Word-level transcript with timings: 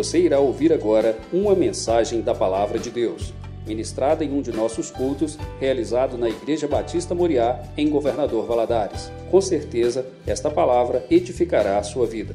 Você 0.00 0.18
irá 0.18 0.40
ouvir 0.40 0.72
agora 0.72 1.20
uma 1.30 1.54
mensagem 1.54 2.22
da 2.22 2.34
Palavra 2.34 2.78
de 2.78 2.90
Deus, 2.90 3.34
ministrada 3.66 4.24
em 4.24 4.32
um 4.32 4.40
de 4.40 4.50
nossos 4.50 4.90
cultos, 4.90 5.36
realizado 5.60 6.16
na 6.16 6.26
Igreja 6.26 6.66
Batista 6.66 7.14
Moriá, 7.14 7.62
em 7.76 7.90
Governador 7.90 8.46
Valadares. 8.46 9.12
Com 9.30 9.42
certeza, 9.42 10.06
esta 10.26 10.50
palavra 10.50 11.04
edificará 11.10 11.76
a 11.76 11.82
sua 11.82 12.06
vida. 12.06 12.34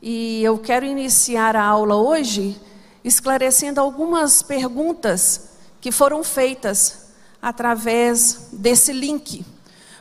E 0.00 0.40
eu 0.44 0.56
quero 0.56 0.86
iniciar 0.86 1.56
a 1.56 1.64
aula 1.64 1.96
hoje 1.96 2.56
esclarecendo 3.02 3.80
algumas 3.80 4.40
perguntas 4.40 5.48
que 5.80 5.90
foram 5.90 6.22
feitas 6.22 7.08
através 7.42 8.50
desse 8.52 8.92
link. 8.92 9.44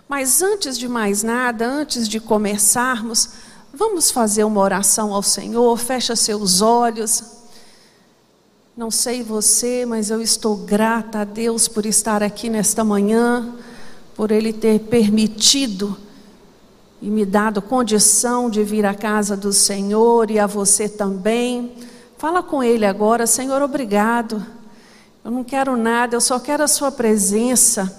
Mas 0.07 0.43
antes 0.43 0.77
de 0.77 0.87
mais 0.87 1.23
nada, 1.23 1.65
antes 1.65 2.07
de 2.07 2.19
começarmos, 2.19 3.42
vamos 3.73 4.11
fazer 4.11 4.43
uma 4.43 4.61
oração 4.61 5.13
ao 5.13 5.23
Senhor. 5.23 5.77
Fecha 5.77 6.15
seus 6.15 6.61
olhos. 6.61 7.23
Não 8.77 8.91
sei 8.91 9.23
você, 9.23 9.85
mas 9.85 10.09
eu 10.09 10.21
estou 10.21 10.55
grata 10.55 11.19
a 11.19 11.23
Deus 11.23 11.67
por 11.67 11.85
estar 11.85 12.23
aqui 12.23 12.49
nesta 12.49 12.83
manhã, 12.83 13.55
por 14.15 14.31
Ele 14.31 14.53
ter 14.53 14.79
permitido 14.79 15.97
e 17.01 17.09
me 17.09 17.25
dado 17.25 17.61
condição 17.61 18.49
de 18.49 18.63
vir 18.63 18.85
à 18.85 18.93
casa 18.93 19.35
do 19.35 19.51
Senhor 19.51 20.31
e 20.31 20.39
a 20.39 20.47
você 20.47 20.87
também. 20.87 21.73
Fala 22.17 22.41
com 22.41 22.63
Ele 22.63 22.85
agora, 22.85 23.27
Senhor, 23.27 23.61
obrigado. 23.61 24.43
Eu 25.25 25.29
não 25.29 25.43
quero 25.43 25.75
nada, 25.75 26.15
eu 26.15 26.21
só 26.21 26.39
quero 26.39 26.63
a 26.63 26.67
Sua 26.67 26.91
presença. 26.91 27.93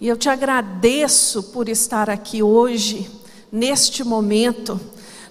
E 0.00 0.06
eu 0.06 0.16
te 0.16 0.28
agradeço 0.28 1.44
por 1.44 1.68
estar 1.68 2.10
aqui 2.10 2.42
hoje, 2.42 3.10
neste 3.50 4.04
momento. 4.04 4.78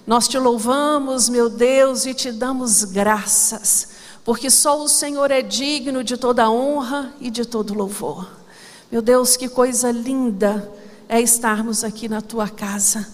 Nós 0.06 0.28
te 0.28 0.38
louvamos, 0.38 1.28
meu 1.28 1.50
Deus, 1.50 2.06
e 2.06 2.14
te 2.14 2.30
damos 2.30 2.84
graças, 2.84 3.88
porque 4.24 4.48
só 4.48 4.80
o 4.80 4.88
Senhor 4.88 5.32
é 5.32 5.42
digno 5.42 6.04
de 6.04 6.16
toda 6.16 6.48
honra 6.48 7.12
e 7.20 7.28
de 7.28 7.44
todo 7.44 7.74
louvor. 7.74 8.30
Meu 8.90 9.02
Deus, 9.02 9.36
que 9.36 9.48
coisa 9.48 9.90
linda 9.90 10.72
é 11.08 11.20
estarmos 11.20 11.82
aqui 11.82 12.08
na 12.08 12.20
tua 12.20 12.48
casa, 12.48 13.04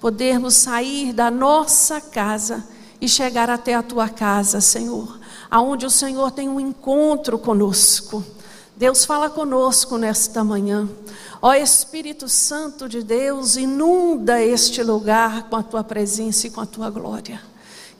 podermos 0.00 0.54
sair 0.54 1.12
da 1.12 1.30
nossa 1.30 2.00
casa 2.00 2.66
e 2.98 3.06
chegar 3.06 3.50
até 3.50 3.74
a 3.74 3.82
tua 3.82 4.08
casa, 4.08 4.58
Senhor, 4.62 5.18
aonde 5.50 5.84
o 5.84 5.90
Senhor 5.90 6.30
tem 6.30 6.48
um 6.48 6.58
encontro 6.58 7.38
conosco. 7.38 8.24
Deus 8.74 9.04
fala 9.04 9.28
conosco 9.28 9.98
nesta 9.98 10.42
manhã. 10.42 10.88
Ó 11.40 11.54
Espírito 11.54 12.28
Santo 12.28 12.88
de 12.88 13.00
Deus, 13.00 13.56
inunda 13.56 14.42
este 14.42 14.82
lugar 14.82 15.48
com 15.48 15.54
a 15.54 15.62
tua 15.62 15.84
presença 15.84 16.48
e 16.48 16.50
com 16.50 16.60
a 16.60 16.66
tua 16.66 16.90
glória. 16.90 17.40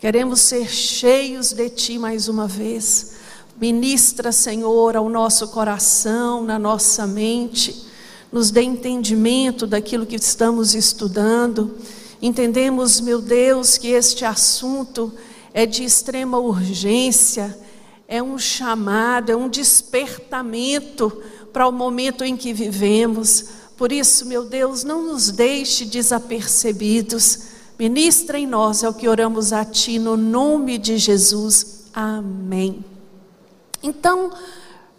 Queremos 0.00 0.40
ser 0.40 0.68
cheios 0.68 1.52
de 1.52 1.70
ti 1.70 1.98
mais 1.98 2.26
uma 2.26 2.48
vez. 2.48 3.12
Ministra, 3.60 4.32
Senhor, 4.32 4.96
ao 4.96 5.08
nosso 5.08 5.48
coração, 5.48 6.42
na 6.42 6.58
nossa 6.58 7.06
mente 7.06 7.86
nos 8.32 8.50
dê 8.50 8.62
entendimento 8.62 9.68
daquilo 9.68 10.04
que 10.04 10.16
estamos 10.16 10.74
estudando. 10.74 11.76
Entendemos, 12.20 13.00
meu 13.00 13.22
Deus, 13.22 13.78
que 13.78 13.88
este 13.88 14.24
assunto 14.24 15.12
é 15.54 15.64
de 15.64 15.84
extrema 15.84 16.38
urgência, 16.38 17.56
é 18.08 18.22
um 18.22 18.36
chamado, 18.36 19.30
é 19.30 19.36
um 19.36 19.48
despertamento 19.48 21.22
para 21.58 21.66
o 21.66 21.72
momento 21.72 22.22
em 22.22 22.36
que 22.36 22.52
vivemos. 22.52 23.46
Por 23.76 23.90
isso, 23.90 24.24
meu 24.26 24.44
Deus, 24.44 24.84
não 24.84 25.02
nos 25.02 25.32
deixe 25.32 25.84
desapercebidos. 25.84 27.48
Ministra 27.76 28.38
em 28.38 28.46
nós, 28.46 28.84
é 28.84 28.88
o 28.88 28.94
que 28.94 29.08
oramos 29.08 29.52
a 29.52 29.64
Ti, 29.64 29.98
no 29.98 30.16
nome 30.16 30.78
de 30.78 30.96
Jesus. 30.96 31.86
Amém. 31.92 32.84
Então, 33.82 34.30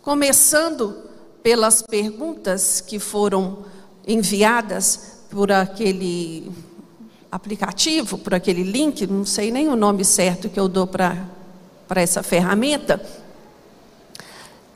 começando 0.01 0.97
pelas 1.41 1.81
perguntas 1.81 2.81
que 2.81 2.99
foram 2.99 3.59
enviadas 4.05 5.19
por 5.29 5.53
aquele 5.53 6.51
aplicativo, 7.31 8.17
por 8.17 8.33
aquele 8.33 8.63
link, 8.63 9.07
não 9.07 9.23
sei 9.23 9.49
nem 9.49 9.69
o 9.69 9.77
nome 9.77 10.03
certo 10.03 10.49
que 10.49 10.59
eu 10.59 10.67
dou 10.67 10.85
para 10.85 11.25
essa 11.95 12.21
ferramenta. 12.21 13.01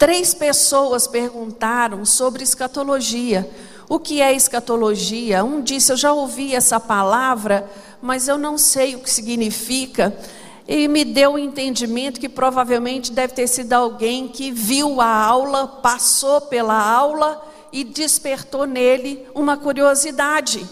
Três 0.04 0.34
pessoas 0.34 1.08
perguntaram 1.08 2.04
sobre 2.04 2.44
escatologia. 2.44 3.50
O 3.88 3.98
que 3.98 4.22
é 4.22 4.34
escatologia? 4.34 5.46
Um 5.46 5.62
disse: 5.62 5.94
Eu 5.94 5.96
já 5.96 6.12
ouvi 6.12 6.54
essa 6.54 6.78
palavra, 6.78 7.72
mas 8.02 8.28
eu 8.28 8.38
não 8.38 8.58
sei 8.58 8.96
o 8.96 9.00
que 9.00 9.10
significa 9.10 10.14
e 10.68 10.90
me 10.90 11.06
deu 11.06 11.36
o 11.36 11.40
entendimento 11.40 12.20
que 12.20 12.28
provavelmente 12.28 13.14
deve 13.14 13.34
ter 13.34 13.48
sido 13.48 13.72
alguém 13.72 14.28
que 14.28 14.52
viu 14.52 15.00
a 15.00 15.08
aula, 15.08 15.68
passou 15.68 16.42
pela 16.42 16.78
aula 16.78 17.42
e 17.72 17.86
despertou 17.86 18.66
nele 18.66 19.26
uma 19.34 19.56
curiosidade. 19.56 20.68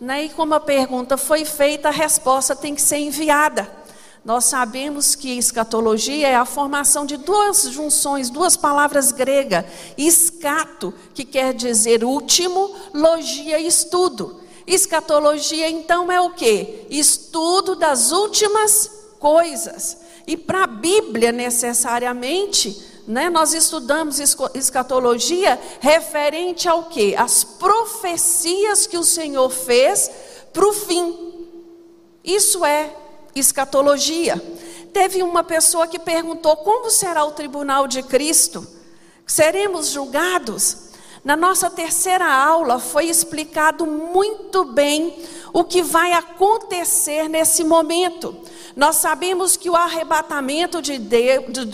Né? 0.00 0.24
E 0.24 0.28
como 0.30 0.52
a 0.52 0.58
pergunta 0.58 1.16
foi 1.16 1.44
feita, 1.44 1.90
a 1.90 1.92
resposta 1.92 2.56
tem 2.56 2.74
que 2.74 2.82
ser 2.82 2.98
enviada. 2.98 3.83
Nós 4.24 4.46
sabemos 4.46 5.14
que 5.14 5.36
escatologia 5.36 6.28
é 6.28 6.34
a 6.34 6.46
formação 6.46 7.04
de 7.04 7.18
duas 7.18 7.64
junções, 7.64 8.30
duas 8.30 8.56
palavras 8.56 9.12
gregas. 9.12 9.66
Escato, 9.98 10.94
que 11.12 11.24
quer 11.26 11.52
dizer 11.52 12.02
último, 12.02 12.74
logia, 12.94 13.60
estudo. 13.60 14.40
Escatologia, 14.66 15.68
então, 15.68 16.10
é 16.10 16.18
o 16.22 16.30
que? 16.30 16.86
Estudo 16.88 17.76
das 17.76 18.12
últimas 18.12 18.90
coisas. 19.18 19.98
E 20.26 20.38
para 20.38 20.64
a 20.64 20.68
Bíblia, 20.68 21.30
necessariamente, 21.30 22.82
né, 23.06 23.28
nós 23.28 23.52
estudamos 23.52 24.18
escatologia 24.54 25.60
referente 25.80 26.66
ao 26.66 26.84
que? 26.84 27.14
As 27.14 27.44
profecias 27.44 28.86
que 28.86 28.96
o 28.96 29.04
Senhor 29.04 29.50
fez 29.50 30.10
para 30.50 30.66
o 30.66 30.72
fim. 30.72 31.46
Isso 32.24 32.64
é 32.64 33.03
escatologia. 33.34 34.42
Teve 34.92 35.22
uma 35.22 35.42
pessoa 35.42 35.86
que 35.86 35.98
perguntou: 35.98 36.56
como 36.58 36.90
será 36.90 37.24
o 37.24 37.32
tribunal 37.32 37.86
de 37.86 38.02
Cristo? 38.02 38.66
Seremos 39.26 39.88
julgados? 39.88 40.84
Na 41.24 41.36
nossa 41.36 41.70
terceira 41.70 42.30
aula 42.30 42.78
foi 42.78 43.06
explicado 43.06 43.86
muito 43.86 44.64
bem 44.64 45.24
o 45.54 45.64
que 45.64 45.82
vai 45.82 46.12
acontecer 46.12 47.28
nesse 47.28 47.64
momento. 47.64 48.36
Nós 48.76 48.96
sabemos 48.96 49.56
que 49.56 49.70
o 49.70 49.76
arrebatamento 49.76 50.82
de 50.82 50.98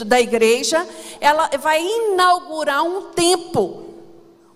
da 0.04 0.21
igreja, 0.21 0.87
ela 1.21 1.50
vai 1.60 1.82
inaugurar 1.84 2.84
um 2.84 3.06
tempo, 3.10 3.89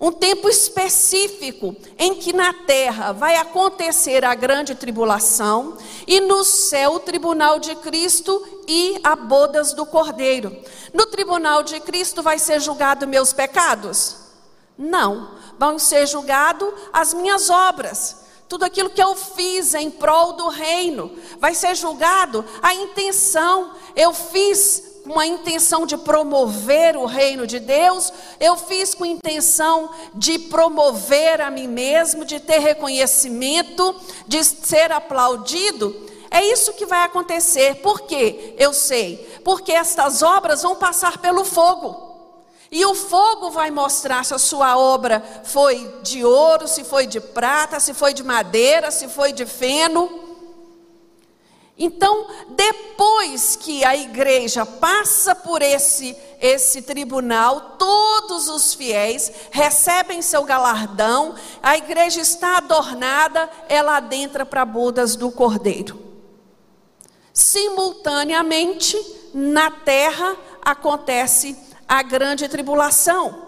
um 0.00 0.10
tempo 0.10 0.48
específico 0.48 1.74
em 1.98 2.14
que 2.16 2.32
na 2.32 2.52
terra 2.52 3.12
vai 3.12 3.36
acontecer 3.36 4.24
a 4.24 4.34
grande 4.34 4.74
tribulação 4.74 5.76
e 6.06 6.20
no 6.20 6.44
céu 6.44 6.94
o 6.94 7.00
tribunal 7.00 7.58
de 7.58 7.74
Cristo 7.76 8.44
e 8.66 8.98
a 9.02 9.14
bodas 9.16 9.72
do 9.72 9.86
Cordeiro. 9.86 10.54
No 10.92 11.06
tribunal 11.06 11.62
de 11.62 11.80
Cristo 11.80 12.22
vai 12.22 12.38
ser 12.38 12.60
julgado 12.60 13.06
meus 13.06 13.32
pecados? 13.32 14.16
Não, 14.76 15.30
vão 15.58 15.78
ser 15.78 16.06
julgados 16.06 16.68
as 16.92 17.14
minhas 17.14 17.48
obras 17.48 18.24
tudo 18.48 18.64
aquilo 18.64 18.90
que 18.90 19.02
eu 19.02 19.16
fiz 19.16 19.74
em 19.74 19.90
prol 19.90 20.34
do 20.34 20.48
reino, 20.48 21.10
vai 21.40 21.54
ser 21.54 21.74
julgado 21.74 22.44
a 22.62 22.74
intenção. 22.74 23.72
Eu 23.96 24.12
fiz 24.12 24.93
com 25.04 25.20
a 25.20 25.26
intenção 25.26 25.86
de 25.86 25.98
promover 25.98 26.96
o 26.96 27.04
reino 27.04 27.46
de 27.46 27.60
Deus, 27.60 28.12
eu 28.40 28.56
fiz 28.56 28.94
com 28.94 29.04
a 29.04 29.08
intenção 29.08 29.90
de 30.14 30.38
promover 30.38 31.40
a 31.40 31.50
mim 31.50 31.68
mesmo, 31.68 32.24
de 32.24 32.40
ter 32.40 32.58
reconhecimento, 32.58 33.94
de 34.26 34.42
ser 34.42 34.90
aplaudido. 34.90 35.94
É 36.30 36.42
isso 36.44 36.72
que 36.72 36.86
vai 36.86 37.02
acontecer. 37.02 37.76
Por 37.76 38.00
quê? 38.02 38.54
Eu 38.58 38.72
sei. 38.72 39.38
Porque 39.44 39.72
estas 39.72 40.22
obras 40.22 40.62
vão 40.62 40.74
passar 40.74 41.18
pelo 41.18 41.44
fogo. 41.44 42.04
E 42.70 42.84
o 42.84 42.94
fogo 42.94 43.50
vai 43.50 43.70
mostrar 43.70 44.24
se 44.24 44.34
a 44.34 44.38
sua 44.38 44.76
obra 44.76 45.22
foi 45.44 46.00
de 46.02 46.24
ouro, 46.24 46.66
se 46.66 46.82
foi 46.82 47.06
de 47.06 47.20
prata, 47.20 47.78
se 47.78 47.94
foi 47.94 48.12
de 48.12 48.24
madeira, 48.24 48.90
se 48.90 49.06
foi 49.06 49.32
de 49.32 49.46
feno. 49.46 50.23
Então, 51.76 52.26
depois 52.50 53.56
que 53.56 53.84
a 53.84 53.96
igreja 53.96 54.64
passa 54.64 55.34
por 55.34 55.60
esse 55.60 56.16
esse 56.44 56.82
tribunal, 56.82 57.76
todos 57.78 58.50
os 58.50 58.74
fiéis 58.74 59.32
recebem 59.50 60.20
seu 60.20 60.44
galardão, 60.44 61.34
a 61.62 61.74
igreja 61.78 62.20
está 62.20 62.58
adornada, 62.58 63.48
ela 63.66 63.96
adentra 63.96 64.44
para 64.44 64.62
bodas 64.66 65.16
do 65.16 65.30
Cordeiro. 65.30 65.98
Simultaneamente, 67.32 68.94
na 69.32 69.70
terra 69.70 70.36
acontece 70.60 71.56
a 71.88 72.02
grande 72.02 72.46
tribulação. 72.46 73.43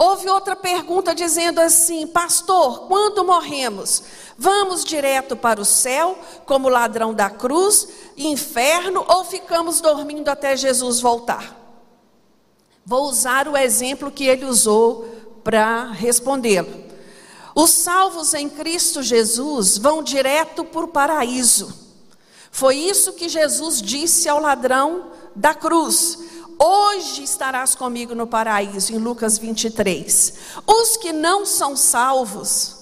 Houve 0.00 0.30
outra 0.30 0.54
pergunta 0.54 1.12
dizendo 1.12 1.60
assim: 1.60 2.06
Pastor, 2.06 2.86
quando 2.86 3.24
morremos, 3.24 4.04
vamos 4.38 4.84
direto 4.84 5.34
para 5.34 5.60
o 5.60 5.64
céu, 5.64 6.16
como 6.46 6.68
ladrão 6.68 7.12
da 7.12 7.28
cruz, 7.28 7.88
inferno, 8.16 9.04
ou 9.08 9.24
ficamos 9.24 9.80
dormindo 9.80 10.28
até 10.28 10.56
Jesus 10.56 11.00
voltar? 11.00 11.58
Vou 12.86 13.08
usar 13.08 13.48
o 13.48 13.56
exemplo 13.56 14.08
que 14.08 14.24
ele 14.24 14.44
usou 14.44 15.04
para 15.42 15.90
respondê-lo. 15.90 16.84
Os 17.52 17.70
salvos 17.70 18.34
em 18.34 18.48
Cristo 18.48 19.02
Jesus 19.02 19.78
vão 19.78 20.00
direto 20.00 20.64
para 20.64 20.84
o 20.84 20.88
paraíso. 20.88 21.74
Foi 22.52 22.76
isso 22.76 23.14
que 23.14 23.28
Jesus 23.28 23.82
disse 23.82 24.28
ao 24.28 24.40
ladrão 24.40 25.10
da 25.34 25.54
cruz. 25.54 26.18
Hoje 26.60 27.22
estarás 27.22 27.76
comigo 27.76 28.16
no 28.16 28.26
paraíso, 28.26 28.92
em 28.92 28.98
Lucas 28.98 29.38
23. 29.38 30.34
Os 30.66 30.96
que 30.96 31.12
não 31.12 31.46
são 31.46 31.76
salvos, 31.76 32.78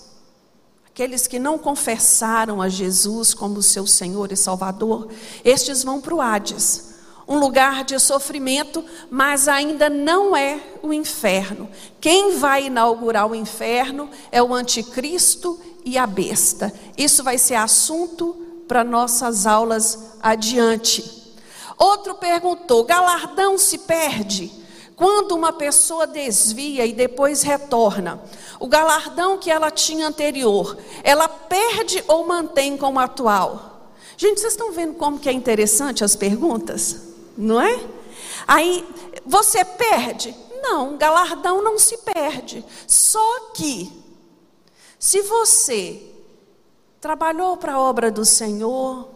aqueles 0.86 1.26
que 1.26 1.38
não 1.38 1.58
confessaram 1.58 2.62
a 2.62 2.70
Jesus 2.70 3.34
como 3.34 3.60
seu 3.60 3.86
Senhor 3.86 4.32
e 4.32 4.36
Salvador, 4.36 5.08
estes 5.44 5.84
vão 5.84 6.00
para 6.00 6.14
o 6.14 6.22
Hades, 6.22 6.94
um 7.28 7.38
lugar 7.38 7.84
de 7.84 7.98
sofrimento, 7.98 8.82
mas 9.10 9.46
ainda 9.46 9.90
não 9.90 10.34
é 10.34 10.58
o 10.82 10.90
inferno. 10.90 11.68
Quem 12.00 12.38
vai 12.38 12.66
inaugurar 12.66 13.30
o 13.30 13.34
inferno 13.34 14.08
é 14.32 14.42
o 14.42 14.54
anticristo 14.54 15.60
e 15.84 15.98
a 15.98 16.06
besta. 16.06 16.72
Isso 16.96 17.22
vai 17.22 17.36
ser 17.36 17.56
assunto 17.56 18.34
para 18.66 18.82
nossas 18.82 19.46
aulas 19.46 19.98
adiante. 20.22 21.15
Outro 21.76 22.14
perguntou: 22.14 22.84
galardão 22.84 23.58
se 23.58 23.78
perde? 23.78 24.52
Quando 24.96 25.32
uma 25.32 25.52
pessoa 25.52 26.06
desvia 26.06 26.86
e 26.86 26.92
depois 26.94 27.42
retorna, 27.42 28.18
o 28.58 28.66
galardão 28.66 29.36
que 29.36 29.50
ela 29.50 29.70
tinha 29.70 30.08
anterior, 30.08 30.76
ela 31.04 31.28
perde 31.28 32.02
ou 32.08 32.26
mantém 32.26 32.78
como 32.78 32.98
atual? 32.98 33.92
Gente, 34.16 34.40
vocês 34.40 34.54
estão 34.54 34.72
vendo 34.72 34.94
como 34.94 35.18
que 35.18 35.28
é 35.28 35.32
interessante 35.32 36.02
as 36.02 36.16
perguntas? 36.16 37.02
Não 37.36 37.60
é? 37.60 37.78
Aí, 38.48 38.86
você 39.26 39.62
perde? 39.62 40.34
Não, 40.62 40.96
galardão 40.96 41.62
não 41.62 41.78
se 41.78 41.98
perde. 41.98 42.64
Só 42.86 43.50
que, 43.52 43.92
se 44.98 45.20
você 45.20 46.02
trabalhou 46.98 47.58
para 47.58 47.74
a 47.74 47.80
obra 47.80 48.10
do 48.10 48.24
Senhor, 48.24 49.08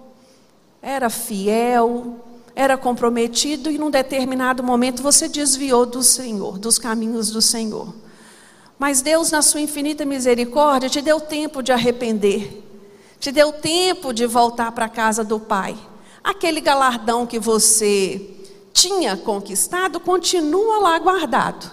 era 0.83 1.09
fiel, 1.09 2.17
era 2.55 2.77
comprometido 2.77 3.71
e 3.71 3.79
num 3.79 3.91
determinado 3.91 4.63
momento 4.63 5.03
você 5.03 5.29
desviou 5.29 5.87
do 5.87 6.03
Senhor, 6.03 6.59
dos 6.59 6.79
caminhos 6.79 7.31
do 7.31 7.41
Senhor. 7.41 7.95
Mas 8.79 9.03
Deus, 9.03 9.31
na 9.31 9.43
sua 9.43 9.61
infinita 9.61 10.05
misericórdia, 10.05 10.89
te 10.89 11.03
deu 11.03 11.21
tempo 11.21 11.63
de 11.63 11.71
arrepender, 11.71 12.63
te 13.19 13.31
deu 13.31 13.53
tempo 13.53 14.13
de 14.13 14.27
voltar 14.27 14.73
para 14.73 14.87
a 14.87 14.89
casa 14.89 15.23
do 15.23 15.39
Pai. 15.39 15.77
Aquele 16.25 16.61
galardão 16.61 17.27
que 17.27 17.39
você 17.39 18.39
tinha 18.73 19.17
conquistado 19.17 20.01
continua 20.01 20.79
lá 20.79 20.99
guardado. 20.99 21.71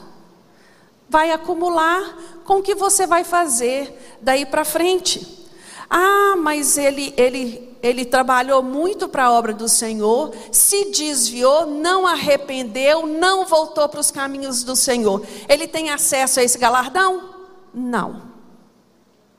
Vai 1.09 1.31
acumular 1.31 2.41
com 2.43 2.57
o 2.57 2.61
que 2.61 2.75
você 2.75 3.07
vai 3.07 3.23
fazer 3.23 4.17
daí 4.21 4.45
para 4.45 4.65
frente. 4.65 5.46
Ah, 5.89 6.35
mas 6.37 6.77
ele, 6.77 7.13
ele 7.17 7.67
ele 7.81 8.05
trabalhou 8.05 8.61
muito 8.63 9.07
para 9.07 9.25
a 9.25 9.31
obra 9.31 9.53
do 9.53 9.67
Senhor, 9.67 10.33
se 10.51 10.91
desviou, 10.91 11.65
não 11.65 12.07
arrependeu, 12.07 13.05
não 13.05 13.45
voltou 13.45 13.87
para 13.87 13.99
os 13.99 14.11
caminhos 14.11 14.63
do 14.63 14.75
Senhor. 14.75 15.25
Ele 15.47 15.67
tem 15.67 15.89
acesso 15.89 16.39
a 16.39 16.43
esse 16.43 16.57
galardão? 16.57 17.35
Não. 17.73 18.23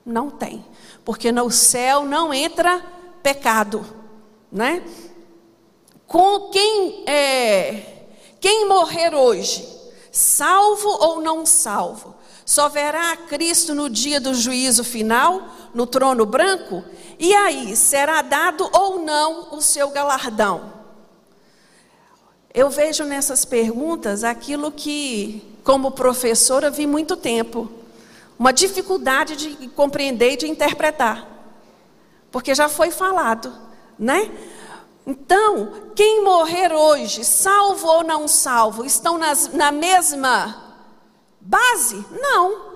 Não 0.05 0.31
tem. 0.31 0.65
Porque 1.05 1.33
no 1.33 1.51
céu 1.51 2.05
não 2.05 2.33
entra 2.33 2.83
pecado, 3.23 3.85
né? 4.51 4.83
Com 6.07 6.49
quem 6.49 7.05
é, 7.07 8.07
quem 8.41 8.67
morrer 8.67 9.15
hoje, 9.15 9.69
salvo 10.11 10.89
ou 10.89 11.21
não 11.21 11.45
salvo, 11.45 12.15
só 12.47 12.67
verá 12.69 13.15
Cristo 13.15 13.75
no 13.75 13.91
dia 13.91 14.19
do 14.19 14.33
juízo 14.33 14.83
final, 14.83 15.43
no 15.79 15.87
trono 15.87 16.27
branco, 16.27 16.83
e 17.21 17.33
aí, 17.33 17.77
será 17.77 18.21
dado 18.21 18.69
ou 18.73 18.99
não 18.99 19.55
o 19.55 19.63
seu 19.63 19.91
galardão? 19.91 20.73
Eu 22.53 22.69
vejo 22.69 23.05
nessas 23.05 23.45
perguntas 23.45 24.25
aquilo 24.25 24.73
que, 24.73 25.41
como 25.63 25.93
professora, 25.93 26.69
vi 26.69 26.85
muito 26.85 27.17
tempo. 27.17 27.71
Uma 28.37 28.53
dificuldade 28.53 29.37
de 29.37 29.69
compreender 29.69 30.33
e 30.33 30.37
de 30.39 30.49
interpretar. 30.49 31.29
Porque 32.33 32.57
já 32.57 32.69
foi 32.69 32.91
falado, 32.91 33.55
né? 33.97 34.33
Então, 35.07 35.93
quem 35.95 36.25
morrer 36.25 36.73
hoje, 36.73 37.23
salvo 37.23 37.87
ou 37.87 38.03
não 38.03 38.27
salvo, 38.27 38.85
estão 38.85 39.17
nas, 39.17 39.53
na 39.53 39.71
mesma 39.71 40.61
base? 41.41 42.05
Não. 42.11 42.68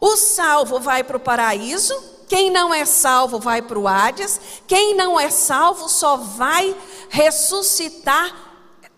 O 0.00 0.16
salvo 0.16 0.78
vai 0.78 1.02
para 1.02 1.16
o 1.16 1.20
paraíso, 1.20 1.94
quem 2.28 2.50
não 2.50 2.74
é 2.74 2.84
salvo 2.84 3.38
vai 3.38 3.62
para 3.62 3.78
o 3.78 3.88
Hades. 3.88 4.38
Quem 4.66 4.94
não 4.94 5.18
é 5.18 5.30
salvo 5.30 5.88
só 5.88 6.16
vai 6.16 6.76
ressuscitar, 7.08 8.34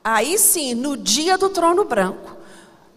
aí 0.02 0.37
sim, 0.37 0.75
no 0.75 0.97
dia 0.97 1.38
do 1.38 1.49
trono 1.49 1.85
branco. 1.85 2.37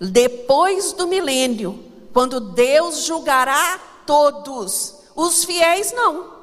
Depois 0.02 0.92
do 0.92 1.08
milênio, 1.08 1.80
quando 2.12 2.40
Deus 2.40 3.04
julgará 3.04 3.80
todos. 4.06 4.96
Os 5.16 5.44
fiéis 5.44 5.92
não. 5.92 6.34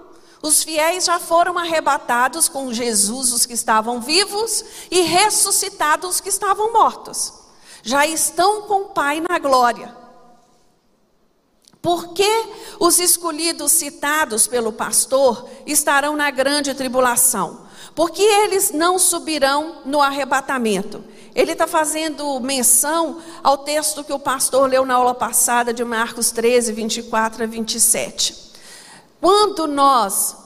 Os 0.40 0.62
fiéis 0.62 1.04
já 1.04 1.18
foram 1.18 1.58
arrebatados 1.58 2.48
com 2.48 2.72
Jesus, 2.72 3.32
os 3.32 3.44
que 3.44 3.52
estavam 3.52 4.00
vivos, 4.00 4.64
e 4.90 5.02
ressuscitados 5.02 6.10
os 6.10 6.20
que 6.20 6.28
estavam 6.30 6.72
mortos. 6.72 7.34
Já 7.82 8.06
estão 8.06 8.62
com 8.62 8.82
o 8.82 8.88
Pai 8.90 9.20
na 9.20 9.38
glória. 9.38 10.00
Por 11.82 12.12
que 12.12 12.44
os 12.78 12.98
escolhidos 12.98 13.72
citados 13.72 14.46
pelo 14.46 14.72
pastor 14.72 15.48
estarão 15.64 16.14
na 16.14 16.30
grande 16.30 16.74
tribulação? 16.74 17.62
Porque 17.94 18.22
eles 18.22 18.70
não 18.70 18.98
subirão 18.98 19.82
no 19.84 20.00
arrebatamento. 20.00 21.02
Ele 21.34 21.52
está 21.52 21.66
fazendo 21.66 22.38
menção 22.40 23.18
ao 23.42 23.58
texto 23.58 24.04
que 24.04 24.12
o 24.12 24.18
pastor 24.18 24.68
leu 24.68 24.84
na 24.84 24.94
aula 24.94 25.14
passada 25.14 25.72
de 25.72 25.84
Marcos 25.84 26.30
13, 26.30 26.72
24 26.72 27.44
a 27.44 27.46
27. 27.46 28.50
Quando 29.20 29.66
nós 29.66 30.36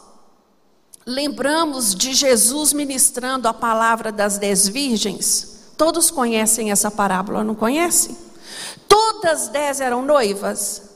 lembramos 1.06 1.94
de 1.94 2.14
Jesus 2.14 2.72
ministrando 2.72 3.48
a 3.48 3.55
palavra 3.55 4.12
das 4.12 4.38
dez 4.38 4.69
virgens, 4.69 5.72
todos 5.76 6.10
conhecem 6.10 6.70
essa 6.70 6.91
parábola, 6.91 7.43
não 7.43 7.55
conhecem? 7.55 8.17
Todas 8.88 9.48
dez 9.48 9.81
eram 9.81 10.03
noivas. 10.03 10.94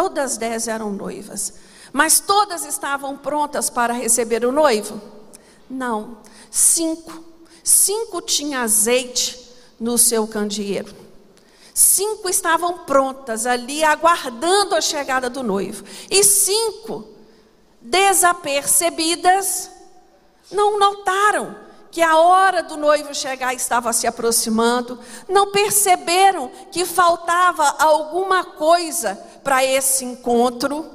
Todas 0.00 0.38
dez 0.38 0.66
eram 0.66 0.90
noivas. 0.92 1.52
Mas 1.92 2.20
todas 2.20 2.64
estavam 2.64 3.18
prontas 3.18 3.68
para 3.68 3.92
receber 3.92 4.46
o 4.46 4.50
noivo? 4.50 4.98
Não. 5.68 6.16
Cinco. 6.50 7.22
Cinco 7.62 8.22
tinham 8.22 8.62
azeite 8.62 9.38
no 9.78 9.98
seu 9.98 10.26
candeeiro. 10.26 10.96
Cinco 11.74 12.30
estavam 12.30 12.78
prontas 12.78 13.44
ali, 13.44 13.84
aguardando 13.84 14.74
a 14.74 14.80
chegada 14.80 15.28
do 15.28 15.42
noivo. 15.42 15.84
E 16.10 16.24
cinco, 16.24 17.06
desapercebidas, 17.82 19.70
não 20.50 20.78
notaram 20.78 21.54
que 21.90 22.00
a 22.00 22.16
hora 22.16 22.62
do 22.62 22.78
noivo 22.78 23.14
chegar 23.14 23.52
estava 23.52 23.92
se 23.92 24.06
aproximando, 24.06 24.98
não 25.28 25.50
perceberam 25.50 26.50
que 26.70 26.86
faltava 26.86 27.68
alguma 27.78 28.44
coisa 28.44 29.29
para 29.42 29.64
esse 29.64 30.04
encontro. 30.04 30.86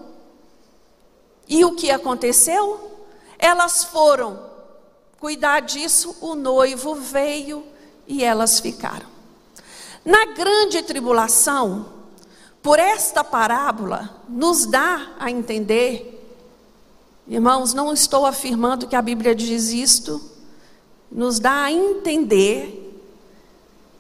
E 1.48 1.64
o 1.64 1.76
que 1.76 1.92
aconteceu? 1.92 2.92
Elas 3.38 3.84
foram 3.84 4.40
cuidar 5.20 5.62
disso, 5.62 6.16
o 6.22 6.36
noivo 6.36 6.96
veio 6.96 7.64
e 8.08 8.24
elas 8.24 8.60
ficaram. 8.60 9.08
Na 10.04 10.26
grande 10.26 10.84
tribulação, 10.84 11.88
por 12.62 12.80
esta 12.80 13.24
parábola, 13.24 14.22
nos 14.30 14.66
dá 14.66 15.14
a 15.20 15.32
entender, 15.32 16.24
irmãos, 17.28 17.74
não 17.74 17.92
estou 17.92 18.26
afirmando 18.26 18.88
que 18.88 18.96
a 18.96 19.02
Bíblia 19.02 19.34
diz 19.34 19.70
isto, 19.70 20.22
nos 21.12 21.40
dá 21.40 21.64
a 21.64 21.72
entender 21.72 23.04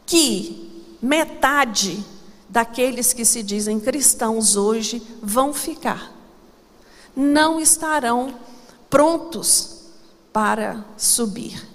que 0.05 0.97
metade 1.01 2.05
daqueles 2.55 3.11
que 3.11 3.25
se 3.25 3.43
dizem 3.43 3.81
cristãos 3.81 4.55
hoje 4.55 5.05
vão 5.21 5.53
ficar. 5.53 6.09
Não 7.13 7.59
estarão 7.59 8.33
prontos 8.89 9.81
para 10.31 10.85
subir. 10.95 11.67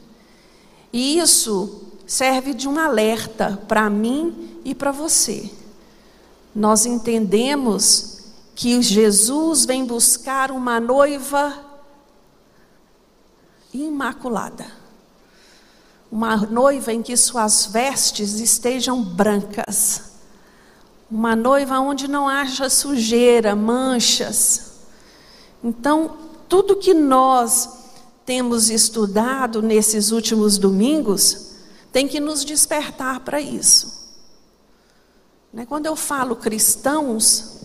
E 0.90 1.18
isso 1.18 1.82
serve 2.06 2.54
de 2.54 2.66
um 2.66 2.78
alerta 2.78 3.62
para 3.68 3.90
mim 3.90 4.58
e 4.64 4.74
para 4.74 4.90
você. 4.90 5.50
Nós 6.54 6.86
entendemos 6.86 8.22
que 8.54 8.80
Jesus 8.80 9.66
vem 9.66 9.84
buscar 9.84 10.50
uma 10.50 10.80
noiva 10.80 11.62
imaculada. 13.74 14.66
Uma 16.10 16.38
noiva 16.38 16.90
em 16.90 17.02
que 17.02 17.14
suas 17.18 17.66
vestes 17.66 18.40
estejam 18.40 19.02
brancas. 19.02 20.09
Uma 21.10 21.34
noiva 21.34 21.80
onde 21.80 22.06
não 22.06 22.28
haja 22.28 22.70
sujeira, 22.70 23.56
manchas. 23.56 24.74
Então, 25.62 26.16
tudo 26.48 26.76
que 26.76 26.94
nós 26.94 27.68
temos 28.24 28.70
estudado 28.70 29.60
nesses 29.60 30.12
últimos 30.12 30.56
domingos 30.56 31.50
tem 31.92 32.06
que 32.06 32.20
nos 32.20 32.44
despertar 32.44 33.20
para 33.20 33.40
isso. 33.40 34.00
Né, 35.52 35.66
quando 35.66 35.86
eu 35.86 35.96
falo 35.96 36.36
cristãos, 36.36 37.58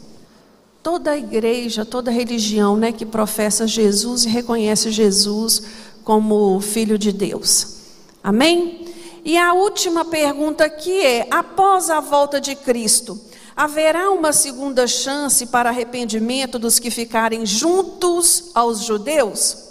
toda 0.82 1.16
igreja, 1.16 1.86
toda 1.86 2.10
religião 2.10 2.75
né, 2.75 2.92
que 2.92 3.06
professa 3.06 3.68
Jesus 3.68 4.25
e 4.25 4.30
reconhece 4.30 4.90
Jesus 4.90 5.62
como 6.04 6.60
Filho 6.62 6.98
de 6.98 7.12
Deus. 7.12 7.75
Amém? 8.24 8.88
E 9.24 9.38
a 9.38 9.54
última 9.54 10.06
pergunta 10.06 10.66
aqui 10.66 11.00
é: 11.00 11.28
após 11.30 11.90
a 11.90 12.00
volta 12.00 12.40
de 12.42 12.56
Cristo, 12.56 13.20
haverá 13.55 14.12
uma 14.12 14.33
segunda 14.33 14.85
chance 14.85 15.45
para 15.47 15.69
arrependimento 15.69 16.59
dos 16.59 16.77
que 16.77 16.91
ficarem 16.91 17.45
juntos 17.45 18.51
aos 18.53 18.79
judeus? 18.79 19.63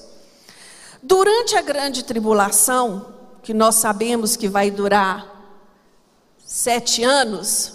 Durante 1.03 1.55
a 1.57 1.63
grande 1.63 2.03
tribulação, 2.03 3.15
que 3.43 3.53
nós 3.53 3.75
sabemos 3.75 4.37
que 4.37 4.49
vai 4.49 4.71
durar 4.71 5.31
sete 6.39 7.05
anos, 7.05 7.75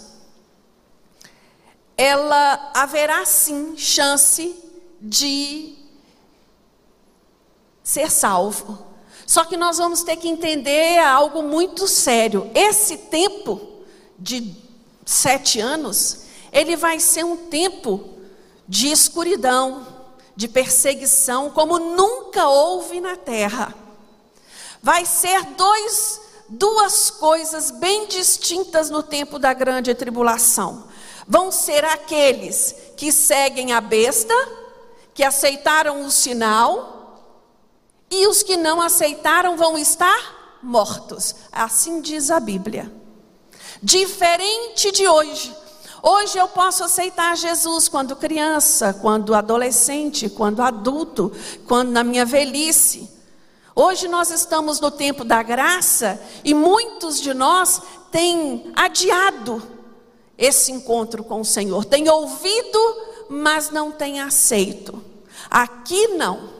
ela 1.96 2.72
haverá 2.74 3.24
sim 3.24 3.76
chance 3.76 4.56
de 5.00 5.76
ser 7.84 8.10
salvo. 8.10 8.86
Só 9.26 9.44
que 9.44 9.56
nós 9.56 9.78
vamos 9.78 10.02
ter 10.02 10.16
que 10.16 10.28
entender 10.28 10.98
algo 10.98 11.40
muito 11.42 11.86
sério. 11.86 12.50
Esse 12.52 12.96
tempo 12.96 13.60
de 14.18 14.40
sete 15.10 15.60
anos, 15.60 16.22
ele 16.52 16.76
vai 16.76 17.00
ser 17.00 17.24
um 17.24 17.36
tempo 17.36 18.18
de 18.68 18.90
escuridão, 18.90 19.86
de 20.36 20.48
perseguição, 20.48 21.50
como 21.50 21.78
nunca 21.78 22.48
houve 22.48 23.00
na 23.00 23.16
terra. 23.16 23.74
Vai 24.82 25.04
ser 25.04 25.44
dois, 25.56 26.20
duas 26.48 27.10
coisas 27.10 27.70
bem 27.70 28.06
distintas 28.06 28.90
no 28.90 29.02
tempo 29.02 29.38
da 29.38 29.52
grande 29.52 29.94
tribulação 29.94 30.90
vão 31.30 31.52
ser 31.52 31.84
aqueles 31.84 32.74
que 32.96 33.12
seguem 33.12 33.72
a 33.72 33.80
besta, 33.80 34.34
que 35.14 35.22
aceitaram 35.22 36.04
o 36.04 36.10
sinal, 36.10 37.22
e 38.10 38.26
os 38.26 38.42
que 38.42 38.56
não 38.56 38.82
aceitaram 38.82 39.56
vão 39.56 39.78
estar 39.78 40.58
mortos. 40.60 41.36
Assim 41.52 42.00
diz 42.00 42.32
a 42.32 42.40
Bíblia. 42.40 42.92
Diferente 43.82 44.92
de 44.92 45.08
hoje. 45.08 45.54
Hoje 46.02 46.38
eu 46.38 46.48
posso 46.48 46.84
aceitar 46.84 47.36
Jesus 47.36 47.88
quando 47.88 48.16
criança, 48.16 48.94
quando 48.94 49.34
adolescente, 49.34 50.28
quando 50.28 50.60
adulto, 50.60 51.32
quando 51.66 51.90
na 51.90 52.02
minha 52.02 52.24
velhice. 52.24 53.10
Hoje 53.74 54.08
nós 54.08 54.30
estamos 54.30 54.80
no 54.80 54.90
tempo 54.90 55.24
da 55.24 55.42
graça 55.42 56.20
e 56.44 56.52
muitos 56.54 57.20
de 57.20 57.32
nós 57.32 57.80
têm 58.10 58.72
adiado 58.74 59.62
esse 60.36 60.72
encontro 60.72 61.22
com 61.22 61.40
o 61.40 61.44
Senhor. 61.44 61.84
Tem 61.84 62.08
ouvido, 62.08 62.96
mas 63.28 63.70
não 63.70 63.92
tem 63.92 64.20
aceito. 64.20 65.02
Aqui 65.50 66.08
não. 66.08 66.59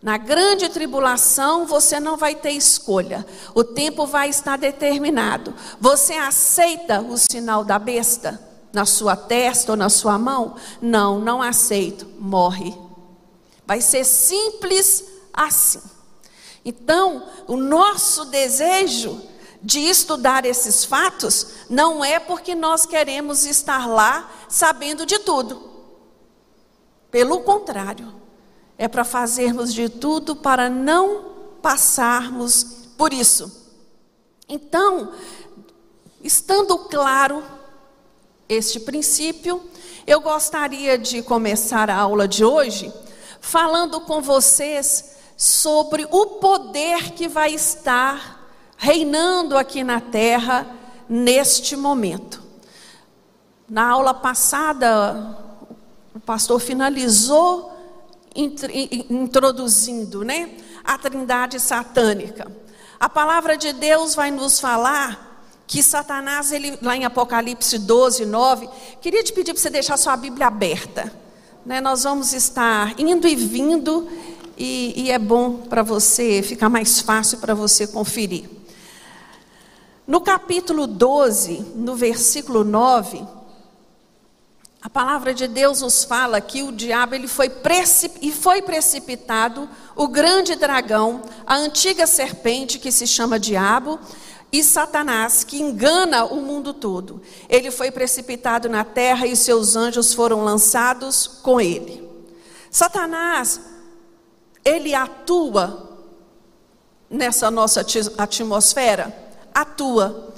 Na 0.00 0.16
grande 0.16 0.68
tribulação 0.68 1.66
você 1.66 1.98
não 1.98 2.16
vai 2.16 2.34
ter 2.34 2.52
escolha. 2.52 3.26
O 3.54 3.64
tempo 3.64 4.06
vai 4.06 4.28
estar 4.28 4.56
determinado. 4.56 5.52
Você 5.80 6.14
aceita 6.14 7.00
o 7.00 7.16
sinal 7.16 7.64
da 7.64 7.78
besta 7.78 8.40
na 8.72 8.84
sua 8.84 9.16
testa 9.16 9.72
ou 9.72 9.76
na 9.76 9.88
sua 9.88 10.16
mão? 10.16 10.54
Não, 10.80 11.18
não 11.18 11.42
aceito. 11.42 12.06
Morre. 12.18 12.76
Vai 13.66 13.80
ser 13.80 14.04
simples 14.04 15.04
assim. 15.32 15.82
Então, 16.64 17.26
o 17.46 17.56
nosso 17.56 18.26
desejo 18.26 19.20
de 19.60 19.80
estudar 19.80 20.44
esses 20.44 20.84
fatos 20.84 21.48
não 21.68 22.04
é 22.04 22.20
porque 22.20 22.54
nós 22.54 22.86
queremos 22.86 23.44
estar 23.44 23.88
lá 23.88 24.30
sabendo 24.48 25.04
de 25.04 25.18
tudo. 25.18 25.68
Pelo 27.10 27.40
contrário, 27.40 28.14
é 28.78 28.86
para 28.86 29.04
fazermos 29.04 29.74
de 29.74 29.88
tudo 29.88 30.36
para 30.36 30.70
não 30.70 31.24
passarmos 31.60 32.62
por 32.96 33.12
isso. 33.12 33.66
Então, 34.48 35.12
estando 36.22 36.78
claro 36.78 37.42
este 38.48 38.78
princípio, 38.80 39.60
eu 40.06 40.20
gostaria 40.20 40.96
de 40.96 41.22
começar 41.22 41.90
a 41.90 41.96
aula 41.96 42.28
de 42.28 42.44
hoje 42.44 42.92
falando 43.40 44.00
com 44.00 44.22
vocês 44.22 45.16
sobre 45.36 46.06
o 46.10 46.26
poder 46.26 47.12
que 47.12 47.28
vai 47.28 47.52
estar 47.52 48.48
reinando 48.76 49.58
aqui 49.58 49.82
na 49.82 50.00
terra 50.00 50.66
neste 51.08 51.76
momento. 51.76 52.42
Na 53.68 53.88
aula 53.90 54.14
passada, 54.14 55.36
o 56.14 56.20
pastor 56.20 56.60
finalizou 56.60 57.77
introduzindo, 58.34 60.24
né, 60.24 60.50
a 60.84 60.96
Trindade 60.98 61.58
satânica. 61.60 62.50
A 62.98 63.08
palavra 63.08 63.56
de 63.56 63.72
Deus 63.72 64.14
vai 64.14 64.30
nos 64.30 64.58
falar 64.58 65.28
que 65.66 65.82
Satanás, 65.82 66.50
ele, 66.50 66.78
lá 66.80 66.96
em 66.96 67.04
Apocalipse 67.04 67.78
12, 67.78 68.24
9, 68.24 68.68
queria 69.02 69.22
te 69.22 69.32
pedir 69.32 69.52
para 69.52 69.60
você 69.60 69.70
deixar 69.70 69.96
sua 69.98 70.16
Bíblia 70.16 70.46
aberta. 70.46 71.12
Né? 71.64 71.80
Nós 71.80 72.04
vamos 72.04 72.32
estar 72.32 72.98
indo 72.98 73.28
e 73.28 73.36
vindo, 73.36 74.08
e, 74.56 74.94
e 74.96 75.10
é 75.10 75.18
bom 75.18 75.58
para 75.58 75.82
você, 75.82 76.42
ficar 76.42 76.70
mais 76.70 77.00
fácil 77.00 77.38
para 77.38 77.54
você 77.54 77.86
conferir. 77.86 78.48
No 80.06 80.22
capítulo 80.22 80.86
12, 80.86 81.72
no 81.76 81.94
versículo 81.94 82.64
9, 82.64 83.22
a 84.80 84.88
palavra 84.88 85.34
de 85.34 85.48
Deus 85.48 85.80
nos 85.80 86.04
fala 86.04 86.40
que 86.40 86.62
o 86.62 86.70
diabo 86.70 87.14
ele 87.14 87.26
foi 87.26 87.50
e 88.22 88.30
foi 88.30 88.62
precipitado 88.62 89.68
o 89.96 90.06
grande 90.06 90.54
dragão, 90.54 91.22
a 91.44 91.56
antiga 91.56 92.06
serpente 92.06 92.78
que 92.78 92.92
se 92.92 93.06
chama 93.06 93.40
diabo, 93.40 93.98
e 94.52 94.62
Satanás, 94.62 95.44
que 95.44 95.60
engana 95.60 96.24
o 96.24 96.36
mundo 96.36 96.72
todo. 96.72 97.20
Ele 97.48 97.70
foi 97.70 97.90
precipitado 97.90 98.68
na 98.68 98.84
terra 98.84 99.26
e 99.26 99.36
seus 99.36 99.76
anjos 99.76 100.14
foram 100.14 100.42
lançados 100.42 101.26
com 101.26 101.60
ele. 101.60 102.08
Satanás, 102.70 103.60
ele 104.64 104.94
atua 104.94 105.98
nessa 107.10 107.50
nossa 107.50 107.84
atmosfera 108.16 109.28
atua, 109.54 110.34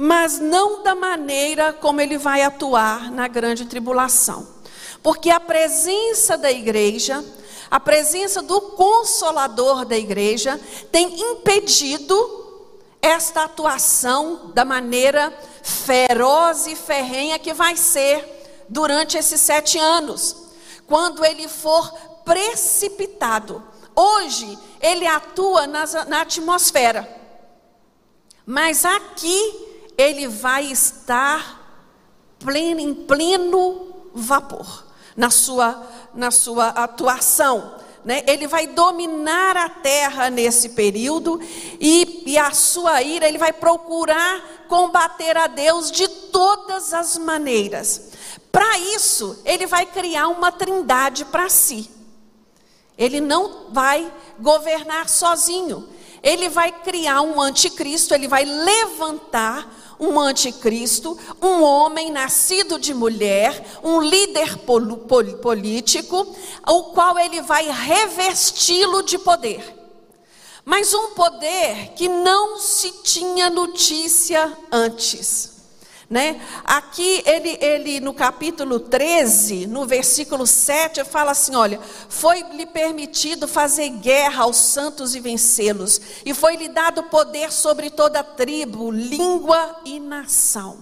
mas 0.00 0.38
não 0.38 0.84
da 0.84 0.94
maneira 0.94 1.72
como 1.72 2.00
ele 2.00 2.16
vai 2.16 2.42
atuar 2.42 3.10
na 3.10 3.26
grande 3.26 3.64
tribulação. 3.64 4.46
Porque 5.02 5.28
a 5.28 5.40
presença 5.40 6.38
da 6.38 6.52
igreja, 6.52 7.24
a 7.68 7.80
presença 7.80 8.40
do 8.40 8.60
consolador 8.60 9.84
da 9.84 9.98
igreja, 9.98 10.58
tem 10.92 11.20
impedido 11.20 12.14
esta 13.02 13.42
atuação 13.42 14.52
da 14.54 14.64
maneira 14.64 15.36
feroz 15.64 16.68
e 16.68 16.76
ferrenha 16.76 17.36
que 17.36 17.52
vai 17.52 17.76
ser 17.76 18.66
durante 18.68 19.18
esses 19.18 19.40
sete 19.40 19.78
anos, 19.78 20.36
quando 20.86 21.24
ele 21.24 21.48
for 21.48 21.92
precipitado. 22.24 23.60
Hoje, 23.96 24.56
ele 24.80 25.08
atua 25.08 25.66
na 25.66 26.20
atmosfera. 26.20 27.16
Mas 28.46 28.84
aqui 28.84 29.67
ele 29.98 30.28
vai 30.28 30.64
estar 30.66 31.60
pleno, 32.38 32.80
em 32.80 32.94
pleno 32.94 33.88
vapor 34.14 34.86
na 35.16 35.28
sua, 35.28 35.84
na 36.14 36.30
sua 36.30 36.68
atuação. 36.68 37.74
Né? 38.04 38.22
Ele 38.28 38.46
vai 38.46 38.68
dominar 38.68 39.56
a 39.56 39.68
terra 39.68 40.30
nesse 40.30 40.70
período 40.70 41.40
e, 41.80 42.22
e 42.26 42.38
a 42.38 42.52
sua 42.52 43.02
ira, 43.02 43.26
ele 43.26 43.38
vai 43.38 43.52
procurar 43.52 44.66
combater 44.68 45.36
a 45.36 45.48
Deus 45.48 45.90
de 45.90 46.06
todas 46.06 46.94
as 46.94 47.18
maneiras. 47.18 48.12
Para 48.52 48.78
isso, 48.78 49.42
ele 49.44 49.66
vai 49.66 49.84
criar 49.84 50.28
uma 50.28 50.52
trindade 50.52 51.24
para 51.24 51.48
si. 51.48 51.90
Ele 52.96 53.20
não 53.20 53.72
vai 53.72 54.10
governar 54.38 55.08
sozinho 55.08 55.88
ele 56.22 56.48
vai 56.48 56.72
criar 56.72 57.22
um 57.22 57.40
anticristo, 57.40 58.14
ele 58.14 58.28
vai 58.28 58.44
levantar 58.44 59.87
um 59.98 60.18
anticristo, 60.18 61.18
um 61.42 61.62
homem 61.62 62.10
nascido 62.10 62.78
de 62.78 62.94
mulher, 62.94 63.80
um 63.82 64.00
líder 64.00 64.56
político, 65.42 66.36
o 66.66 66.82
qual 66.92 67.18
ele 67.18 67.42
vai 67.42 67.68
revesti-lo 67.68 69.02
de 69.02 69.18
poder. 69.18 69.76
Mas 70.64 70.92
um 70.92 71.14
poder 71.14 71.92
que 71.96 72.08
não 72.08 72.58
se 72.58 72.92
tinha 73.02 73.48
notícia 73.48 74.52
antes. 74.70 75.57
Né? 76.10 76.40
Aqui 76.64 77.22
ele, 77.26 77.58
ele 77.60 78.00
no 78.00 78.14
capítulo 78.14 78.80
13, 78.80 79.66
no 79.66 79.84
versículo 79.84 80.46
7, 80.46 81.04
fala 81.04 81.32
assim: 81.32 81.54
olha, 81.54 81.78
foi-lhe 82.08 82.64
permitido 82.64 83.46
fazer 83.46 83.90
guerra 83.90 84.44
aos 84.44 84.56
santos 84.56 85.14
e 85.14 85.20
vencê-los, 85.20 86.00
e 86.24 86.32
foi-lhe 86.32 86.68
dado 86.68 87.02
poder 87.04 87.52
sobre 87.52 87.90
toda 87.90 88.24
tribo, 88.24 88.90
língua 88.90 89.80
e 89.84 90.00
nação. 90.00 90.78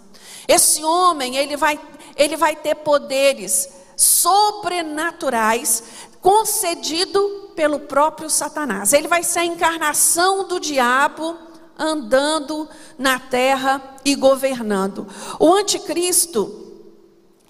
Esse 0.47 0.85
homem, 0.85 1.37
ele 1.37 1.56
vai, 1.56 1.80
ele 2.16 2.37
vai 2.37 2.54
ter 2.54 2.76
poderes 2.76 3.68
sobrenaturais 3.97 5.83
concedido 6.21 7.50
pelo 7.56 7.80
próprio 7.80 8.30
Satanás. 8.30 8.92
Ele 8.92 9.09
vai 9.09 9.25
ser 9.25 9.40
a 9.40 9.45
encarnação 9.45 10.47
do 10.47 10.61
diabo 10.61 11.37
andando 11.78 12.68
na 12.99 13.18
terra 13.18 13.83
e 14.04 14.14
governando. 14.14 15.06
O 15.38 15.52
anticristo, 15.52 16.64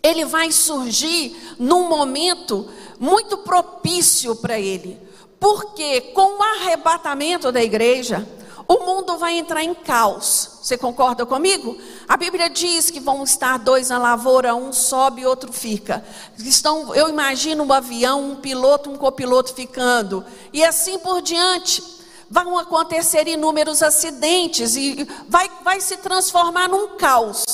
ele 0.03 0.25
vai 0.25 0.53
surgir 0.53 1.57
num 1.59 1.89
momento 1.89 2.69
muito 2.99 3.39
propício 3.39 4.37
para 4.37 4.59
ele. 4.59 4.99
Porque 5.39 6.01
com 6.01 6.39
o 6.39 6.43
arrebatamento 6.43 7.53
da 7.53 7.63
igreja, 7.63 8.27
o 8.69 8.85
mundo 8.85 9.17
vai 9.17 9.39
entrar 9.39 9.63
em 9.63 9.75
caos. 9.75 10.59
Você 10.63 10.77
concorda 10.77 11.25
comigo? 11.25 11.79
A 12.09 12.17
Bíblia 12.17 12.51
diz 12.51 12.91
que 12.91 12.99
vão 12.99 13.23
estar 13.23 13.59
dois 13.59 13.91
na 13.91 13.99
lavoura, 13.99 14.55
um 14.57 14.73
sobe 14.73 15.23
e 15.23 15.27
outro 15.27 15.53
fica. 15.53 16.05
Estão, 16.39 16.93
eu 16.95 17.09
imagino 17.09 17.63
um 17.63 17.73
avião, 17.73 18.33
um 18.33 18.37
piloto, 18.37 18.91
um 18.91 18.97
copiloto 18.97 19.55
ficando, 19.55 20.25
e 20.53 20.65
assim 20.65 20.99
por 20.99 21.23
diante 21.23 21.96
vão 22.31 22.59
acontecer 22.59 23.29
inúmeros 23.29 23.83
acidentes 23.83 24.77
e 24.77 25.07
vai, 25.29 25.51
vai 25.63 25.81
se 25.81 25.97
transformar 25.99 26.69
num 26.69 26.97
caos. 26.97 27.45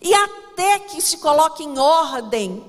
E 0.00 0.12
até 0.12 0.78
que 0.80 1.00
se 1.00 1.18
coloque 1.18 1.64
em 1.64 1.78
ordem 1.78 2.64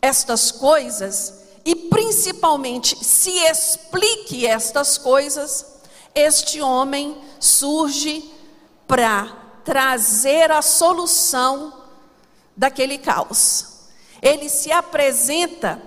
estas 0.00 0.50
coisas, 0.50 1.40
e 1.64 1.74
principalmente 1.74 2.96
se 3.04 3.30
explique 3.30 4.46
estas 4.46 4.96
coisas, 4.96 5.66
este 6.14 6.60
homem 6.60 7.16
surge 7.38 8.30
para 8.86 9.36
trazer 9.64 10.50
a 10.50 10.62
solução 10.62 11.72
daquele 12.56 12.98
caos. 12.98 13.66
Ele 14.22 14.48
se 14.48 14.72
apresenta 14.72 15.80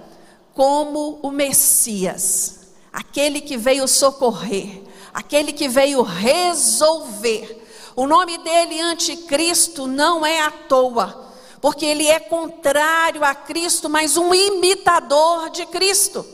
como 0.54 1.20
o 1.22 1.32
Messias 1.32 2.63
aquele 2.94 3.42
que 3.42 3.58
veio 3.58 3.88
socorrer, 3.88 4.84
aquele 5.12 5.52
que 5.52 5.68
veio 5.68 6.04
resolver. 6.04 7.62
O 7.96 8.06
nome 8.06 8.38
dele, 8.38 8.80
Anticristo, 8.80 9.88
não 9.88 10.24
é 10.24 10.42
à 10.42 10.52
toa, 10.52 11.32
porque 11.60 11.86
ele 11.86 12.08
é 12.08 12.20
contrário 12.20 13.24
a 13.24 13.34
Cristo, 13.34 13.90
mas 13.90 14.16
um 14.16 14.34
imitador 14.34 15.50
de 15.50 15.66
Cristo. 15.66 16.26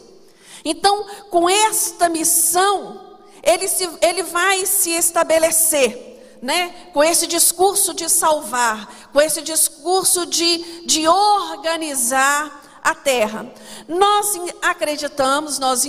Então, 0.65 1.05
com 1.29 1.49
esta 1.49 2.09
missão, 2.09 3.17
ele, 3.41 3.67
se, 3.67 3.89
ele 4.01 4.23
vai 4.23 4.65
se 4.65 4.91
estabelecer. 4.91 6.07
Né? 6.41 6.87
com 6.93 7.03
esse 7.03 7.27
discurso 7.27 7.93
de 7.93 8.07
salvar, 8.07 9.09
com 9.11 9.19
esse 9.19 9.41
discurso 9.41 10.25
de, 10.25 10.85
de 10.85 11.05
organizar 11.05 12.79
a 12.81 12.95
terra. 12.95 13.45
Nós 13.89 14.39
acreditamos, 14.61 15.59
nós 15.59 15.83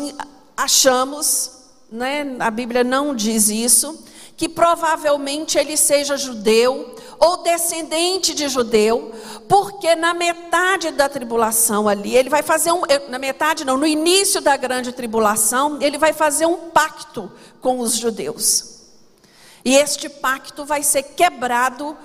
achamos, 0.62 1.50
né, 1.90 2.36
a 2.38 2.50
Bíblia 2.50 2.84
não 2.84 3.14
diz 3.14 3.48
isso, 3.48 4.04
que 4.36 4.48
provavelmente 4.48 5.58
ele 5.58 5.76
seja 5.76 6.16
judeu 6.16 6.94
ou 7.18 7.42
descendente 7.42 8.34
de 8.34 8.48
judeu, 8.48 9.12
porque 9.48 9.94
na 9.94 10.14
metade 10.14 10.90
da 10.92 11.08
tribulação 11.08 11.88
ali, 11.88 12.16
ele 12.16 12.30
vai 12.30 12.42
fazer 12.42 12.72
um, 12.72 12.82
na 13.08 13.18
metade 13.18 13.64
não, 13.64 13.76
no 13.76 13.86
início 13.86 14.40
da 14.40 14.56
grande 14.56 14.92
tribulação, 14.92 15.78
ele 15.80 15.98
vai 15.98 16.12
fazer 16.12 16.46
um 16.46 16.70
pacto 16.70 17.30
com 17.60 17.80
os 17.80 17.96
judeus. 17.96 18.80
E 19.62 19.76
este 19.76 20.08
pacto 20.08 20.64
vai 20.64 20.82
ser 20.82 21.02
quebrado 21.02 21.96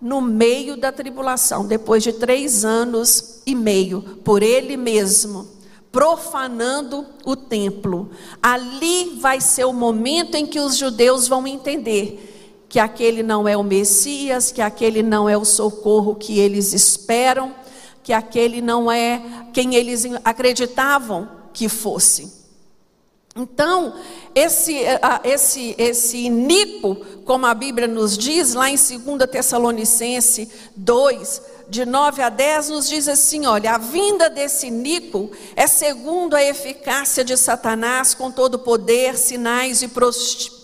no 0.00 0.20
meio 0.20 0.76
da 0.76 0.90
tribulação, 0.90 1.64
depois 1.64 2.02
de 2.02 2.12
três 2.12 2.64
anos 2.64 3.42
e 3.46 3.54
meio, 3.54 4.02
por 4.24 4.42
ele 4.42 4.76
mesmo 4.76 5.55
profanando 5.90 7.06
o 7.24 7.34
templo. 7.34 8.10
Ali 8.42 9.18
vai 9.20 9.40
ser 9.40 9.64
o 9.64 9.72
momento 9.72 10.34
em 10.34 10.46
que 10.46 10.60
os 10.60 10.76
judeus 10.76 11.26
vão 11.28 11.46
entender 11.46 12.34
que 12.68 12.78
aquele 12.78 13.22
não 13.22 13.46
é 13.46 13.56
o 13.56 13.62
Messias, 13.62 14.50
que 14.50 14.60
aquele 14.60 15.02
não 15.02 15.28
é 15.28 15.36
o 15.36 15.44
socorro 15.44 16.14
que 16.14 16.38
eles 16.38 16.72
esperam, 16.72 17.54
que 18.02 18.12
aquele 18.12 18.60
não 18.60 18.90
é 18.90 19.48
quem 19.52 19.74
eles 19.74 20.04
acreditavam 20.24 21.28
que 21.52 21.68
fosse. 21.68 22.36
Então, 23.34 23.94
esse, 24.34 24.78
esse, 25.22 25.74
esse 25.76 26.30
Nico, 26.30 26.96
como 27.24 27.44
a 27.44 27.52
Bíblia 27.52 27.86
nos 27.86 28.16
diz, 28.16 28.54
lá 28.54 28.70
em 28.70 28.76
2 28.76 29.30
Tessalonicense 29.30 30.50
2, 30.74 31.42
de 31.68 31.84
9 31.84 32.22
a 32.22 32.28
10, 32.28 32.70
nos 32.70 32.88
diz 32.88 33.08
assim: 33.08 33.46
olha, 33.46 33.74
a 33.74 33.78
vinda 33.78 34.30
desse 34.30 34.70
Nico 34.70 35.30
é 35.54 35.66
segundo 35.66 36.34
a 36.34 36.42
eficácia 36.42 37.24
de 37.24 37.36
Satanás, 37.36 38.14
com 38.14 38.30
todo 38.30 38.58
poder, 38.58 39.16
sinais 39.16 39.82
e 39.82 39.88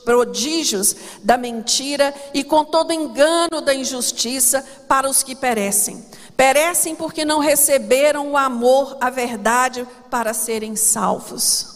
prodígios 0.04 0.94
da 1.22 1.36
mentira 1.36 2.14
e 2.32 2.44
com 2.44 2.64
todo 2.64 2.92
engano 2.92 3.60
da 3.64 3.74
injustiça 3.74 4.64
para 4.86 5.08
os 5.08 5.22
que 5.22 5.34
perecem. 5.34 6.04
Perecem 6.36 6.94
porque 6.94 7.24
não 7.24 7.40
receberam 7.40 8.32
o 8.32 8.36
amor, 8.36 8.96
a 9.00 9.10
verdade, 9.10 9.86
para 10.10 10.32
serem 10.32 10.76
salvos. 10.76 11.70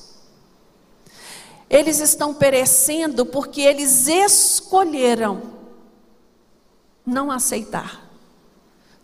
Eles 1.68 1.98
estão 1.98 2.32
perecendo 2.32 3.26
porque 3.26 3.60
eles 3.60 4.06
escolheram 4.06 5.42
não 7.04 7.30
aceitar 7.30 8.05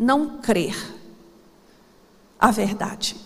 não 0.02 0.38
crer 0.38 0.76
a 2.38 2.50
verdade. 2.50 3.16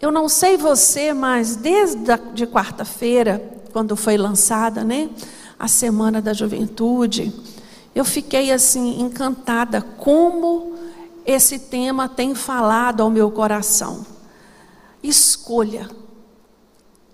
Eu 0.00 0.12
não 0.12 0.28
sei 0.28 0.56
você, 0.56 1.12
mas 1.12 1.56
desde 1.56 2.12
a, 2.12 2.16
de 2.16 2.46
quarta-feira, 2.46 3.42
quando 3.72 3.96
foi 3.96 4.16
lançada, 4.16 4.84
né, 4.84 5.10
a 5.58 5.66
Semana 5.66 6.22
da 6.22 6.32
Juventude, 6.32 7.32
eu 7.94 8.04
fiquei 8.04 8.52
assim 8.52 9.00
encantada 9.00 9.82
como 9.82 10.76
esse 11.26 11.58
tema 11.58 12.08
tem 12.08 12.34
falado 12.34 13.02
ao 13.02 13.10
meu 13.10 13.30
coração. 13.30 14.06
Escolha. 15.02 15.90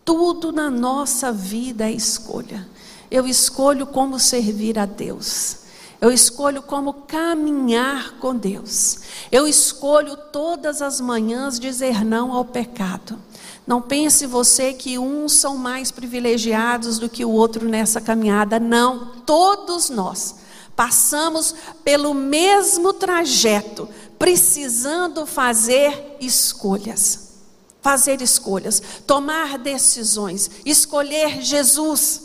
Tudo 0.05 0.53
na 0.53 0.71
nossa 0.71 1.33
vida 1.33 1.89
é 1.89 1.93
escolha. 1.93 2.69
Eu 3.11 3.27
escolho 3.27 3.87
como 3.87 4.19
servir 4.19 4.79
a 4.79 4.85
Deus. 4.85 5.64
Eu 6.01 6.11
escolho 6.11 6.63
como 6.63 6.93
caminhar 6.93 8.19
com 8.19 8.37
Deus. 8.37 8.99
Eu 9.31 9.47
escolho 9.47 10.17
todas 10.33 10.83
as 10.83 11.01
manhãs 11.01 11.59
dizer 11.59 12.05
não 12.05 12.33
ao 12.33 12.45
pecado. 12.45 13.19
Não 13.67 13.81
pense 13.81 14.27
você 14.27 14.75
que 14.75 14.99
uns 14.99 15.33
são 15.33 15.57
mais 15.57 15.91
privilegiados 15.91 16.99
do 16.99 17.09
que 17.09 17.25
o 17.25 17.31
outro 17.31 17.69
nessa 17.69 18.01
caminhada. 18.01 18.61
Não, 18.61 19.13
todos 19.25 19.89
nós 19.89 20.37
passamos 20.77 21.55
pelo 21.83 22.13
mesmo 22.13 22.93
trajeto, 22.93 23.89
precisando 24.19 25.25
fazer 25.25 26.17
escolhas. 26.21 27.33
Fazer 27.81 28.21
escolhas, 28.21 28.83
tomar 29.07 29.59
decisões, 29.59 30.51
escolher 30.65 31.41
Jesus. 31.43 32.23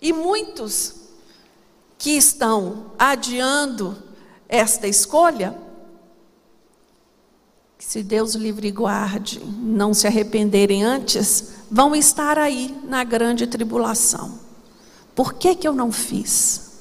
E 0.00 0.12
muitos 0.12 1.01
que 2.02 2.10
estão 2.10 2.86
adiando 2.98 3.96
esta 4.48 4.88
escolha, 4.88 5.56
se 7.78 8.02
Deus 8.02 8.34
livre 8.34 8.66
e 8.66 8.72
guarde, 8.72 9.38
não 9.38 9.94
se 9.94 10.08
arrependerem 10.08 10.82
antes, 10.82 11.52
vão 11.70 11.94
estar 11.94 12.38
aí 12.38 12.76
na 12.82 13.04
grande 13.04 13.46
tribulação. 13.46 14.36
Por 15.14 15.34
que, 15.34 15.54
que 15.54 15.68
eu 15.68 15.72
não 15.72 15.92
fiz? 15.92 16.72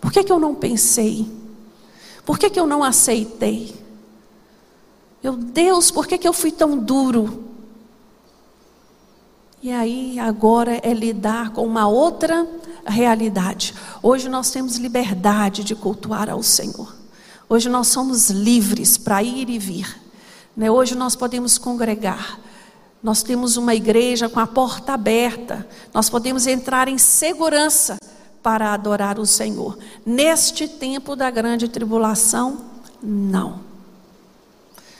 Por 0.00 0.10
que, 0.10 0.24
que 0.24 0.32
eu 0.32 0.40
não 0.40 0.54
pensei? 0.54 1.30
Por 2.24 2.38
que, 2.38 2.48
que 2.48 2.58
eu 2.58 2.66
não 2.66 2.82
aceitei? 2.82 3.74
Meu 5.22 5.36
Deus, 5.36 5.90
por 5.90 6.06
que, 6.06 6.16
que 6.16 6.26
eu 6.26 6.32
fui 6.32 6.50
tão 6.50 6.78
duro? 6.78 7.44
E 9.64 9.72
aí 9.72 10.18
agora 10.18 10.78
é 10.82 10.92
lidar 10.92 11.52
com 11.52 11.64
uma 11.64 11.88
outra 11.88 12.46
realidade. 12.84 13.74
Hoje 14.02 14.28
nós 14.28 14.50
temos 14.50 14.76
liberdade 14.76 15.64
de 15.64 15.74
cultuar 15.74 16.28
ao 16.28 16.42
Senhor. 16.42 16.94
Hoje 17.48 17.70
nós 17.70 17.88
somos 17.88 18.28
livres 18.28 18.98
para 18.98 19.22
ir 19.22 19.48
e 19.48 19.58
vir. 19.58 19.98
Né? 20.54 20.70
Hoje 20.70 20.94
nós 20.94 21.16
podemos 21.16 21.56
congregar. 21.56 22.38
Nós 23.02 23.22
temos 23.22 23.56
uma 23.56 23.74
igreja 23.74 24.28
com 24.28 24.38
a 24.38 24.46
porta 24.46 24.92
aberta. 24.92 25.66
Nós 25.94 26.10
podemos 26.10 26.46
entrar 26.46 26.86
em 26.86 26.98
segurança 26.98 27.96
para 28.42 28.74
adorar 28.74 29.18
o 29.18 29.24
Senhor. 29.24 29.78
Neste 30.04 30.68
tempo 30.68 31.16
da 31.16 31.30
grande 31.30 31.68
tribulação, 31.68 32.58
não. 33.02 33.60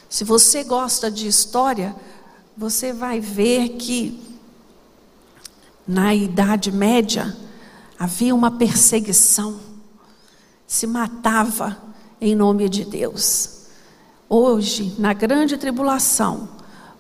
Se 0.08 0.24
você 0.24 0.64
gosta 0.64 1.10
de 1.10 1.28
história, 1.28 1.94
você 2.56 2.94
vai 2.94 3.20
ver 3.20 3.76
que 3.76 4.32
na 5.86 6.14
Idade 6.14 6.72
Média 6.72 7.36
havia 7.98 8.34
uma 8.34 8.50
perseguição, 8.50 9.60
se 10.66 10.86
matava 10.86 11.76
em 12.20 12.34
nome 12.34 12.68
de 12.68 12.84
Deus. 12.84 13.66
Hoje, 14.28 14.94
na 14.98 15.12
grande 15.12 15.56
tribulação, 15.56 16.48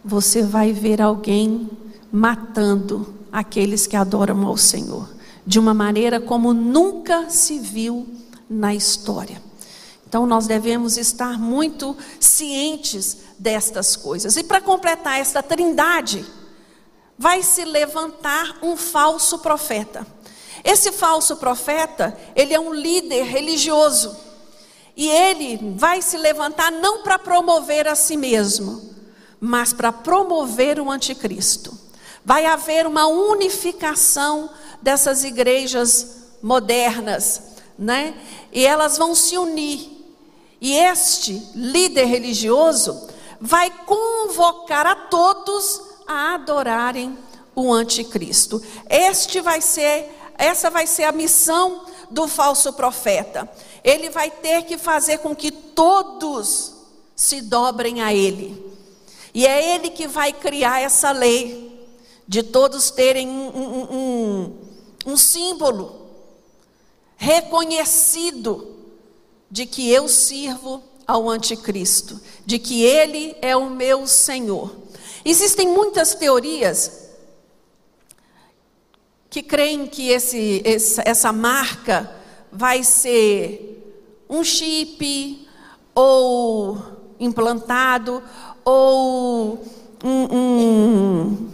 você 0.04 0.42
vai 0.42 0.72
ver 0.72 1.00
alguém 1.00 1.70
matando 2.12 3.14
aqueles 3.32 3.86
que 3.86 3.96
adoram 3.96 4.46
ao 4.46 4.56
Senhor, 4.56 5.08
de 5.46 5.58
uma 5.58 5.74
maneira 5.74 6.20
como 6.20 6.52
nunca 6.52 7.28
se 7.30 7.58
viu 7.58 8.06
na 8.48 8.74
história. 8.74 9.42
Então, 10.06 10.26
nós 10.26 10.46
devemos 10.46 10.96
estar 10.96 11.38
muito 11.38 11.96
cientes 12.20 13.18
destas 13.36 13.96
coisas. 13.96 14.36
E 14.36 14.44
para 14.44 14.60
completar 14.60 15.18
esta 15.18 15.42
trindade, 15.42 16.24
vai 17.18 17.42
se 17.42 17.64
levantar 17.64 18.58
um 18.62 18.76
falso 18.76 19.38
profeta. 19.38 20.06
Esse 20.62 20.92
falso 20.92 21.36
profeta, 21.36 22.16
ele 22.34 22.54
é 22.54 22.60
um 22.60 22.72
líder 22.72 23.24
religioso. 23.24 24.16
E 24.96 25.08
ele 25.08 25.74
vai 25.76 26.00
se 26.00 26.16
levantar 26.16 26.70
não 26.70 27.02
para 27.02 27.18
promover 27.18 27.88
a 27.88 27.94
si 27.94 28.16
mesmo, 28.16 28.94
mas 29.40 29.72
para 29.72 29.92
promover 29.92 30.80
o 30.80 30.90
anticristo. 30.90 31.76
Vai 32.24 32.46
haver 32.46 32.86
uma 32.86 33.06
unificação 33.06 34.48
dessas 34.80 35.24
igrejas 35.24 36.24
modernas, 36.42 37.42
né? 37.78 38.14
E 38.52 38.64
elas 38.64 38.96
vão 38.96 39.14
se 39.14 39.36
unir. 39.36 39.90
E 40.60 40.76
este 40.76 41.46
líder 41.54 42.04
religioso 42.06 43.08
vai 43.40 43.70
convocar 43.70 44.86
a 44.86 44.94
todos 44.94 45.93
a 46.06 46.34
adorarem 46.34 47.16
o 47.54 47.72
anticristo. 47.72 48.62
Este 48.88 49.40
vai 49.40 49.60
ser, 49.60 50.10
essa 50.36 50.70
vai 50.70 50.86
ser 50.86 51.04
a 51.04 51.12
missão 51.12 51.86
do 52.10 52.28
falso 52.28 52.72
profeta 52.72 53.48
ele 53.84 54.08
vai 54.08 54.30
ter 54.30 54.64
que 54.64 54.78
fazer 54.78 55.18
com 55.18 55.36
que 55.36 55.50
todos 55.50 56.72
se 57.14 57.42
dobrem 57.42 58.00
a 58.00 58.14
ele. 58.14 58.64
E 59.34 59.46
é 59.46 59.74
ele 59.74 59.90
que 59.90 60.08
vai 60.08 60.32
criar 60.32 60.80
essa 60.80 61.12
lei 61.12 61.86
de 62.26 62.42
todos 62.42 62.90
terem 62.90 63.28
um, 63.28 63.48
um, 63.48 63.82
um, 63.92 65.12
um 65.12 65.16
símbolo 65.18 66.08
reconhecido 67.16 68.74
de 69.50 69.66
que 69.66 69.90
eu 69.90 70.08
sirvo 70.08 70.82
ao 71.06 71.28
anticristo, 71.28 72.18
de 72.46 72.58
que 72.58 72.82
ele 72.82 73.36
é 73.42 73.54
o 73.54 73.68
meu 73.68 74.06
Senhor. 74.06 74.74
Existem 75.24 75.68
muitas 75.68 76.14
teorias 76.14 77.04
que 79.30 79.42
creem 79.42 79.86
que 79.86 80.10
esse, 80.10 80.62
essa 81.04 81.32
marca 81.32 82.10
vai 82.52 82.84
ser 82.84 83.74
um 84.28 84.44
chip 84.44 85.48
ou 85.94 86.78
implantado 87.18 88.22
ou 88.64 89.64
um, 90.04 90.36
um, 90.36 91.48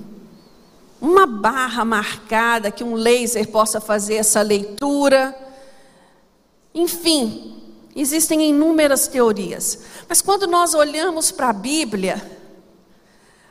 uma 1.01 1.27
barra 1.27 1.85
marcada 1.85 2.71
que 2.71 2.85
um 2.85 2.95
laser 2.95 3.49
possa 3.49 3.81
fazer 3.81 4.17
essa 4.17 4.43
leitura. 4.43 5.35
Enfim, 6.75 7.57
existem 7.95 8.51
inúmeras 8.51 9.07
teorias. 9.09 9.79
Mas 10.09 10.21
quando 10.21 10.47
nós 10.47 10.75
olhamos 10.75 11.31
para 11.31 11.49
a 11.51 11.55
Bíblia, 11.55 12.40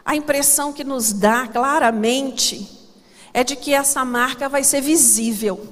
a 0.10 0.16
impressão 0.16 0.74
que 0.74 0.84
nos 0.84 1.14
dá 1.14 1.46
claramente 1.46 2.68
é 3.32 3.44
de 3.44 3.56
que 3.56 3.76
essa 3.76 4.04
marca 4.04 4.50
vai 4.50 4.64
ser 4.64 4.82
visível. 4.82 5.68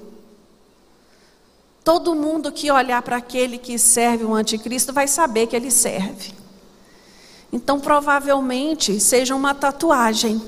Todo 1.84 2.14
mundo 2.14 2.52
que 2.52 2.70
olhar 2.70 3.02
para 3.02 3.18
aquele 3.18 3.58
que 3.58 3.80
serve 3.80 4.26
o 4.26 4.36
anticristo 4.36 4.94
vai 4.94 5.08
saber 5.08 5.48
que 5.48 5.56
ele 5.56 5.72
serve. 5.72 6.36
Então, 7.52 7.80
provavelmente, 7.80 9.00
seja 9.00 9.36
uma 9.36 9.56
tatuagem. 9.56 10.40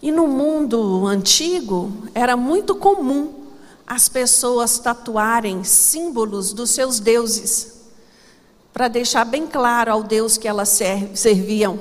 E 0.00 0.12
no 0.12 0.28
mundo 0.28 1.04
antigo, 1.04 1.92
era 2.14 2.36
muito 2.36 2.76
comum 2.76 3.42
as 3.84 4.08
pessoas 4.08 4.78
tatuarem 4.78 5.64
símbolos 5.64 6.52
dos 6.52 6.70
seus 6.70 7.00
deuses, 7.00 7.71
para 8.72 8.88
deixar 8.88 9.24
bem 9.24 9.46
claro 9.46 9.92
ao 9.92 10.02
Deus 10.02 10.36
que 10.38 10.48
elas 10.48 10.80
serviam. 11.14 11.78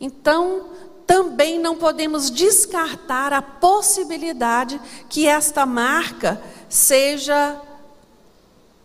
Então, 0.00 0.66
também 1.06 1.58
não 1.58 1.76
podemos 1.76 2.30
descartar 2.30 3.32
a 3.32 3.42
possibilidade 3.42 4.80
que 5.08 5.26
esta 5.26 5.66
marca 5.66 6.40
seja 6.68 7.60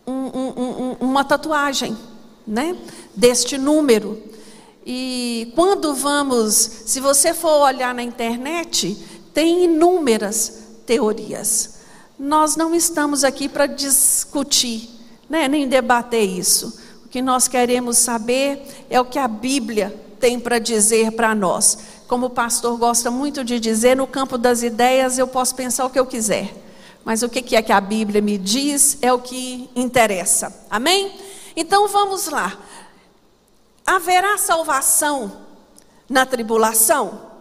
um, 0.05 0.11
um, 0.11 0.53
um, 0.57 0.97
uma 0.99 1.23
tatuagem, 1.23 1.97
né? 2.45 2.75
Deste 3.15 3.57
número. 3.57 4.21
E 4.85 5.51
quando 5.55 5.93
vamos, 5.93 6.55
se 6.55 6.99
você 6.99 7.33
for 7.33 7.61
olhar 7.61 7.93
na 7.93 8.01
internet, 8.01 8.97
tem 9.33 9.65
inúmeras 9.65 10.63
teorias. 10.85 11.79
Nós 12.17 12.55
não 12.55 12.73
estamos 12.73 13.23
aqui 13.23 13.47
para 13.47 13.67
discutir, 13.67 14.89
né? 15.29 15.47
nem 15.47 15.67
debater 15.67 16.27
isso. 16.27 16.79
O 17.09 17.11
que 17.11 17.21
nós 17.21 17.49
queremos 17.49 17.97
saber 17.97 18.85
é 18.89 19.01
o 19.01 19.05
que 19.05 19.19
a 19.19 19.27
Bíblia 19.27 19.93
tem 20.17 20.39
para 20.39 20.59
dizer 20.59 21.11
para 21.11 21.35
nós. 21.35 21.77
Como 22.07 22.27
o 22.27 22.29
pastor 22.29 22.77
gosta 22.77 23.11
muito 23.11 23.43
de 23.43 23.59
dizer, 23.59 23.97
no 23.97 24.07
campo 24.07 24.37
das 24.37 24.63
ideias 24.63 25.17
eu 25.17 25.27
posso 25.27 25.53
pensar 25.55 25.85
o 25.85 25.89
que 25.89 25.99
eu 25.99 26.05
quiser 26.05 26.53
mas 27.03 27.23
o 27.23 27.29
que 27.29 27.55
é 27.55 27.61
que 27.61 27.71
a 27.71 27.81
Bíblia 27.81 28.21
me 28.21 28.37
diz 28.37 28.97
é 29.01 29.11
o 29.11 29.19
que 29.19 29.69
interessa. 29.75 30.65
Amém? 30.69 31.19
Então 31.55 31.87
vamos 31.87 32.27
lá. 32.27 32.57
Haverá 33.85 34.37
salvação 34.37 35.47
na 36.07 36.25
tribulação? 36.25 37.31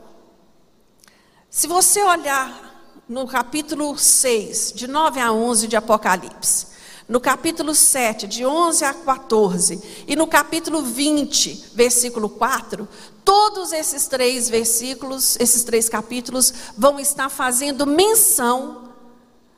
Se 1.51 1.67
você 1.67 2.03
olhar 2.03 3.05
no 3.07 3.27
capítulo 3.27 3.99
6, 3.99 4.73
de 4.75 4.87
9 4.87 5.21
a 5.21 5.33
11 5.33 5.67
de 5.67 5.77
Apocalipse, 5.77 6.69
no 7.09 7.19
capítulo 7.19 7.75
7, 7.75 8.27
de 8.27 8.45
11 8.45 8.85
a 8.85 8.93
14, 8.93 10.05
e 10.07 10.15
no 10.15 10.27
capítulo 10.27 10.83
20, 10.83 11.71
versículo 11.75 12.29
4, 12.29 12.87
todos 13.25 13.73
esses 13.73 14.07
três 14.07 14.51
versículos, 14.51 15.37
esses 15.41 15.65
três 15.65 15.89
capítulos, 15.89 16.53
vão 16.77 17.01
estar 17.01 17.31
fazendo 17.31 17.87
menção 17.87 18.91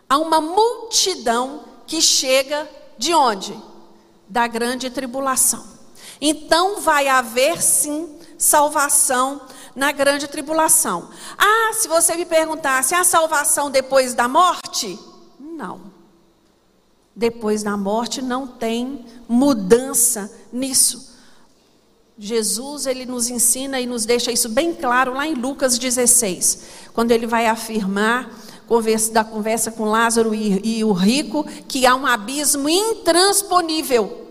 a 0.08 0.16
uma 0.16 0.40
multidão 0.40 1.64
que 1.88 2.00
chega 2.00 2.70
de 2.96 3.12
onde? 3.12 3.60
Da 4.28 4.46
grande 4.46 4.88
tribulação. 4.88 5.64
Então 6.20 6.80
vai 6.80 7.08
haver 7.08 7.60
sim 7.60 8.16
salvação 8.38 9.40
na 9.74 9.90
grande 9.90 10.28
tribulação. 10.28 11.10
Ah, 11.36 11.72
se 11.74 11.88
você 11.88 12.14
me 12.14 12.24
perguntasse, 12.24 12.94
a 12.94 13.02
salvação 13.02 13.70
depois 13.70 14.14
da 14.14 14.28
morte? 14.28 14.98
Não. 15.38 15.89
Depois 17.20 17.62
da 17.62 17.76
morte 17.76 18.22
não 18.22 18.46
tem 18.46 19.04
mudança 19.28 20.32
nisso. 20.50 21.18
Jesus, 22.18 22.86
ele 22.86 23.04
nos 23.04 23.28
ensina 23.28 23.78
e 23.78 23.84
nos 23.84 24.06
deixa 24.06 24.32
isso 24.32 24.48
bem 24.48 24.72
claro 24.72 25.12
lá 25.12 25.26
em 25.26 25.34
Lucas 25.34 25.78
16, 25.78 26.62
quando 26.94 27.10
ele 27.10 27.26
vai 27.26 27.46
afirmar 27.46 28.34
da 29.12 29.22
conversa 29.22 29.70
com 29.70 29.84
Lázaro 29.84 30.34
e, 30.34 30.78
e 30.78 30.82
o 30.82 30.92
rico, 30.92 31.44
que 31.68 31.84
há 31.84 31.94
um 31.94 32.06
abismo 32.06 32.66
intransponível 32.70 34.28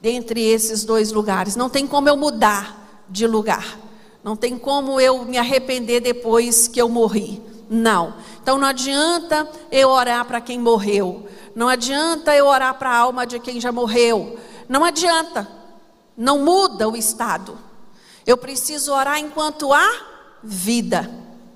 entre 0.00 0.40
esses 0.40 0.84
dois 0.84 1.10
lugares. 1.10 1.56
Não 1.56 1.68
tem 1.68 1.84
como 1.84 2.08
eu 2.08 2.16
mudar 2.16 3.04
de 3.08 3.26
lugar. 3.26 3.76
Não 4.22 4.36
tem 4.36 4.56
como 4.56 5.00
eu 5.00 5.24
me 5.24 5.36
arrepender 5.36 6.00
depois 6.00 6.68
que 6.68 6.80
eu 6.80 6.88
morri. 6.88 7.49
Não. 7.72 8.14
Então 8.42 8.58
não 8.58 8.66
adianta 8.66 9.48
eu 9.70 9.88
orar 9.88 10.24
para 10.24 10.40
quem 10.40 10.58
morreu. 10.58 11.28
Não 11.54 11.68
adianta 11.68 12.34
eu 12.34 12.46
orar 12.46 12.74
para 12.74 12.90
a 12.90 12.96
alma 12.96 13.24
de 13.24 13.38
quem 13.38 13.60
já 13.60 13.70
morreu. 13.70 14.36
Não 14.68 14.84
adianta. 14.84 15.48
Não 16.16 16.40
muda 16.40 16.88
o 16.88 16.96
estado. 16.96 17.56
Eu 18.26 18.36
preciso 18.36 18.92
orar 18.92 19.20
enquanto 19.20 19.72
há 19.72 19.88
vida. 20.42 21.08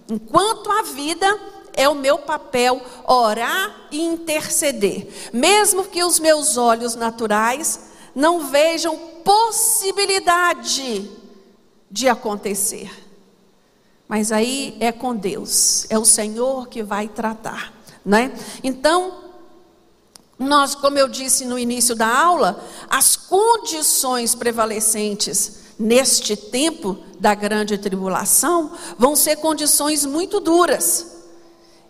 Enquanto 0.08 0.70
a 0.70 0.82
vida 0.82 1.26
é 1.72 1.88
o 1.88 1.96
meu 1.96 2.18
papel 2.18 2.80
orar 3.04 3.88
e 3.90 4.00
interceder, 4.00 5.08
mesmo 5.32 5.84
que 5.84 6.04
os 6.04 6.20
meus 6.20 6.56
olhos 6.56 6.94
naturais 6.94 7.90
não 8.14 8.46
vejam 8.46 8.96
possibilidade 9.24 11.10
de 11.90 12.08
acontecer. 12.08 13.03
Mas 14.08 14.30
aí 14.30 14.76
é 14.80 14.92
com 14.92 15.16
Deus, 15.16 15.86
é 15.88 15.98
o 15.98 16.04
Senhor 16.04 16.68
que 16.68 16.82
vai 16.82 17.08
tratar, 17.08 17.72
né? 18.04 18.32
Então, 18.62 19.24
nós, 20.38 20.74
como 20.74 20.98
eu 20.98 21.08
disse 21.08 21.44
no 21.44 21.58
início 21.58 21.94
da 21.94 22.06
aula, 22.06 22.62
as 22.88 23.16
condições 23.16 24.34
prevalecentes 24.34 25.64
neste 25.78 26.36
tempo 26.36 26.98
da 27.18 27.34
grande 27.34 27.78
tribulação 27.78 28.72
vão 28.98 29.16
ser 29.16 29.36
condições 29.36 30.04
muito 30.04 30.40
duras. 30.40 31.14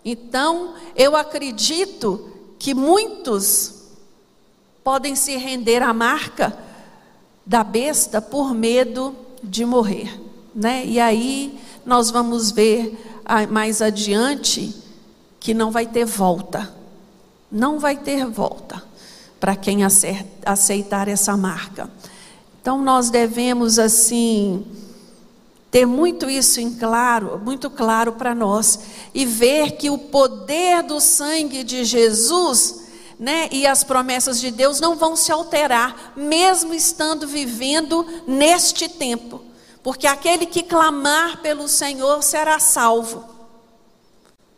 Então, 0.03 0.75
eu 0.95 1.15
acredito 1.15 2.31
que 2.57 2.73
muitos 2.73 3.73
podem 4.83 5.15
se 5.15 5.35
render 5.35 5.81
à 5.81 5.93
marca 5.93 6.57
da 7.45 7.63
besta 7.63 8.21
por 8.21 8.53
medo 8.53 9.15
de 9.43 9.65
morrer, 9.65 10.19
né? 10.53 10.85
E 10.85 10.99
aí 10.99 11.59
nós 11.85 12.09
vamos 12.09 12.51
ver 12.51 12.97
mais 13.49 13.81
adiante 13.81 14.75
que 15.39 15.53
não 15.53 15.71
vai 15.71 15.85
ter 15.85 16.05
volta. 16.05 16.73
Não 17.51 17.79
vai 17.79 17.95
ter 17.95 18.25
volta 18.25 18.83
para 19.39 19.55
quem 19.55 19.79
aceitar 20.45 21.07
essa 21.07 21.37
marca. 21.37 21.89
Então 22.61 22.81
nós 22.81 23.09
devemos 23.09 23.77
assim 23.77 24.65
ter 25.69 25.85
muito 25.85 26.29
isso 26.29 26.59
em 26.61 26.73
claro, 26.73 27.39
muito 27.43 27.69
claro 27.69 28.13
para 28.13 28.33
nós 28.33 28.79
e 29.13 29.25
ver 29.25 29.71
que 29.71 29.89
o 29.89 29.97
poder 29.97 30.81
do 30.81 31.01
sangue 31.01 31.63
de 31.63 31.83
Jesus, 31.83 32.85
né, 33.19 33.49
e 33.51 33.67
as 33.67 33.83
promessas 33.83 34.39
de 34.39 34.51
Deus 34.51 34.79
não 34.79 34.95
vão 34.95 35.15
se 35.15 35.31
alterar, 35.31 36.13
mesmo 36.15 36.73
estando 36.73 37.27
vivendo 37.27 38.05
neste 38.25 38.87
tempo, 38.87 39.41
porque 39.85 40.07
aquele 40.07 40.47
que 40.47 40.63
clamar 40.63 41.43
pelo 41.43 41.67
Senhor 41.67 42.23
será 42.23 42.57
salvo. 42.57 43.23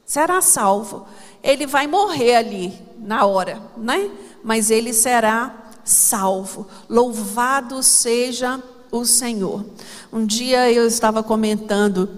Será 0.06 0.40
salvo. 0.40 1.06
Ele 1.44 1.68
vai 1.68 1.86
morrer 1.86 2.38
ali 2.38 2.74
na 2.98 3.26
hora, 3.26 3.62
né? 3.76 4.10
Mas 4.42 4.72
ele 4.72 4.94
será 4.94 5.54
salvo. 5.84 6.66
Louvado 6.90 7.84
seja 7.84 8.64
o 8.90 9.04
Senhor. 9.04 9.66
Um 10.14 10.26
dia 10.26 10.72
eu 10.72 10.88
estava 10.88 11.22
comentando 11.22 12.10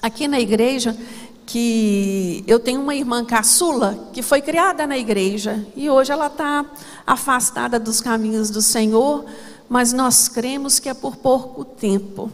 aqui 0.00 0.26
na 0.26 0.40
igreja 0.40 0.96
que 1.44 2.42
eu 2.46 2.58
tenho 2.58 2.80
uma 2.80 2.94
irmã 2.94 3.26
caçula 3.26 4.08
que 4.14 4.22
foi 4.22 4.40
criada 4.40 4.86
na 4.86 4.96
igreja 4.96 5.64
e 5.76 5.90
hoje 5.90 6.12
ela 6.12 6.28
está 6.28 6.64
afastada 7.06 7.78
dos 7.78 8.00
caminhos 8.00 8.48
do 8.48 8.62
Senhor, 8.62 9.26
mas 9.68 9.92
nós 9.92 10.28
cremos 10.28 10.78
que 10.78 10.88
é 10.88 10.94
por 10.94 11.16
pouco 11.16 11.64
tempo. 11.64 12.30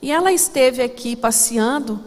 E 0.00 0.10
ela 0.12 0.32
esteve 0.32 0.82
aqui 0.82 1.16
passeando 1.16 2.00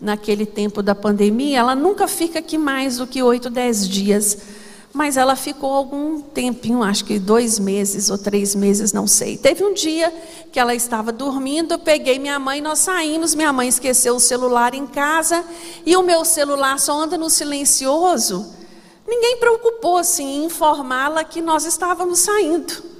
naquele 0.00 0.44
tempo 0.44 0.82
da 0.82 0.94
pandemia, 0.94 1.58
ela 1.58 1.74
nunca 1.74 2.06
fica 2.06 2.38
aqui 2.38 2.58
mais 2.58 2.98
do 2.98 3.06
que 3.06 3.22
oito, 3.22 3.48
dez 3.48 3.88
dias. 3.88 4.38
Mas 4.92 5.16
ela 5.16 5.34
ficou 5.34 5.72
algum 5.72 6.20
tempinho, 6.20 6.82
acho 6.82 7.04
que 7.04 7.18
dois 7.18 7.58
meses 7.58 8.10
ou 8.10 8.18
três 8.18 8.54
meses, 8.54 8.92
não 8.92 9.08
sei. 9.08 9.36
Teve 9.36 9.64
um 9.64 9.74
dia 9.74 10.12
que 10.52 10.60
ela 10.60 10.72
estava 10.72 11.10
dormindo, 11.10 11.72
eu 11.72 11.78
peguei 11.80 12.16
minha 12.16 12.38
mãe, 12.38 12.60
nós 12.60 12.78
saímos, 12.78 13.34
minha 13.34 13.52
mãe 13.52 13.66
esqueceu 13.66 14.14
o 14.14 14.20
celular 14.20 14.72
em 14.72 14.86
casa 14.86 15.44
e 15.84 15.96
o 15.96 16.02
meu 16.02 16.24
celular 16.24 16.78
só 16.78 16.96
anda 17.00 17.18
no 17.18 17.28
silencioso. 17.28 18.54
Ninguém 19.06 19.38
preocupou 19.38 19.96
assim 19.96 20.42
em 20.42 20.44
informá-la 20.44 21.24
que 21.24 21.42
nós 21.42 21.64
estávamos 21.64 22.20
saindo. 22.20 22.93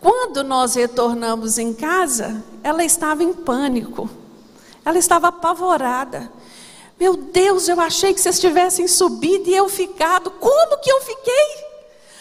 Quando 0.00 0.44
nós 0.44 0.74
retornamos 0.74 1.58
em 1.58 1.74
casa, 1.74 2.44
ela 2.62 2.84
estava 2.84 3.22
em 3.22 3.32
pânico. 3.32 4.08
Ela 4.84 4.98
estava 4.98 5.28
apavorada. 5.28 6.30
Meu 6.98 7.16
Deus, 7.16 7.68
eu 7.68 7.80
achei 7.80 8.14
que 8.14 8.20
vocês 8.20 8.40
tivessem 8.40 8.88
subido 8.88 9.48
e 9.48 9.56
eu 9.56 9.68
ficado. 9.68 10.30
Como 10.30 10.78
que 10.78 10.90
eu 10.90 11.00
fiquei? 11.00 11.68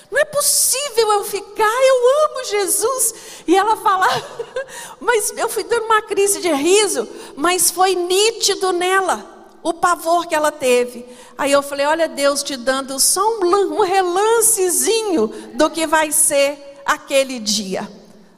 Não 0.09 0.19
é 0.19 0.25
possível 0.25 1.11
eu 1.13 1.23
ficar, 1.23 1.63
eu 1.63 2.25
amo 2.25 2.45
Jesus. 2.45 3.13
E 3.47 3.55
ela 3.55 3.75
falava, 3.75 4.23
mas 4.99 5.33
eu 5.35 5.49
fui 5.49 5.63
dando 5.63 5.85
uma 5.85 6.01
crise 6.01 6.39
de 6.41 6.51
riso, 6.51 7.07
mas 7.35 7.69
foi 7.69 7.95
nítido 7.95 8.71
nela 8.71 9.37
o 9.61 9.73
pavor 9.73 10.27
que 10.27 10.35
ela 10.35 10.51
teve. 10.51 11.05
Aí 11.37 11.51
eu 11.51 11.61
falei: 11.61 11.85
Olha, 11.85 12.07
Deus 12.07 12.41
te 12.41 12.55
dando 12.55 12.99
só 12.99 13.21
um, 13.39 13.81
relancezinho 13.81 15.27
do 15.55 15.69
que 15.69 15.85
vai 15.85 16.11
ser 16.11 16.66
aquele 16.87 17.39
dia, 17.39 17.87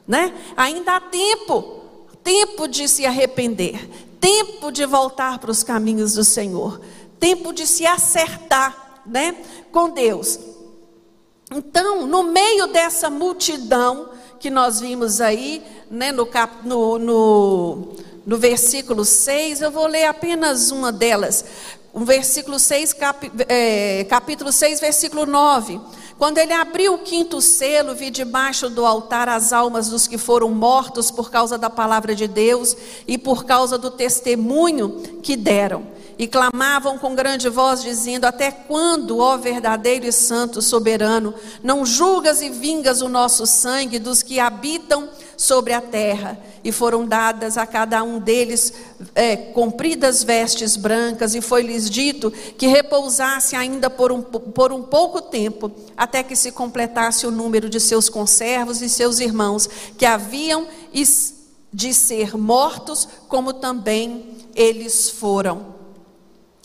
né? 0.06 0.34
Ainda 0.56 0.96
há 0.96 1.00
tempo, 1.00 1.80
tempo 2.22 2.66
de 2.66 2.88
se 2.88 3.06
arrepender, 3.06 3.88
tempo 4.20 4.70
de 4.70 4.84
voltar 4.84 5.38
para 5.38 5.50
os 5.50 5.62
caminhos 5.62 6.14
do 6.14 6.24
Senhor, 6.24 6.80
tempo 7.18 7.52
de 7.52 7.66
se 7.66 7.86
acertar, 7.86 9.02
né, 9.06 9.34
com 9.72 9.90
Deus. 9.90 10.38
Então, 11.52 12.06
no 12.06 12.24
meio 12.24 12.66
dessa 12.66 13.08
multidão 13.08 14.10
que 14.38 14.50
nós 14.50 14.80
vimos 14.80 15.20
aí, 15.20 15.62
né, 15.90 16.12
no, 16.12 16.24
cap, 16.24 16.66
no, 16.66 16.98
no, 16.98 17.88
no 18.24 18.38
versículo 18.38 19.04
6, 19.04 19.60
eu 19.60 19.70
vou 19.70 19.86
ler 19.86 20.04
apenas 20.04 20.70
uma 20.70 20.92
delas. 20.92 21.44
O 21.92 22.04
versículo 22.04 22.58
6, 22.58 22.92
cap, 22.92 23.30
é, 23.48 24.04
capítulo 24.04 24.52
6, 24.52 24.80
versículo 24.80 25.26
9. 25.26 25.80
Quando 26.20 26.36
ele 26.36 26.52
abriu 26.52 26.92
o 26.92 26.98
quinto 26.98 27.40
selo, 27.40 27.94
vi 27.94 28.10
debaixo 28.10 28.68
do 28.68 28.84
altar 28.84 29.26
as 29.26 29.54
almas 29.54 29.88
dos 29.88 30.06
que 30.06 30.18
foram 30.18 30.50
mortos 30.50 31.10
por 31.10 31.30
causa 31.30 31.56
da 31.56 31.70
palavra 31.70 32.14
de 32.14 32.28
Deus 32.28 32.76
e 33.08 33.16
por 33.16 33.46
causa 33.46 33.78
do 33.78 33.90
testemunho 33.90 35.00
que 35.22 35.34
deram. 35.34 35.82
E 36.18 36.28
clamavam 36.28 36.98
com 36.98 37.14
grande 37.14 37.48
voz, 37.48 37.82
dizendo: 37.82 38.26
Até 38.26 38.50
quando, 38.50 39.16
ó 39.16 39.38
verdadeiro 39.38 40.04
e 40.04 40.12
santo 40.12 40.60
soberano, 40.60 41.32
não 41.62 41.86
julgas 41.86 42.42
e 42.42 42.50
vingas 42.50 43.00
o 43.00 43.08
nosso 43.08 43.46
sangue 43.46 43.98
dos 43.98 44.22
que 44.22 44.38
habitam 44.38 45.08
sobre 45.38 45.72
a 45.72 45.80
terra? 45.80 46.38
E 46.62 46.70
foram 46.72 47.06
dadas 47.06 47.56
a 47.56 47.66
cada 47.66 48.02
um 48.02 48.18
deles 48.18 48.72
é, 49.14 49.36
compridas 49.36 50.22
vestes 50.22 50.76
brancas, 50.76 51.34
e 51.34 51.40
foi-lhes 51.40 51.88
dito 51.88 52.30
que 52.30 52.66
repousasse 52.66 53.56
ainda 53.56 53.88
por 53.88 54.12
um, 54.12 54.22
por 54.22 54.72
um 54.72 54.82
pouco 54.82 55.20
tempo, 55.20 55.70
até 55.96 56.22
que 56.22 56.36
se 56.36 56.52
completasse 56.52 57.26
o 57.26 57.30
número 57.30 57.68
de 57.68 57.80
seus 57.80 58.08
conservos 58.08 58.82
e 58.82 58.88
seus 58.88 59.20
irmãos, 59.20 59.68
que 59.96 60.06
haviam 60.06 60.66
de 61.72 61.94
ser 61.94 62.36
mortos, 62.36 63.08
como 63.28 63.52
também 63.52 64.36
eles 64.54 65.08
foram. 65.08 65.80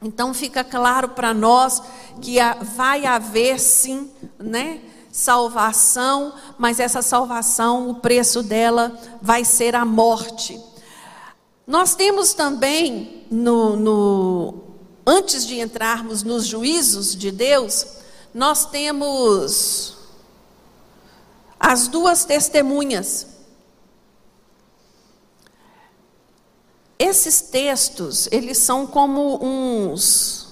Então 0.04 0.34
fica 0.34 0.64
claro 0.64 1.10
para 1.10 1.34
nós 1.34 1.82
que 2.22 2.38
vai 2.76 3.06
haver 3.06 3.60
sim, 3.60 4.10
né? 4.38 4.80
Salvação, 5.16 6.34
mas 6.58 6.78
essa 6.78 7.02
salvação, 7.02 7.90
o 7.90 7.96
preço 7.96 8.44
dela 8.44 9.00
vai 9.22 9.46
ser 9.46 9.74
a 9.74 9.86
morte. 9.86 10.62
Nós 11.66 11.96
temos 11.96 12.34
também, 12.34 13.26
no, 13.32 13.78
no, 13.78 14.64
antes 15.08 15.48
de 15.48 15.58
entrarmos 15.58 16.22
nos 16.22 16.46
juízos 16.46 17.16
de 17.16 17.32
Deus, 17.32 17.88
nós 18.34 18.66
temos 18.66 19.96
as 21.58 21.88
duas 21.88 22.26
testemunhas. 22.26 23.28
Esses 27.00 27.40
textos, 27.40 28.28
eles 28.34 28.58
são 28.58 28.86
como 28.86 29.40
uns 29.42 30.50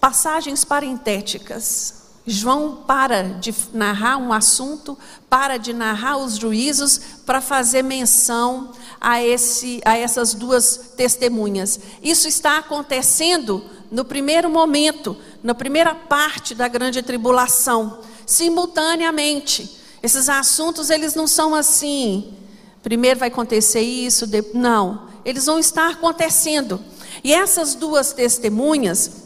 passagens 0.00 0.64
parentéticas. 0.64 2.01
João 2.26 2.84
para 2.86 3.22
de 3.22 3.52
narrar 3.72 4.16
um 4.16 4.32
assunto, 4.32 4.96
para 5.28 5.56
de 5.56 5.72
narrar 5.72 6.18
os 6.18 6.36
juízos 6.36 7.00
para 7.26 7.40
fazer 7.40 7.82
menção 7.82 8.72
a, 9.00 9.22
esse, 9.22 9.80
a 9.84 9.96
essas 9.96 10.32
duas 10.32 10.92
testemunhas. 10.96 11.80
Isso 12.00 12.28
está 12.28 12.58
acontecendo 12.58 13.64
no 13.90 14.04
primeiro 14.04 14.48
momento, 14.48 15.16
na 15.42 15.54
primeira 15.54 15.94
parte 15.94 16.54
da 16.54 16.68
grande 16.68 17.02
tribulação, 17.02 17.98
simultaneamente. 18.24 19.78
Esses 20.00 20.28
assuntos 20.28 20.90
eles 20.90 21.14
não 21.14 21.26
são 21.26 21.54
assim. 21.54 22.34
Primeiro 22.82 23.18
vai 23.18 23.28
acontecer 23.28 23.80
isso, 23.80 24.26
não. 24.54 25.08
Eles 25.24 25.46
vão 25.46 25.58
estar 25.58 25.90
acontecendo. 25.90 26.80
E 27.22 27.32
essas 27.32 27.74
duas 27.74 28.12
testemunhas, 28.12 29.21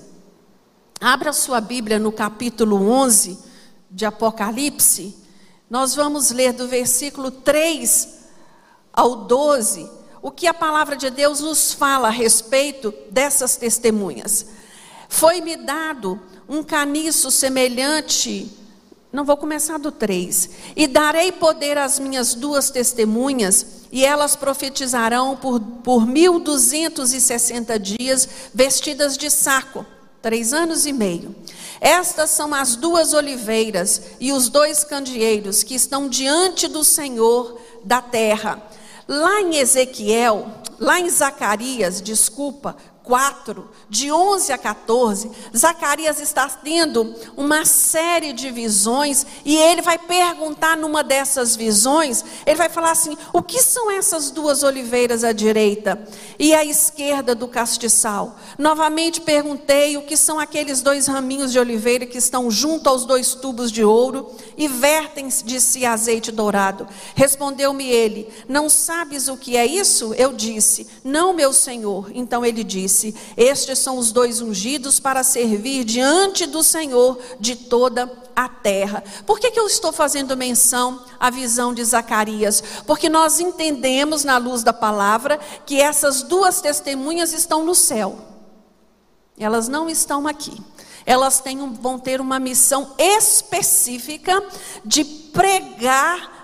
Abra 1.00 1.32
sua 1.32 1.60
Bíblia 1.60 1.98
no 1.98 2.10
capítulo 2.10 2.88
11 2.90 3.38
de 3.90 4.06
Apocalipse. 4.06 5.14
Nós 5.68 5.94
vamos 5.94 6.30
ler 6.30 6.54
do 6.54 6.66
versículo 6.66 7.30
3 7.30 8.08
ao 8.92 9.16
12 9.16 9.90
o 10.22 10.30
que 10.30 10.46
a 10.46 10.54
palavra 10.54 10.96
de 10.96 11.10
Deus 11.10 11.40
nos 11.40 11.72
fala 11.72 12.08
a 12.08 12.10
respeito 12.10 12.94
dessas 13.10 13.56
testemunhas. 13.56 14.46
Foi-me 15.08 15.54
dado 15.56 16.18
um 16.48 16.62
caniço 16.64 17.30
semelhante, 17.30 18.50
não 19.12 19.24
vou 19.24 19.36
começar 19.36 19.78
do 19.78 19.92
3. 19.92 20.50
E 20.74 20.86
darei 20.86 21.30
poder 21.30 21.78
às 21.78 21.98
minhas 21.98 22.34
duas 22.34 22.70
testemunhas, 22.70 23.82
e 23.92 24.04
elas 24.04 24.34
profetizarão 24.34 25.36
por, 25.36 25.60
por 25.60 26.06
1260 26.06 27.78
dias, 27.78 28.28
vestidas 28.52 29.16
de 29.16 29.30
saco, 29.30 29.86
três 30.26 30.52
anos 30.52 30.86
e 30.86 30.92
meio. 30.92 31.36
Estas 31.80 32.30
são 32.30 32.52
as 32.52 32.74
duas 32.74 33.12
oliveiras 33.12 34.02
e 34.18 34.32
os 34.32 34.48
dois 34.48 34.82
candeeiros 34.82 35.62
que 35.62 35.76
estão 35.76 36.08
diante 36.08 36.66
do 36.66 36.82
Senhor 36.82 37.60
da 37.84 38.02
terra. 38.02 38.60
Lá 39.06 39.40
em 39.40 39.54
Ezequiel, 39.54 40.50
lá 40.80 40.98
em 40.98 41.08
Zacarias, 41.08 42.02
desculpa, 42.02 42.76
4, 43.06 43.70
de 43.88 44.10
11 44.10 44.52
a 44.52 44.58
14, 44.58 45.30
Zacarias 45.56 46.20
está 46.20 46.48
tendo 46.48 47.14
uma 47.36 47.64
série 47.64 48.32
de 48.32 48.50
visões 48.50 49.24
e 49.44 49.56
ele 49.56 49.80
vai 49.80 49.96
perguntar 49.96 50.76
numa 50.76 51.04
dessas 51.04 51.54
visões, 51.54 52.24
ele 52.44 52.56
vai 52.56 52.68
falar 52.68 52.90
assim: 52.90 53.16
o 53.32 53.40
que 53.40 53.62
são 53.62 53.92
essas 53.92 54.32
duas 54.32 54.64
oliveiras 54.64 55.22
à 55.22 55.30
direita 55.30 56.02
e 56.36 56.52
à 56.52 56.64
esquerda 56.64 57.32
do 57.32 57.46
castiçal? 57.46 58.36
Novamente 58.58 59.20
perguntei 59.20 59.96
o 59.96 60.02
que 60.02 60.16
são 60.16 60.40
aqueles 60.40 60.82
dois 60.82 61.06
raminhos 61.06 61.52
de 61.52 61.60
oliveira 61.60 62.06
que 62.06 62.18
estão 62.18 62.50
junto 62.50 62.88
aos 62.88 63.04
dois 63.04 63.36
tubos 63.36 63.70
de 63.70 63.84
ouro 63.84 64.34
e 64.56 64.66
vertem 64.66 65.28
de 65.28 65.60
si 65.60 65.86
azeite 65.86 66.32
dourado. 66.32 66.88
Respondeu-me 67.14 67.88
ele: 67.88 68.28
Não 68.48 68.68
sabes 68.68 69.28
o 69.28 69.36
que 69.36 69.56
é 69.56 69.64
isso? 69.64 70.12
Eu 70.14 70.32
disse: 70.32 70.88
Não, 71.04 71.32
meu 71.32 71.52
senhor. 71.52 72.10
Então 72.12 72.44
ele 72.44 72.64
disse: 72.64 72.95
disse: 72.96 73.14
Estes 73.36 73.78
são 73.78 73.98
os 73.98 74.10
dois 74.10 74.40
ungidos 74.40 74.98
para 74.98 75.22
servir 75.22 75.84
diante 75.84 76.46
do 76.46 76.62
Senhor 76.62 77.18
de 77.38 77.54
toda 77.54 78.10
a 78.34 78.48
terra. 78.48 79.04
Por 79.26 79.38
que, 79.38 79.50
que 79.50 79.60
eu 79.60 79.66
estou 79.66 79.92
fazendo 79.92 80.36
menção 80.36 81.02
à 81.20 81.30
visão 81.30 81.74
de 81.74 81.84
Zacarias? 81.84 82.62
Porque 82.86 83.08
nós 83.08 83.38
entendemos, 83.38 84.24
na 84.24 84.38
luz 84.38 84.62
da 84.62 84.72
palavra, 84.72 85.38
que 85.66 85.80
essas 85.80 86.22
duas 86.22 86.60
testemunhas 86.60 87.32
estão 87.32 87.64
no 87.64 87.74
céu, 87.74 88.18
elas 89.38 89.68
não 89.68 89.88
estão 89.88 90.26
aqui 90.26 90.62
elas 91.08 91.38
têm, 91.38 91.56
vão 91.74 92.00
ter 92.00 92.20
uma 92.20 92.40
missão 92.40 92.92
específica 92.98 94.42
de 94.84 95.04
pregar 95.04 96.36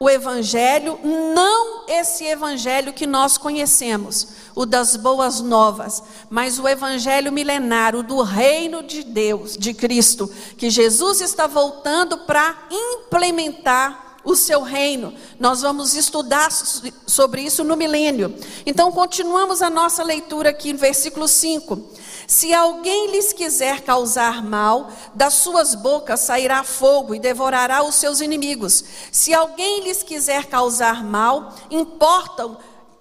o 0.00 0.08
Evangelho, 0.08 0.98
não 1.02 1.84
esse 1.88 2.24
Evangelho 2.24 2.92
que 2.92 3.06
nós 3.06 3.36
conhecemos, 3.36 4.28
o 4.58 4.66
das 4.66 4.96
boas 4.96 5.40
novas, 5.40 6.02
mas 6.28 6.58
o 6.58 6.66
Evangelho 6.66 7.30
milenário 7.30 8.02
do 8.02 8.22
reino 8.22 8.82
de 8.82 9.04
Deus, 9.04 9.56
de 9.56 9.72
Cristo, 9.72 10.28
que 10.56 10.68
Jesus 10.68 11.20
está 11.20 11.46
voltando 11.46 12.18
para 12.18 12.66
implementar 12.68 14.16
o 14.24 14.34
seu 14.34 14.62
reino. 14.62 15.14
Nós 15.38 15.62
vamos 15.62 15.94
estudar 15.94 16.50
sobre 16.50 17.42
isso 17.42 17.62
no 17.62 17.76
milênio. 17.76 18.34
Então, 18.66 18.90
continuamos 18.90 19.62
a 19.62 19.70
nossa 19.70 20.02
leitura 20.02 20.50
aqui 20.50 20.72
no 20.72 20.78
versículo 20.80 21.28
5. 21.28 21.80
Se 22.26 22.52
alguém 22.52 23.12
lhes 23.12 23.32
quiser 23.32 23.82
causar 23.82 24.42
mal, 24.42 24.90
das 25.14 25.34
suas 25.34 25.76
bocas 25.76 26.18
sairá 26.18 26.64
fogo 26.64 27.14
e 27.14 27.20
devorará 27.20 27.84
os 27.84 27.94
seus 27.94 28.20
inimigos. 28.20 28.82
Se 29.12 29.32
alguém 29.32 29.84
lhes 29.84 30.02
quiser 30.02 30.46
causar 30.46 31.04
mal, 31.04 31.54
importam 31.70 32.58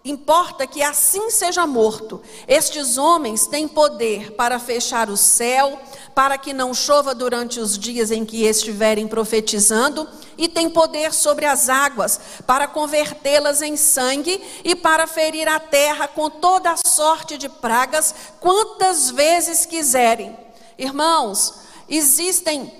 Importa 0.07 0.65
que 0.65 0.81
assim 0.81 1.29
seja 1.29 1.67
morto. 1.67 2.21
Estes 2.47 2.97
homens 2.97 3.45
têm 3.45 3.67
poder 3.67 4.31
para 4.31 4.57
fechar 4.57 5.09
o 5.09 5.17
céu, 5.17 5.77
para 6.15 6.37
que 6.37 6.53
não 6.53 6.73
chova 6.73 7.13
durante 7.13 7.59
os 7.59 7.77
dias 7.77 8.09
em 8.09 8.23
que 8.23 8.45
estiverem 8.45 9.05
profetizando, 9.05 10.07
e 10.37 10.47
têm 10.47 10.69
poder 10.69 11.13
sobre 11.13 11.45
as 11.45 11.67
águas, 11.67 12.21
para 12.45 12.69
convertê-las 12.69 13.61
em 13.61 13.75
sangue 13.75 14.41
e 14.63 14.73
para 14.75 15.05
ferir 15.07 15.45
a 15.49 15.59
terra 15.59 16.07
com 16.07 16.29
toda 16.29 16.71
a 16.71 16.77
sorte 16.77 17.37
de 17.37 17.49
pragas, 17.49 18.15
quantas 18.39 19.09
vezes 19.09 19.65
quiserem. 19.65 20.37
Irmãos, 20.77 21.53
existem 21.89 22.71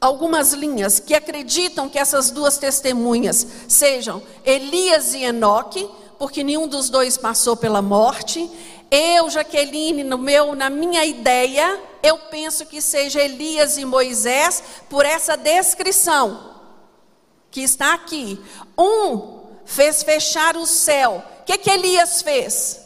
algumas 0.00 0.52
linhas 0.52 1.00
que 1.00 1.14
acreditam 1.14 1.88
que 1.88 1.98
essas 1.98 2.30
duas 2.30 2.56
testemunhas 2.58 3.46
sejam 3.66 4.22
Elias 4.44 5.14
e 5.14 5.24
Enoque, 5.24 5.88
porque 6.18 6.44
nenhum 6.44 6.66
dos 6.66 6.88
dois 6.88 7.16
passou 7.16 7.56
pela 7.56 7.82
morte. 7.82 8.50
Eu, 8.90 9.28
Jaqueline, 9.28 10.02
no 10.02 10.16
meu, 10.16 10.54
na 10.54 10.70
minha 10.70 11.04
ideia, 11.04 11.80
eu 12.02 12.18
penso 12.18 12.64
que 12.66 12.80
seja 12.80 13.20
Elias 13.20 13.76
e 13.76 13.84
Moisés 13.84 14.62
por 14.88 15.04
essa 15.04 15.36
descrição 15.36 16.54
que 17.50 17.60
está 17.60 17.94
aqui. 17.94 18.40
Um 18.76 19.38
fez 19.64 20.02
fechar 20.02 20.56
o 20.56 20.66
céu. 20.66 21.22
O 21.40 21.44
que, 21.44 21.58
que 21.58 21.70
Elias 21.70 22.22
fez? 22.22 22.80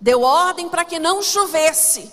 Deu 0.00 0.22
ordem 0.22 0.68
para 0.68 0.84
que 0.84 0.98
não 0.98 1.22
chovesse. 1.22 2.12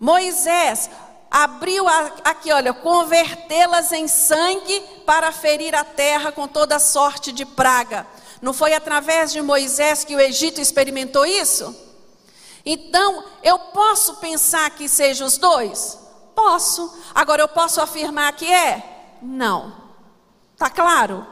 Moisés 0.00 0.90
abriu 1.30 1.86
aqui, 2.24 2.52
olha, 2.52 2.72
convertê-las 2.72 3.92
em 3.92 4.08
sangue 4.08 4.80
para 5.04 5.30
ferir 5.32 5.74
a 5.74 5.84
terra 5.84 6.32
com 6.32 6.48
toda 6.48 6.78
sorte 6.78 7.32
de 7.32 7.44
praga. 7.44 8.06
Não 8.40 8.52
foi 8.52 8.72
através 8.74 9.32
de 9.32 9.42
Moisés 9.42 10.04
que 10.04 10.14
o 10.14 10.20
Egito 10.20 10.60
experimentou 10.60 11.26
isso? 11.26 11.74
Então, 12.64 13.24
eu 13.42 13.58
posso 13.58 14.16
pensar 14.16 14.70
que 14.70 14.88
seja 14.88 15.24
os 15.24 15.38
dois? 15.38 15.98
Posso. 16.34 16.96
Agora, 17.14 17.42
eu 17.42 17.48
posso 17.48 17.80
afirmar 17.80 18.32
que 18.34 18.52
é? 18.52 19.16
Não. 19.20 19.74
Tá 20.56 20.70
claro? 20.70 21.26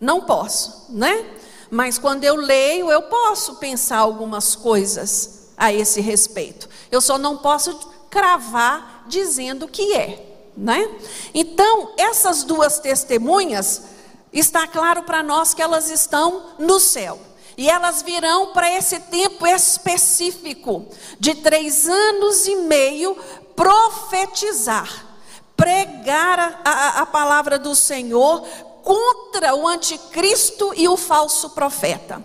Não 0.00 0.22
posso, 0.22 0.86
né? 0.90 1.36
Mas 1.70 1.98
quando 1.98 2.24
eu 2.24 2.34
leio, 2.34 2.90
eu 2.90 3.02
posso 3.02 3.56
pensar 3.56 3.98
algumas 3.98 4.56
coisas 4.56 5.50
a 5.56 5.72
esse 5.72 6.00
respeito. 6.00 6.68
Eu 6.90 7.00
só 7.00 7.18
não 7.18 7.36
posso 7.36 7.89
cravar 8.10 9.04
dizendo 9.06 9.68
que 9.68 9.94
é, 9.94 10.50
né? 10.56 10.90
Então, 11.32 11.94
essas 11.96 12.42
duas 12.42 12.78
testemunhas, 12.80 13.84
está 14.32 14.66
claro 14.66 15.02
para 15.02 15.22
nós 15.22 15.54
que 15.54 15.62
elas 15.62 15.90
estão 15.90 16.54
no 16.58 16.78
céu. 16.78 17.18
E 17.56 17.68
elas 17.68 18.02
virão 18.02 18.52
para 18.52 18.70
esse 18.70 18.98
tempo 19.00 19.46
específico 19.46 20.86
de 21.18 21.34
três 21.34 21.88
anos 21.88 22.46
e 22.46 22.56
meio 22.56 23.14
profetizar, 23.54 24.88
pregar 25.56 26.38
a, 26.64 26.70
a, 26.70 26.88
a 27.02 27.06
palavra 27.06 27.58
do 27.58 27.74
Senhor 27.74 28.42
contra 28.82 29.54
o 29.54 29.68
anticristo 29.68 30.72
e 30.74 30.88
o 30.88 30.96
falso 30.96 31.50
profeta. 31.50 32.22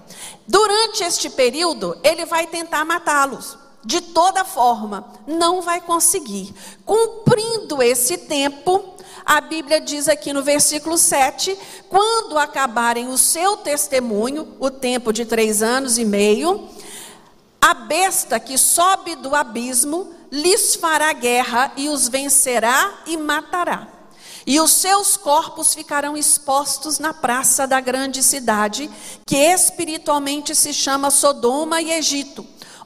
Durante 0.48 1.04
este 1.04 1.30
período, 1.30 2.00
ele 2.02 2.26
vai 2.26 2.48
tentar 2.48 2.86
matá-los 2.86 3.65
de 3.86 4.02
toda 4.02 4.44
forma, 4.44 5.06
não 5.28 5.62
vai 5.62 5.80
conseguir. 5.80 6.54
Cumprindo 6.84 7.84
esse 7.84 8.18
tempo, 8.18 8.96
a 9.24 9.40
Bíblia 9.40 9.80
diz 9.80 10.10
aqui 10.10 10.34
no 10.34 10.42
versículo 10.42 10.98
7: 10.98 11.58
quando 11.88 12.38
acabarem 12.38 13.08
o 13.08 13.18
seu 13.18 13.56
testemunho, 13.58 14.56
o 14.60 14.72
tempo 14.72 15.14
de 15.14 15.24
três 15.24 15.62
anos 15.62 16.00
e 16.00 16.04
meio, 16.04 16.68
a 17.62 17.76
besta 17.76 18.40
que 18.40 18.58
sobe 18.58 19.16
do 19.16 19.36
abismo 19.36 20.12
lhes 20.32 20.76
fará 20.76 21.14
guerra 21.14 21.72
e 21.78 21.88
os 21.88 22.08
vencerá 22.08 23.02
e 23.06 23.16
matará. 23.16 23.88
E 24.48 24.60
os 24.60 24.74
seus 24.74 25.18
corpos 25.18 25.74
ficarão 25.74 26.16
expostos 26.16 27.00
na 27.00 27.14
praça 27.14 27.66
da 27.66 27.80
grande 27.80 28.22
cidade, 28.22 28.90
que 29.26 29.36
espiritualmente 29.36 30.54
se 30.54 30.72
chama 30.72 31.10
Sodoma 31.10 31.82
e 31.82 31.92
Egito 31.92 32.46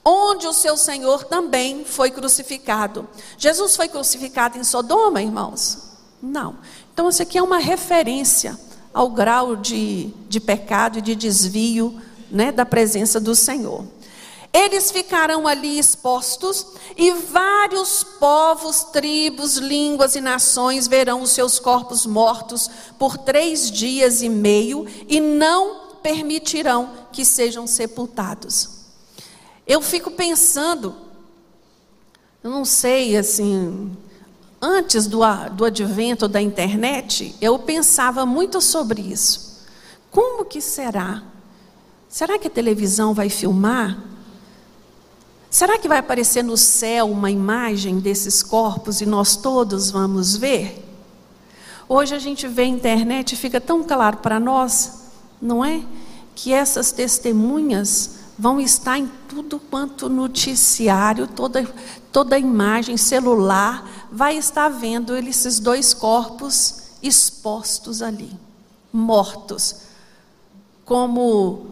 onde 0.10 0.48
o 0.48 0.54
seu 0.54 0.76
Senhor 0.76 1.24
também 1.24 1.86
foi 1.86 2.10
crucificado. 2.10 3.08
Jesus 3.38 3.76
foi 3.76 3.88
crucificado 3.88 4.58
em 4.58 4.64
Sodoma, 4.64 5.22
irmãos? 5.22 5.78
Não. 6.22 6.58
Então, 6.92 7.08
isso 7.08 7.22
aqui 7.22 7.38
é 7.38 7.44
uma 7.44 7.60
referência 7.60 8.60
ao 8.92 9.12
grau 9.12 9.56
de, 9.56 10.12
de 10.28 10.40
pecado 10.40 10.98
e 10.98 11.02
de 11.02 11.14
desvio 11.14 12.02
né, 12.32 12.52
da 12.52 12.66
presença 12.66 13.20
do 13.20 13.36
Senhor. 13.36 13.86
Eles 14.52 14.90
ficarão 14.90 15.48
ali 15.48 15.78
expostos, 15.78 16.66
e 16.98 17.12
vários 17.12 18.04
povos, 18.04 18.86
tribos, 18.86 19.58
línguas 19.58 20.16
e 20.16 20.22
nações 20.22 20.88
verão 20.88 21.22
os 21.22 21.30
seus 21.30 21.60
corpos 21.60 22.08
mortos 22.08 22.68
por 22.98 23.16
três 23.16 23.70
dias 23.70 24.24
e 24.24 24.28
meio 24.28 24.88
e 25.08 25.22
não 25.22 26.00
permitirão 26.02 26.90
que 27.12 27.24
sejam 27.24 27.68
sepultados. 27.68 28.79
Eu 29.70 29.84
fico 29.84 30.10
pensando, 30.10 30.96
eu 32.44 32.50
não 32.50 32.66
sei, 32.66 33.16
assim, 33.16 33.96
antes 34.60 35.06
do, 35.06 35.20
do 35.56 35.64
advento 35.64 36.28
da 36.28 36.42
internet, 36.42 37.36
eu 37.40 37.60
pensava 37.60 38.26
muito 38.26 38.60
sobre 38.62 39.00
isso. 39.00 39.64
Como 40.10 40.44
que 40.44 40.60
será? 40.60 41.22
Será 42.10 42.40
que 42.40 42.48
a 42.48 42.50
televisão 42.50 43.14
vai 43.14 43.30
filmar? 43.30 44.00
Será 45.52 45.78
que 45.78 45.88
vai 45.88 46.00
aparecer 46.00 46.44
no 46.44 46.58
céu 46.58 47.12
uma 47.12 47.30
imagem 47.30 48.00
desses 48.00 48.42
corpos 48.42 49.02
e 49.02 49.06
nós 49.06 49.36
todos 49.36 49.92
vamos 49.92 50.36
ver? 50.36 50.84
Hoje 51.88 52.16
a 52.16 52.20
gente 52.20 52.48
vê 52.48 52.64
a 52.64 52.66
internet 52.66 53.34
e 53.34 53.38
fica 53.38 53.62
tão 53.62 53.84
claro 53.84 54.18
para 54.18 54.40
nós, 54.40 55.12
não 55.40 55.64
é? 55.64 55.84
Que 56.34 56.54
essas 56.54 56.92
testemunhas 56.92 58.19
vão 58.40 58.58
estar 58.62 58.98
em 58.98 59.12
tudo 59.28 59.60
quanto 59.60 60.08
noticiário, 60.08 61.28
toda, 61.28 61.70
toda 62.10 62.40
imagem, 62.40 62.96
celular, 62.96 64.08
vai 64.10 64.38
estar 64.38 64.70
vendo 64.70 65.14
esses 65.18 65.60
dois 65.60 65.94
corpos 65.94 66.84
expostos 67.04 68.02
ali, 68.02 68.32
mortos, 68.94 69.82
como 70.86 71.68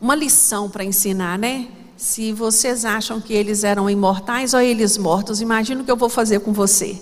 uma 0.00 0.14
lição 0.14 0.70
para 0.70 0.84
ensinar, 0.84 1.36
né? 1.36 1.68
Se 1.96 2.32
vocês 2.32 2.84
acham 2.84 3.20
que 3.20 3.34
eles 3.34 3.64
eram 3.64 3.90
imortais 3.90 4.54
ou 4.54 4.60
eles 4.60 4.96
mortos, 4.96 5.40
imagina 5.40 5.82
o 5.82 5.84
que 5.84 5.90
eu 5.90 5.96
vou 5.96 6.08
fazer 6.08 6.38
com 6.38 6.52
você. 6.52 6.98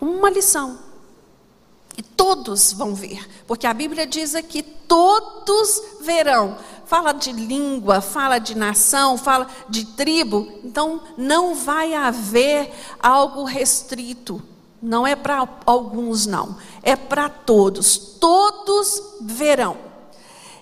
Uma 0.00 0.30
lição. 0.30 0.78
E 1.96 2.02
todos 2.02 2.72
vão 2.72 2.94
ver, 2.94 3.28
porque 3.46 3.66
a 3.66 3.74
Bíblia 3.74 4.06
diz 4.06 4.34
aqui: 4.34 4.62
todos 4.62 5.82
verão. 6.00 6.56
Fala 6.86 7.12
de 7.12 7.32
língua, 7.32 8.00
fala 8.00 8.38
de 8.38 8.54
nação, 8.54 9.16
fala 9.16 9.46
de 9.68 9.86
tribo. 9.86 10.46
Então, 10.62 11.00
não 11.16 11.54
vai 11.54 11.94
haver 11.94 12.70
algo 13.00 13.44
restrito. 13.44 14.42
Não 14.82 15.06
é 15.06 15.16
para 15.16 15.48
alguns, 15.64 16.26
não. 16.26 16.58
É 16.82 16.94
para 16.94 17.28
todos. 17.30 17.96
Todos 18.20 19.02
verão. 19.22 19.78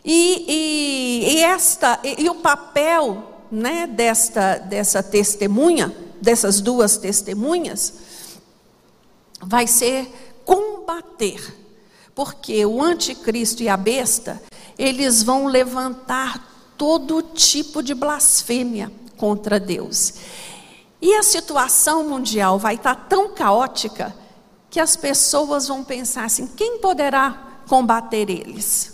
E, 0.05 0.45
e, 0.49 1.35
e 1.35 1.43
esta, 1.43 1.99
e, 2.05 2.23
e, 2.23 2.31
o 2.31 2.37
papel 2.37 3.23
né, 3.51 3.87
desta, 3.87 4.59
dessa 4.59 5.03
testemunha, 5.03 5.95
dessas 6.21 6.61
duas 6.61 6.97
testemunhas, 6.97 7.95
vai 9.41 9.67
ser 9.67 10.22
combater, 10.45 11.55
porque 12.15 12.65
o 12.67 12.83
anticristo 12.83 13.63
e 13.63 13.69
a 13.69 13.77
besta, 13.77 14.43
eles 14.79 15.23
vão 15.23 15.47
levantar 15.47 16.75
todo 16.77 17.23
tipo 17.23 17.83
de 17.83 17.95
blasfêmia 17.95 18.93
contra 19.17 19.61
Deus. 19.61 20.15
E 21.01 21.15
a 21.15 21.23
situação 21.23 22.09
mundial 22.09 22.59
vai 22.59 22.75
estar 22.75 22.95
tão 22.95 23.31
caótica 23.31 24.15
que 24.71 24.81
as 24.81 24.97
pessoas 24.97 25.69
vão 25.69 25.85
pensar 25.85 26.25
assim: 26.25 26.47
quem 26.47 26.79
poderá 26.79 27.61
combater 27.69 28.31
eles? 28.31 28.93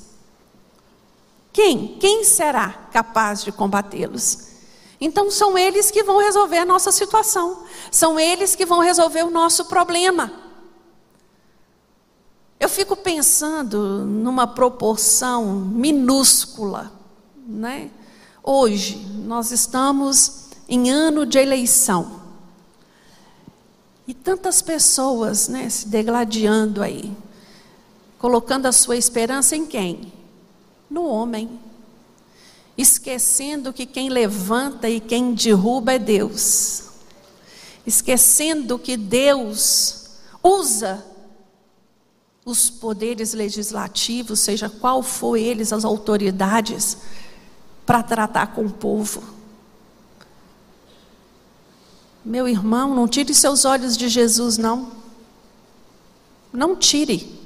Quem? 1.52 1.96
Quem 1.98 2.24
será 2.24 2.70
capaz 2.92 3.42
de 3.42 3.52
combatê-los? 3.52 4.48
Então 5.00 5.30
são 5.30 5.56
eles 5.56 5.90
que 5.90 6.02
vão 6.02 6.18
resolver 6.18 6.58
a 6.58 6.64
nossa 6.64 6.90
situação, 6.90 7.64
são 7.90 8.18
eles 8.18 8.54
que 8.54 8.66
vão 8.66 8.80
resolver 8.80 9.22
o 9.22 9.30
nosso 9.30 9.66
problema. 9.66 10.47
Eu 12.58 12.68
fico 12.68 12.96
pensando 12.96 14.04
numa 14.04 14.46
proporção 14.46 15.54
minúscula, 15.54 16.92
né? 17.46 17.90
Hoje 18.42 18.96
nós 19.24 19.52
estamos 19.52 20.48
em 20.68 20.90
ano 20.90 21.24
de 21.24 21.38
eleição. 21.38 22.20
E 24.06 24.14
tantas 24.14 24.62
pessoas, 24.62 25.48
né, 25.48 25.68
se 25.68 25.88
degladiando 25.88 26.82
aí, 26.82 27.14
colocando 28.18 28.66
a 28.66 28.72
sua 28.72 28.96
esperança 28.96 29.54
em 29.54 29.66
quem? 29.66 30.12
no 30.88 31.04
homem, 31.04 31.60
esquecendo 32.76 33.72
que 33.72 33.84
quem 33.84 34.08
levanta 34.08 34.88
e 34.88 35.00
quem 35.00 35.34
derruba 35.34 35.94
é 35.94 35.98
Deus, 35.98 36.84
esquecendo 37.86 38.78
que 38.78 38.96
Deus 38.96 40.06
usa 40.42 41.04
os 42.48 42.70
poderes 42.70 43.34
legislativos, 43.34 44.40
seja 44.40 44.70
qual 44.70 45.02
for 45.02 45.36
eles, 45.36 45.72
as 45.72 45.84
autoridades, 45.84 46.96
para 47.84 48.02
tratar 48.02 48.48
com 48.48 48.64
o 48.64 48.70
povo. 48.70 49.22
Meu 52.24 52.48
irmão, 52.48 52.94
não 52.94 53.06
tire 53.06 53.34
seus 53.34 53.64
olhos 53.64 53.96
de 53.96 54.08
Jesus, 54.08 54.56
não. 54.56 54.92
Não 56.52 56.74
tire. 56.74 57.38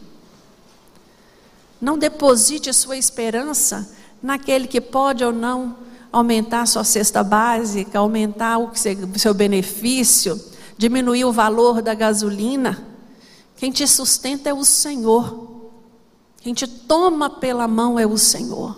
Não 1.80 1.98
deposite 1.98 2.72
sua 2.72 2.96
esperança 2.96 3.92
naquele 4.22 4.68
que 4.68 4.80
pode 4.80 5.24
ou 5.24 5.32
não 5.32 5.76
aumentar 6.12 6.66
sua 6.66 6.84
cesta 6.84 7.24
básica, 7.24 7.98
aumentar 7.98 8.58
o 8.58 8.70
seu 9.16 9.34
benefício, 9.34 10.40
diminuir 10.78 11.24
o 11.24 11.32
valor 11.32 11.82
da 11.82 11.92
gasolina. 11.92 12.91
Quem 13.62 13.70
te 13.70 13.86
sustenta 13.86 14.48
é 14.50 14.52
o 14.52 14.64
Senhor. 14.64 15.70
Quem 16.40 16.52
te 16.52 16.66
toma 16.66 17.30
pela 17.30 17.68
mão 17.68 17.96
é 17.96 18.04
o 18.04 18.18
Senhor. 18.18 18.76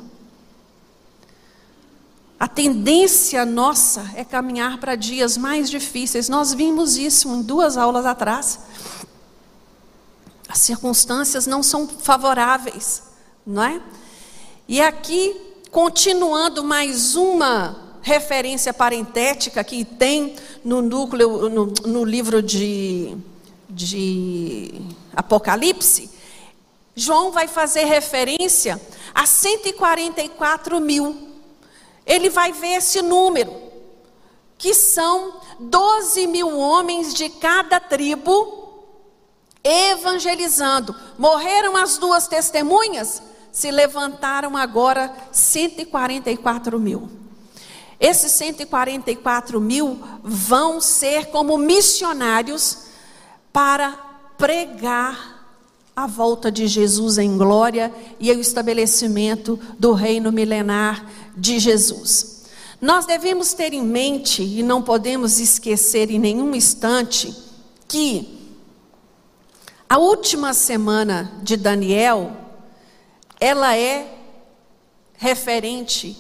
A 2.39 2.47
tendência 2.47 3.47
nossa 3.47 4.11
é 4.14 4.22
caminhar 4.22 4.76
para 4.76 4.95
dias 4.95 5.39
mais 5.39 5.70
difíceis. 5.70 6.28
Nós 6.28 6.53
vimos 6.53 6.99
isso 6.99 7.35
em 7.35 7.41
duas 7.41 7.78
aulas 7.78 8.05
atrás. 8.05 8.61
As 10.47 10.59
circunstâncias 10.59 11.47
não 11.47 11.62
são 11.62 11.89
favoráveis, 11.89 13.05
não 13.47 13.62
é? 13.62 13.80
E 14.68 14.82
aqui, 14.82 15.35
continuando 15.70 16.62
mais 16.62 17.14
uma 17.16 17.97
referência 18.03 18.74
parentética 18.74 19.64
que 19.64 19.82
tem 19.82 20.37
no 20.62 20.82
núcleo, 20.82 21.49
no, 21.49 21.72
no 21.87 22.05
livro 22.05 22.43
de, 22.43 23.16
de 23.75 24.81
Apocalipse, 25.14 26.11
João 26.95 27.33
vai 27.33 27.49
fazer 27.49 27.85
referência 27.85 28.81
a 29.14 29.27
144 29.27 30.81
mil. 30.81 31.29
Ele 32.07 32.31
vai 32.31 32.53
ver 32.53 32.77
esse 32.77 33.03
número, 33.03 33.53
que 34.57 34.72
são 34.72 35.41
12 35.59 36.27
mil 36.29 36.57
homens 36.57 37.12
de 37.12 37.29
cada 37.29 37.81
tribo 37.81 38.64
evangelizando. 39.64 40.95
Morreram 41.18 41.77
as 41.77 41.99
duas 41.99 42.29
testemunhas, 42.29 43.22
se 43.51 43.70
levantaram 43.70 44.57
agora 44.57 45.12
144 45.33 46.79
mil. 46.79 47.09
Esses 47.99 48.33
144 48.33 49.61
mil 49.61 49.99
vão 50.22 50.81
ser 50.81 51.27
como 51.27 51.57
missionários 51.57 52.85
para 53.55 53.93
pregar 54.37 55.47
a 55.95 56.09
volta 56.09 56.51
de 56.51 56.67
Jesus 56.67 57.19
em 57.19 57.39
glória 57.39 57.95
e 58.19 58.29
o 58.33 58.41
estabelecimento 58.41 59.57
do 59.79 59.93
reino 59.93 60.33
milenar 60.33 61.09
de 61.37 61.61
Jesus. 61.61 62.47
Nós 62.81 63.07
devemos 63.07 63.55
ter 63.55 63.73
em 63.73 63.85
mente 63.85 64.43
e 64.43 64.61
não 64.61 64.83
podemos 64.83 65.39
esquecer 65.39 66.11
em 66.11 66.19
nenhum 66.19 66.53
instante 66.53 67.33
que 67.87 68.41
a 69.89 69.99
última 69.99 70.53
semana 70.53 71.31
de 71.41 71.57
Daniel, 71.57 72.33
ela 73.39 73.77
é 73.77 74.19
referente 75.17 76.17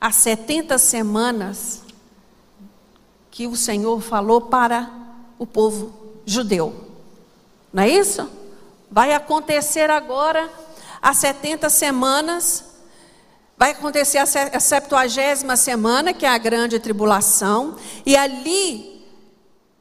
a 0.00 0.10
70 0.10 0.76
semanas 0.78 1.82
que 3.30 3.46
o 3.46 3.54
Senhor 3.54 4.00
falou 4.00 4.40
para 4.40 4.90
o 5.38 5.46
povo 5.46 6.03
judeu. 6.24 6.74
Não 7.72 7.82
é 7.82 7.88
isso? 7.88 8.28
Vai 8.90 9.12
acontecer 9.12 9.90
agora 9.90 10.48
as 11.02 11.18
70 11.18 11.68
semanas, 11.68 12.64
vai 13.56 13.72
acontecer 13.72 14.18
a 14.18 14.26
70 14.26 15.56
semana, 15.56 16.14
que 16.14 16.24
é 16.24 16.28
a 16.28 16.38
grande 16.38 16.78
tribulação, 16.78 17.76
e 18.06 18.16
ali 18.16 18.94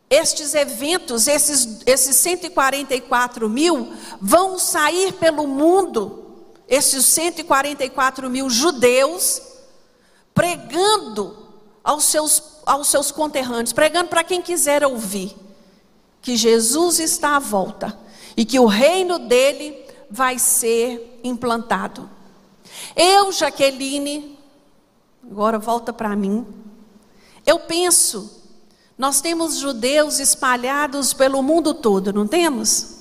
estes 0.10 0.54
eventos, 0.54 1.28
esses, 1.28 1.80
esses 1.86 2.16
144 2.18 3.50
mil, 3.50 3.94
vão 4.22 4.60
sair 4.60 5.14
pelo 5.14 5.48
mundo, 5.48 6.26
esses 6.68 7.06
144 7.06 8.30
mil 8.30 8.50
judeus, 8.50 9.42
pregando 10.34 11.36
aos 11.84 12.06
seus, 12.06 12.62
aos 12.66 12.88
seus 12.90 13.12
conterrâneos, 13.12 13.74
pregando 13.74 14.10
para 14.10 14.24
quem 14.24 14.42
quiser 14.42 14.86
ouvir, 14.86 15.36
que 16.24 16.36
Jesus 16.36 16.98
está 16.98 17.36
à 17.36 17.40
volta 17.40 17.96
e 18.36 18.44
que 18.44 18.60
o 18.60 18.66
reino 18.66 19.20
dele 19.20 19.78
vai 20.10 20.40
ser 20.40 21.20
implantado. 21.24 22.10
Eu, 22.96 23.32
Jaqueline, 23.32 24.36
agora 25.30 25.60
volta 25.60 25.94
para 25.94 26.16
mim, 26.16 26.44
eu 27.46 27.60
penso 27.60 28.42
nós 28.98 29.22
temos 29.22 29.58
judeus 29.58 30.20
espalhados 30.20 31.14
pelo 31.14 31.42
mundo 31.42 31.74
todo, 31.74 32.14
não 32.14 32.28
temos? 32.28 32.94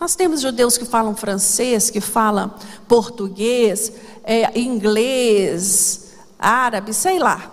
Nós 0.00 0.14
temos 0.14 0.40
judeus 0.40 0.76
que 0.76 0.84
falam 0.84 1.14
francês, 1.14 1.90
que 1.90 2.00
falam 2.00 2.52
português, 2.86 3.92
é, 4.24 4.58
inglês, 4.58 6.16
árabe, 6.38 6.92
sei 6.92 7.18
lá. 7.18 7.50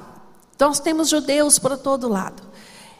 Então, 0.55 0.69
nós 0.69 0.79
temos 0.79 1.09
judeus 1.09 1.59
para 1.59 1.77
todo 1.77 2.07
lado. 2.07 2.43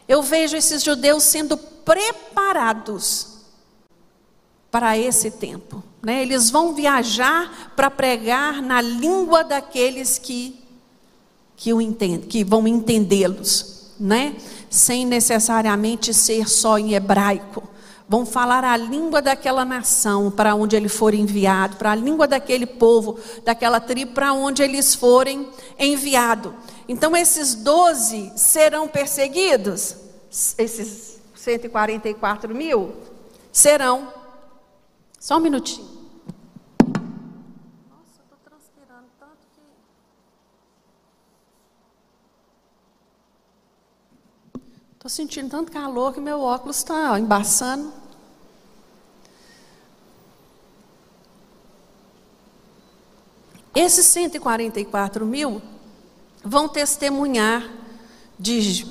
Eu 0.08 0.22
vejo 0.22 0.56
esses 0.56 0.82
judeus 0.82 1.22
sendo 1.24 1.56
preparados 1.56 3.36
para 4.70 4.96
esse 4.98 5.30
tempo. 5.30 5.82
Né? 6.02 6.22
Eles 6.22 6.50
vão 6.50 6.74
viajar 6.74 7.72
para 7.74 7.90
pregar 7.90 8.62
na 8.62 8.80
língua 8.80 9.42
daqueles 9.42 10.18
que, 10.18 10.58
que, 11.56 11.72
o 11.72 11.80
entendem, 11.80 12.28
que 12.28 12.44
vão 12.44 12.68
entendê-los, 12.68 13.92
né? 13.98 14.36
sem 14.70 15.04
necessariamente 15.06 16.12
ser 16.12 16.48
só 16.48 16.78
em 16.78 16.94
hebraico. 16.94 17.62
Vão 18.08 18.24
falar 18.24 18.62
a 18.62 18.76
língua 18.76 19.20
daquela 19.20 19.64
nação 19.64 20.30
para 20.30 20.54
onde 20.54 20.76
ele 20.76 20.88
for 20.88 21.12
enviado, 21.12 21.76
para 21.76 21.90
a 21.90 21.94
língua 21.96 22.28
daquele 22.28 22.66
povo, 22.66 23.18
daquela 23.44 23.80
tribo 23.80 24.12
para 24.12 24.32
onde 24.32 24.62
eles 24.62 24.94
forem 24.94 25.48
enviados. 25.76 26.52
Então, 26.88 27.16
esses 27.16 27.54
doze 27.54 28.32
serão 28.36 28.86
perseguidos? 28.86 29.96
Esses 30.30 31.18
144 31.34 32.54
mil? 32.54 32.94
Serão. 33.52 34.12
Só 35.18 35.38
um 35.38 35.40
minutinho. 35.40 35.88
Nossa, 37.88 38.20
eu 38.20 38.24
estou 38.24 38.38
transpirando 38.44 39.08
tanto 39.18 39.38
que. 39.54 39.60
Estou 44.94 45.10
sentindo 45.10 45.50
tanto 45.50 45.72
calor 45.72 46.14
que 46.14 46.20
meu 46.20 46.40
óculos 46.40 46.78
está 46.78 47.18
embaçando. 47.18 47.92
Esses 53.74 54.06
144 54.06 55.26
mil 55.26 55.60
vão 56.46 56.68
testemunhar 56.68 57.68
de, 58.38 58.86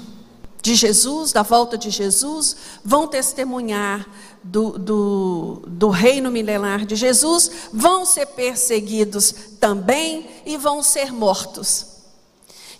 de 0.62 0.76
Jesus, 0.76 1.32
da 1.32 1.42
volta 1.42 1.78
de 1.78 1.90
Jesus, 1.90 2.56
vão 2.84 3.08
testemunhar 3.08 4.06
do, 4.44 4.78
do, 4.78 5.62
do 5.66 5.90
reino 5.90 6.30
milenar 6.30 6.86
de 6.86 6.96
Jesus, 6.96 7.70
vão 7.72 8.06
ser 8.06 8.28
perseguidos 8.28 9.34
também 9.60 10.30
e 10.46 10.58
vão 10.58 10.84
ser 10.84 11.14
mortos. 11.14 11.96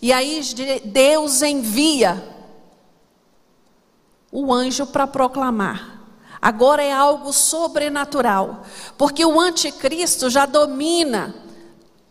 E 0.02 0.12
aí 0.12 0.42
Deus 0.84 1.42
envia 1.42 2.36
o 4.32 4.54
anjo 4.54 4.86
para 4.86 5.08
proclamar. 5.08 6.02
Agora 6.42 6.84
é 6.84 6.92
algo 6.92 7.32
sobrenatural, 7.32 8.64
porque 8.98 9.26
o 9.26 9.40
anticristo 9.40 10.30
já 10.30 10.46
domina 10.46 11.34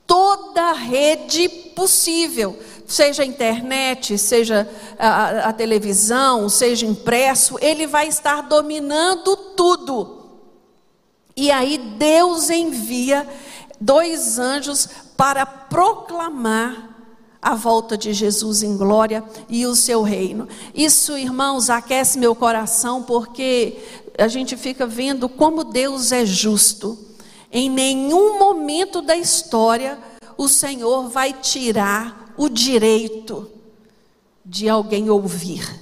toda 0.07 0.73
rede 0.73 1.49
possível, 1.49 2.59
seja 2.87 3.23
a 3.23 3.27
internet, 3.27 4.19
seja 4.19 4.69
a, 4.99 5.49
a, 5.49 5.53
televisão, 5.53 6.49
seja 6.49 6.87
impresso, 6.87 7.59
ele 7.61 7.87
vai 7.87 8.09
estar 8.09 8.43
dominando 8.43 9.37
tudo. 9.57 10.23
E 11.37 11.51
aí 11.51 11.79
Deus 11.99 12.51
envia 12.51 13.27
dois 13.81 14.39
anjos 14.39 14.89
para 15.17 15.45
proclamar 15.45 16.95
a 17.45 17.55
volta 17.55 17.99
de 17.99 18.13
Jesus 18.15 18.63
em 18.63 18.77
glória 18.77 19.23
e 19.49 19.67
o 19.67 19.75
seu 19.75 20.03
reino. 20.03 20.49
Isso, 20.75 21.19
irmãos, 21.19 21.69
aquece 21.69 22.19
meu 22.19 22.35
coração 22.35 23.03
porque 23.03 23.77
a 24.17 24.29
gente 24.29 24.57
fica 24.57 24.87
vendo 24.87 25.29
como 25.29 25.65
Deus 25.65 26.13
é 26.13 26.25
justo. 26.25 26.97
Em 27.55 27.71
nenhum 27.71 28.37
momento 28.37 29.01
da 29.01 29.17
história 29.17 29.97
o 30.37 30.49
Senhor 30.49 31.09
vai 31.09 31.33
tirar 31.33 32.35
o 32.37 32.49
direito 32.49 33.49
de 34.45 34.69
alguém 34.69 35.09
ouvir. 35.09 35.81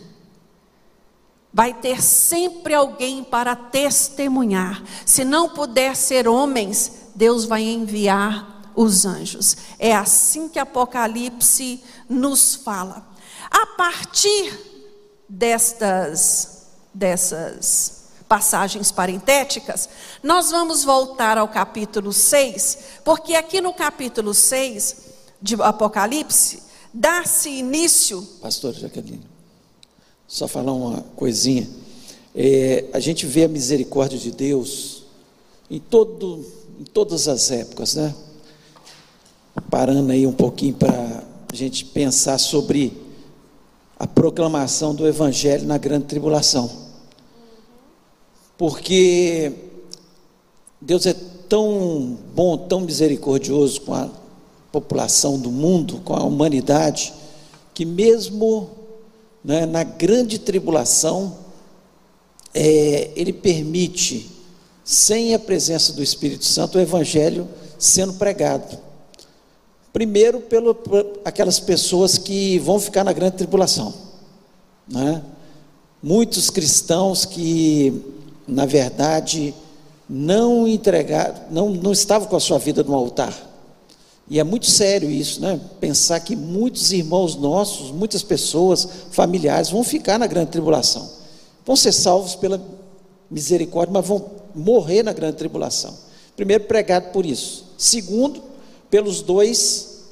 Vai 1.50 1.72
ter 1.72 2.02
sempre 2.02 2.74
alguém 2.74 3.24
para 3.24 3.56
testemunhar. 3.56 4.84
Se 5.06 5.24
não 5.24 5.48
puder 5.48 5.96
ser 5.96 6.28
homens, 6.28 7.08
Deus 7.14 7.46
vai 7.46 7.62
enviar 7.62 8.70
os 8.76 9.06
anjos. 9.06 9.56
É 9.78 9.96
assim 9.96 10.50
que 10.50 10.58
Apocalipse 10.58 11.82
nos 12.06 12.54
fala. 12.54 13.06
A 13.50 13.64
partir 13.66 14.58
destas 15.26 16.66
dessas 16.92 18.01
passagens 18.32 18.90
parentéticas, 18.90 19.90
nós 20.22 20.50
vamos 20.50 20.84
voltar 20.84 21.36
ao 21.36 21.46
capítulo 21.48 22.14
6, 22.14 22.78
porque 23.04 23.34
aqui 23.34 23.60
no 23.60 23.74
capítulo 23.74 24.32
6 24.32 24.96
de 25.42 25.54
Apocalipse, 25.60 26.62
dá-se 26.94 27.50
início. 27.50 28.26
Pastor 28.40 28.72
Jaqueline, 28.72 29.20
só 30.26 30.48
falar 30.48 30.72
uma 30.72 31.02
coisinha. 31.14 31.68
É, 32.34 32.86
a 32.94 33.00
gente 33.00 33.26
vê 33.26 33.44
a 33.44 33.48
misericórdia 33.48 34.18
de 34.18 34.30
Deus 34.30 35.02
em, 35.70 35.78
todo, 35.78 36.42
em 36.80 36.84
todas 36.84 37.28
as 37.28 37.50
épocas, 37.50 37.96
né? 37.96 38.14
Parando 39.68 40.10
aí 40.10 40.26
um 40.26 40.32
pouquinho 40.32 40.72
para 40.72 41.22
a 41.52 41.54
gente 41.54 41.84
pensar 41.84 42.38
sobre 42.38 42.96
a 43.98 44.06
proclamação 44.06 44.94
do 44.94 45.06
Evangelho 45.06 45.66
na 45.66 45.76
grande 45.76 46.06
tribulação 46.06 46.81
porque 48.62 49.52
Deus 50.80 51.04
é 51.04 51.16
tão 51.48 52.16
bom, 52.32 52.56
tão 52.56 52.82
misericordioso 52.82 53.80
com 53.80 53.92
a 53.92 54.08
população 54.70 55.36
do 55.36 55.50
mundo, 55.50 56.00
com 56.04 56.14
a 56.14 56.22
humanidade, 56.22 57.12
que 57.74 57.84
mesmo 57.84 58.70
né, 59.42 59.66
na 59.66 59.82
grande 59.82 60.38
tribulação, 60.38 61.38
é, 62.54 63.10
Ele 63.16 63.32
permite, 63.32 64.30
sem 64.84 65.34
a 65.34 65.40
presença 65.40 65.92
do 65.92 66.00
Espírito 66.00 66.44
Santo, 66.44 66.78
o 66.78 66.80
Evangelho 66.80 67.48
sendo 67.80 68.12
pregado. 68.12 68.78
Primeiro, 69.92 70.40
pelo, 70.40 70.72
por 70.72 71.18
aquelas 71.24 71.58
pessoas 71.58 72.16
que 72.16 72.60
vão 72.60 72.78
ficar 72.78 73.02
na 73.02 73.12
grande 73.12 73.38
tribulação. 73.38 73.92
Né? 74.86 75.20
Muitos 76.00 76.48
cristãos 76.48 77.24
que 77.24 78.21
na 78.46 78.66
verdade, 78.66 79.54
não 80.08 80.66
entregar, 80.66 81.48
não, 81.50 81.70
não 81.70 81.92
estavam 81.92 82.28
com 82.28 82.36
a 82.36 82.40
sua 82.40 82.58
vida 82.58 82.82
no 82.82 82.94
altar. 82.94 83.50
E 84.28 84.38
é 84.38 84.44
muito 84.44 84.66
sério 84.66 85.10
isso, 85.10 85.40
né? 85.40 85.60
Pensar 85.80 86.20
que 86.20 86.36
muitos 86.36 86.92
irmãos 86.92 87.34
nossos, 87.34 87.90
muitas 87.90 88.22
pessoas, 88.22 88.88
familiares, 89.10 89.70
vão 89.70 89.82
ficar 89.82 90.18
na 90.18 90.26
grande 90.26 90.50
tribulação. 90.50 91.08
Vão 91.66 91.76
ser 91.76 91.92
salvos 91.92 92.34
pela 92.34 92.62
misericórdia, 93.30 93.92
mas 93.92 94.06
vão 94.06 94.24
morrer 94.54 95.02
na 95.02 95.12
grande 95.12 95.36
tribulação. 95.36 95.94
Primeiro, 96.36 96.64
pregado 96.64 97.10
por 97.10 97.26
isso. 97.26 97.66
Segundo, 97.76 98.42
pelos 98.90 99.22
dois, 99.22 100.02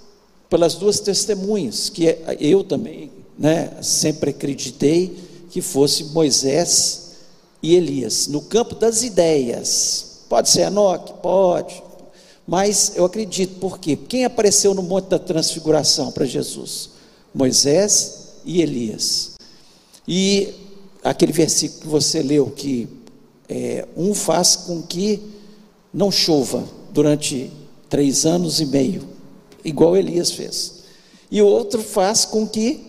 pelas 0.49 0.75
duas 0.75 1.01
testemunhas, 1.01 1.89
que 1.89 2.17
eu 2.41 2.65
também, 2.65 3.11
né, 3.39 3.73
sempre 3.83 4.31
acreditei 4.31 5.17
que 5.51 5.61
fosse 5.61 6.05
Moisés 6.05 7.10
e 7.63 7.75
Elias, 7.75 8.27
no 8.27 8.41
campo 8.41 8.75
das 8.75 9.03
ideias. 9.03 10.21
Pode 10.29 10.49
ser 10.49 10.63
Enoque? 10.63 11.13
Pode. 11.21 11.83
Mas 12.47 12.93
eu 12.97 13.05
acredito, 13.05 13.59
por 13.61 13.79
quê? 13.79 13.97
Quem 13.97 14.25
apareceu 14.25 14.75
no 14.75 14.83
Monte 14.83 15.09
da 15.09 15.19
Transfiguração 15.19 16.11
para 16.11 16.25
Jesus? 16.25 16.91
Moisés 17.35 18.29
e 18.45 18.61
Elias. 18.63 19.33
E 20.07 20.55
aquele 21.05 21.33
versículo 21.33 21.81
que 21.83 21.89
você 21.89 22.23
leu, 22.23 22.51
que 22.51 22.89
é, 23.49 23.87
um 23.97 24.15
faz 24.15 24.57
com 24.57 24.83
que 24.83 25.21
não 25.93 26.11
chova 26.11 26.65
durante 26.93 27.51
três 27.89 28.25
anos 28.25 28.61
e 28.61 28.67
meio, 28.67 29.03
igual 29.65 29.97
Elias 29.97 30.31
fez. 30.31 30.81
E 31.31 31.41
o 31.43 31.47
outro 31.47 31.83
faz 31.83 32.25
com 32.25 32.47
que 32.47 32.81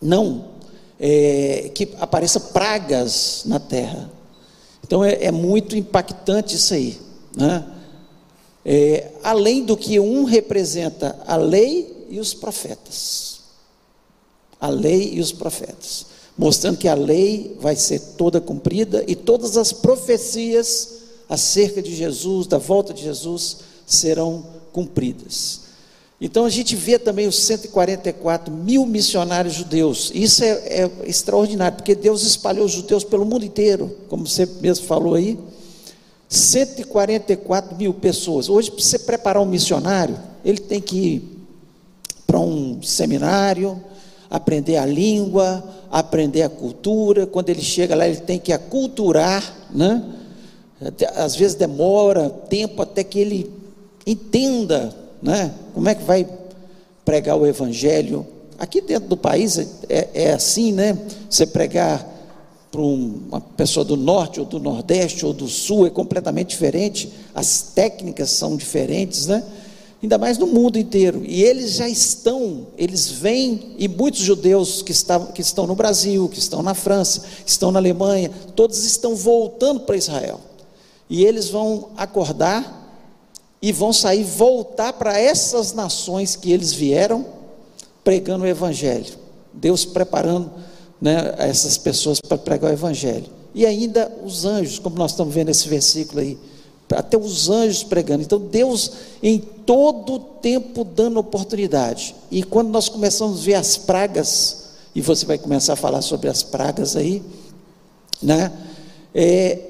não 0.00 0.57
é, 0.98 1.70
que 1.74 1.88
apareça 2.00 2.40
pragas 2.40 3.42
na 3.46 3.60
terra. 3.60 4.10
Então 4.84 5.04
é, 5.04 5.24
é 5.24 5.30
muito 5.30 5.76
impactante 5.76 6.56
isso 6.56 6.74
aí. 6.74 6.98
Né? 7.36 7.64
É, 8.64 9.12
além 9.22 9.64
do 9.64 9.76
que 9.76 10.00
um 10.00 10.24
representa 10.24 11.18
a 11.26 11.36
lei 11.36 12.06
e 12.08 12.18
os 12.18 12.34
profetas. 12.34 13.40
A 14.60 14.68
lei 14.68 15.14
e 15.14 15.20
os 15.20 15.32
profetas. 15.32 16.06
Mostrando 16.36 16.78
que 16.78 16.88
a 16.88 16.94
lei 16.94 17.56
vai 17.60 17.76
ser 17.76 18.00
toda 18.16 18.40
cumprida 18.40 19.04
e 19.06 19.14
todas 19.14 19.56
as 19.56 19.72
profecias 19.72 20.98
acerca 21.28 21.82
de 21.82 21.94
Jesus, 21.94 22.46
da 22.46 22.58
volta 22.58 22.94
de 22.94 23.02
Jesus, 23.02 23.58
serão 23.86 24.44
cumpridas. 24.72 25.67
Então 26.20 26.44
a 26.44 26.50
gente 26.50 26.74
vê 26.74 26.98
também 26.98 27.28
os 27.28 27.38
144 27.38 28.52
mil 28.52 28.84
missionários 28.84 29.54
judeus. 29.54 30.10
Isso 30.12 30.42
é, 30.42 30.48
é, 30.48 30.90
extraordinário, 31.04 31.76
porque 31.76 31.94
Deus 31.94 32.22
espalhou 32.22 32.66
os 32.66 32.72
judeus 32.72 33.04
pelo 33.04 33.24
mundo 33.24 33.44
inteiro, 33.44 33.96
como 34.08 34.26
você 34.26 34.46
mesmo 34.60 34.86
falou 34.86 35.14
aí. 35.14 35.38
144 36.28 37.76
mil 37.76 37.94
pessoas. 37.94 38.48
Hoje, 38.48 38.70
para 38.70 38.82
você 38.82 38.98
preparar 38.98 39.42
um 39.42 39.46
missionário, 39.46 40.18
ele 40.44 40.58
tem 40.58 40.80
que 40.80 40.96
ir 40.96 41.38
para 42.26 42.38
um 42.38 42.82
seminário, 42.82 43.80
aprender 44.28 44.76
a 44.76 44.84
língua, 44.84 45.64
aprender 45.90 46.42
a 46.42 46.48
cultura. 46.48 47.26
Quando 47.26 47.48
ele 47.48 47.62
chega 47.62 47.94
lá, 47.94 48.06
ele 48.06 48.20
tem 48.20 48.38
que 48.38 48.52
aculturar, 48.52 49.68
né? 49.72 50.04
Às 51.16 51.34
vezes 51.34 51.56
demora 51.56 52.28
tempo 52.28 52.82
até 52.82 53.02
que 53.02 53.18
ele 53.18 53.50
entenda, 54.06 54.94
né? 55.22 55.52
Como 55.74 55.88
é 55.88 55.94
que 55.94 56.02
vai 56.02 56.26
pregar 57.04 57.36
o 57.36 57.46
evangelho? 57.46 58.26
Aqui 58.58 58.80
dentro 58.80 59.08
do 59.08 59.16
país 59.16 59.58
é, 59.88 60.08
é 60.14 60.32
assim, 60.32 60.72
né? 60.72 60.98
Você 61.28 61.46
pregar 61.46 62.06
para 62.70 62.80
uma 62.80 63.40
pessoa 63.40 63.84
do 63.84 63.96
norte 63.96 64.40
ou 64.40 64.46
do 64.46 64.58
nordeste 64.58 65.24
ou 65.24 65.32
do 65.32 65.48
sul 65.48 65.86
é 65.86 65.90
completamente 65.90 66.50
diferente. 66.50 67.12
As 67.34 67.62
técnicas 67.74 68.30
são 68.30 68.56
diferentes, 68.56 69.26
né? 69.26 69.42
ainda 70.02 70.16
mais 70.16 70.38
no 70.38 70.46
mundo 70.46 70.78
inteiro. 70.78 71.22
E 71.24 71.42
eles 71.42 71.72
já 71.72 71.88
estão, 71.88 72.68
eles 72.76 73.10
vêm, 73.10 73.74
e 73.78 73.88
muitos 73.88 74.20
judeus 74.20 74.82
que, 74.82 74.92
estavam, 74.92 75.28
que 75.28 75.40
estão 75.40 75.66
no 75.66 75.74
Brasil, 75.74 76.28
que 76.28 76.38
estão 76.38 76.62
na 76.62 76.74
França, 76.74 77.22
que 77.44 77.50
estão 77.50 77.70
na 77.70 77.78
Alemanha, 77.78 78.30
todos 78.54 78.84
estão 78.84 79.14
voltando 79.14 79.80
para 79.80 79.96
Israel. 79.96 80.40
E 81.10 81.24
eles 81.24 81.48
vão 81.48 81.88
acordar 81.96 82.77
e 83.60 83.72
vão 83.72 83.92
sair, 83.92 84.24
voltar 84.24 84.92
para 84.92 85.18
essas 85.18 85.72
nações 85.72 86.36
que 86.36 86.52
eles 86.52 86.72
vieram, 86.72 87.26
pregando 88.04 88.44
o 88.44 88.46
Evangelho. 88.46 89.14
Deus 89.52 89.84
preparando 89.84 90.50
né, 91.00 91.34
essas 91.38 91.76
pessoas 91.76 92.20
para 92.20 92.38
pregar 92.38 92.70
o 92.70 92.74
Evangelho. 92.74 93.26
E 93.54 93.66
ainda 93.66 94.12
os 94.24 94.44
anjos, 94.44 94.78
como 94.78 94.96
nós 94.96 95.12
estamos 95.12 95.34
vendo 95.34 95.50
esse 95.50 95.68
versículo 95.68 96.20
aí 96.20 96.38
até 96.96 97.16
os 97.16 97.50
anjos 97.50 97.82
pregando. 97.82 98.22
Então 98.22 98.38
Deus 98.38 98.92
em 99.22 99.38
todo 99.38 100.18
tempo 100.18 100.84
dando 100.84 101.18
oportunidade. 101.18 102.14
E 102.30 102.42
quando 102.42 102.68
nós 102.68 102.88
começamos 102.88 103.40
a 103.40 103.44
ver 103.44 103.54
as 103.54 103.76
pragas, 103.76 104.68
e 104.94 105.00
você 105.00 105.26
vai 105.26 105.38
começar 105.38 105.74
a 105.74 105.76
falar 105.76 106.02
sobre 106.02 106.28
as 106.28 106.42
pragas 106.42 106.96
aí, 106.96 107.22
né? 108.22 108.52
É, 109.14 109.67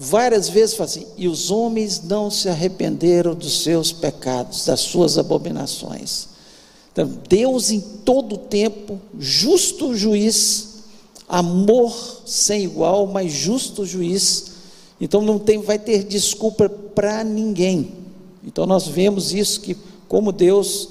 várias 0.00 0.48
vezes 0.48 0.76
fala 0.76 0.88
assim, 0.88 1.06
e 1.16 1.26
os 1.26 1.50
homens 1.50 2.00
não 2.04 2.30
se 2.30 2.48
arrependeram 2.48 3.34
dos 3.34 3.64
seus 3.64 3.90
pecados, 3.90 4.64
das 4.64 4.78
suas 4.78 5.18
abominações. 5.18 6.28
Então, 6.92 7.10
Deus 7.28 7.72
em 7.72 7.80
todo 7.80 8.38
tempo, 8.38 9.00
justo 9.18 9.96
juiz, 9.96 10.84
amor 11.28 12.22
sem 12.24 12.62
igual, 12.62 13.08
mas 13.08 13.32
justo 13.32 13.84
juiz, 13.84 14.52
então 15.00 15.20
não 15.20 15.36
tem, 15.36 15.60
vai 15.60 15.80
ter 15.80 16.04
desculpa 16.04 16.68
para 16.68 17.24
ninguém. 17.24 17.92
Então 18.44 18.66
nós 18.66 18.86
vemos 18.86 19.32
isso 19.32 19.60
que 19.60 19.76
como 20.08 20.32
Deus, 20.32 20.90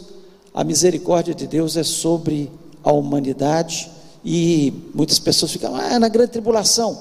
a 0.54 0.64
misericórdia 0.64 1.34
de 1.34 1.48
Deus 1.48 1.78
é 1.78 1.84
sobre 1.84 2.52
a 2.84 2.92
humanidade 2.92 3.90
e 4.24 4.74
muitas 4.94 5.18
pessoas 5.18 5.52
ficam 5.52 5.76
ah, 5.76 5.98
na 5.98 6.10
grande 6.10 6.32
tribulação. 6.32 6.98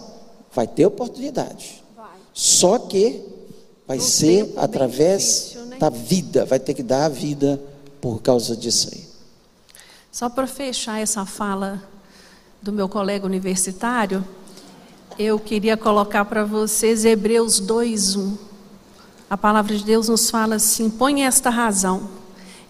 Vai 0.53 0.67
ter 0.67 0.87
oportunidade. 0.87 1.86
Só 2.39 2.79
que 2.79 3.25
vai 3.89 3.99
ser 3.99 4.53
através 4.59 5.23
difícil, 5.23 5.65
né? 5.65 5.79
da 5.79 5.89
vida, 5.89 6.45
vai 6.45 6.61
ter 6.61 6.75
que 6.75 6.83
dar 6.83 7.07
a 7.07 7.09
vida 7.09 7.59
por 7.99 8.21
causa 8.21 8.55
disso 8.55 8.91
aí. 8.93 9.07
Só 10.13 10.29
para 10.29 10.47
fechar 10.47 11.01
essa 11.01 11.25
fala 11.25 11.83
do 12.61 12.71
meu 12.71 12.91
colega 12.91 13.25
universitário, 13.25 14.23
eu 15.19 15.39
queria 15.39 15.79
colocar 15.79 16.27
para 16.27 16.45
vocês 16.45 17.07
Hebreus 17.07 17.59
2:1. 17.59 18.37
A 19.31 19.39
palavra 19.39 19.75
de 19.75 19.83
Deus 19.83 20.11
nos 20.11 20.29
fala 20.29 20.57
assim: 20.57 20.91
põe 20.91 21.25
esta 21.25 21.49
razão. 21.49 22.07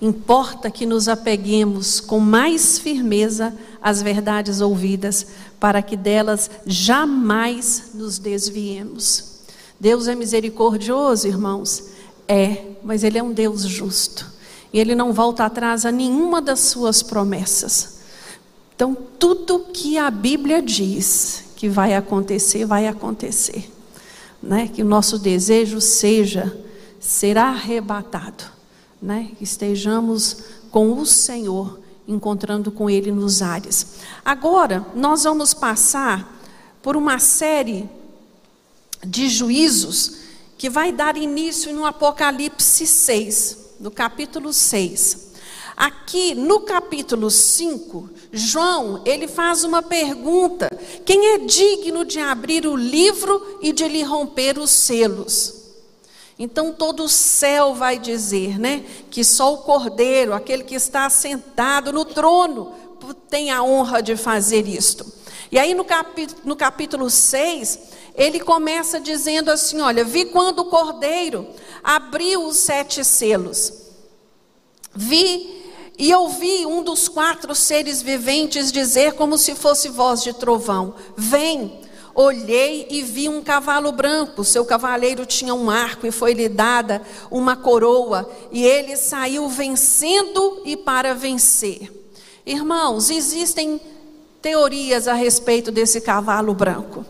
Importa 0.00 0.70
que 0.70 0.86
nos 0.86 1.08
apeguemos 1.08 1.98
com 1.98 2.20
mais 2.20 2.78
firmeza 2.78 3.52
às 3.82 4.00
verdades 4.00 4.60
ouvidas, 4.60 5.26
para 5.58 5.82
que 5.82 5.96
delas 5.96 6.48
jamais 6.64 7.90
nos 7.94 8.20
desviemos. 8.20 9.35
Deus 9.78 10.08
é 10.08 10.14
misericordioso, 10.14 11.28
irmãos? 11.28 11.90
É, 12.26 12.64
mas 12.82 13.04
Ele 13.04 13.18
é 13.18 13.22
um 13.22 13.32
Deus 13.32 13.62
justo. 13.62 14.26
E 14.72 14.78
Ele 14.78 14.94
não 14.94 15.12
volta 15.12 15.44
atrás 15.44 15.84
a 15.84 15.92
nenhuma 15.92 16.40
das 16.40 16.60
suas 16.60 17.02
promessas. 17.02 17.96
Então, 18.74 18.96
tudo 19.18 19.66
que 19.72 19.96
a 19.96 20.10
Bíblia 20.10 20.60
diz 20.60 21.44
que 21.56 21.68
vai 21.68 21.94
acontecer, 21.94 22.64
vai 22.64 22.86
acontecer. 22.86 23.70
Né? 24.42 24.68
Que 24.68 24.82
o 24.82 24.86
nosso 24.86 25.18
desejo 25.18 25.80
seja 25.80 26.56
ser 27.00 27.38
arrebatado, 27.38 28.44
né? 29.00 29.30
Que 29.38 29.44
estejamos 29.44 30.44
com 30.70 30.98
o 30.98 31.06
Senhor, 31.06 31.80
encontrando 32.06 32.70
com 32.70 32.90
Ele 32.90 33.10
nos 33.10 33.40
ares. 33.42 33.94
Agora, 34.24 34.84
nós 34.94 35.24
vamos 35.24 35.54
passar 35.54 36.38
por 36.82 36.96
uma 36.96 37.18
série 37.18 37.88
de 39.06 39.28
juízos 39.28 40.12
que 40.58 40.68
vai 40.68 40.90
dar 40.90 41.16
início 41.16 41.72
no 41.72 41.84
Apocalipse 41.84 42.86
6, 42.86 43.58
no 43.80 43.90
capítulo 43.90 44.52
6. 44.52 45.26
Aqui 45.76 46.34
no 46.34 46.60
capítulo 46.60 47.30
5, 47.30 48.08
João, 48.32 49.02
ele 49.04 49.28
faz 49.28 49.62
uma 49.62 49.82
pergunta: 49.82 50.70
quem 51.04 51.34
é 51.34 51.38
digno 51.38 52.04
de 52.04 52.18
abrir 52.18 52.66
o 52.66 52.74
livro 52.74 53.58
e 53.60 53.72
de 53.72 53.86
lhe 53.86 54.02
romper 54.02 54.58
os 54.58 54.70
selos? 54.70 55.54
Então 56.38 56.72
todo 56.72 57.04
o 57.04 57.08
céu 57.08 57.74
vai 57.74 57.98
dizer, 57.98 58.58
né, 58.58 58.84
que 59.10 59.24
só 59.24 59.54
o 59.54 59.58
Cordeiro, 59.58 60.34
aquele 60.34 60.64
que 60.64 60.74
está 60.74 61.08
sentado 61.08 61.92
no 61.92 62.04
trono, 62.04 62.72
tem 63.28 63.50
a 63.50 63.62
honra 63.62 64.02
de 64.02 64.16
fazer 64.16 64.66
isto. 64.66 65.06
E 65.50 65.58
aí 65.58 65.74
no 65.74 65.84
capítulo, 65.84 66.40
no 66.44 66.56
capítulo 66.56 67.08
6, 67.08 67.78
ele 68.16 68.40
começa 68.40 68.98
dizendo 68.98 69.50
assim: 69.50 69.80
Olha, 69.80 70.04
vi 70.04 70.24
quando 70.24 70.60
o 70.60 70.64
Cordeiro 70.66 71.46
abriu 71.84 72.46
os 72.46 72.56
sete 72.56 73.04
selos, 73.04 73.72
vi 74.94 75.64
e 75.98 76.14
ouvi 76.14 76.66
um 76.66 76.82
dos 76.82 77.08
quatro 77.08 77.54
seres 77.54 78.02
viventes 78.02 78.70
dizer, 78.72 79.14
como 79.14 79.38
se 79.38 79.54
fosse 79.54 79.88
voz 79.88 80.22
de 80.22 80.32
trovão: 80.32 80.94
Vem. 81.16 81.84
Olhei 82.18 82.86
e 82.88 83.02
vi 83.02 83.28
um 83.28 83.42
cavalo 83.42 83.92
branco. 83.92 84.42
Seu 84.42 84.64
cavaleiro 84.64 85.26
tinha 85.26 85.54
um 85.54 85.68
arco 85.68 86.06
e 86.06 86.10
foi-lhe 86.10 86.48
dada 86.48 87.02
uma 87.30 87.54
coroa. 87.54 88.26
E 88.50 88.64
ele 88.64 88.96
saiu 88.96 89.46
vencendo 89.50 90.62
e 90.64 90.78
para 90.78 91.14
vencer. 91.14 91.92
Irmãos, 92.46 93.10
existem 93.10 93.78
teorias 94.40 95.06
a 95.06 95.12
respeito 95.12 95.70
desse 95.70 96.00
cavalo 96.00 96.54
branco. 96.54 97.04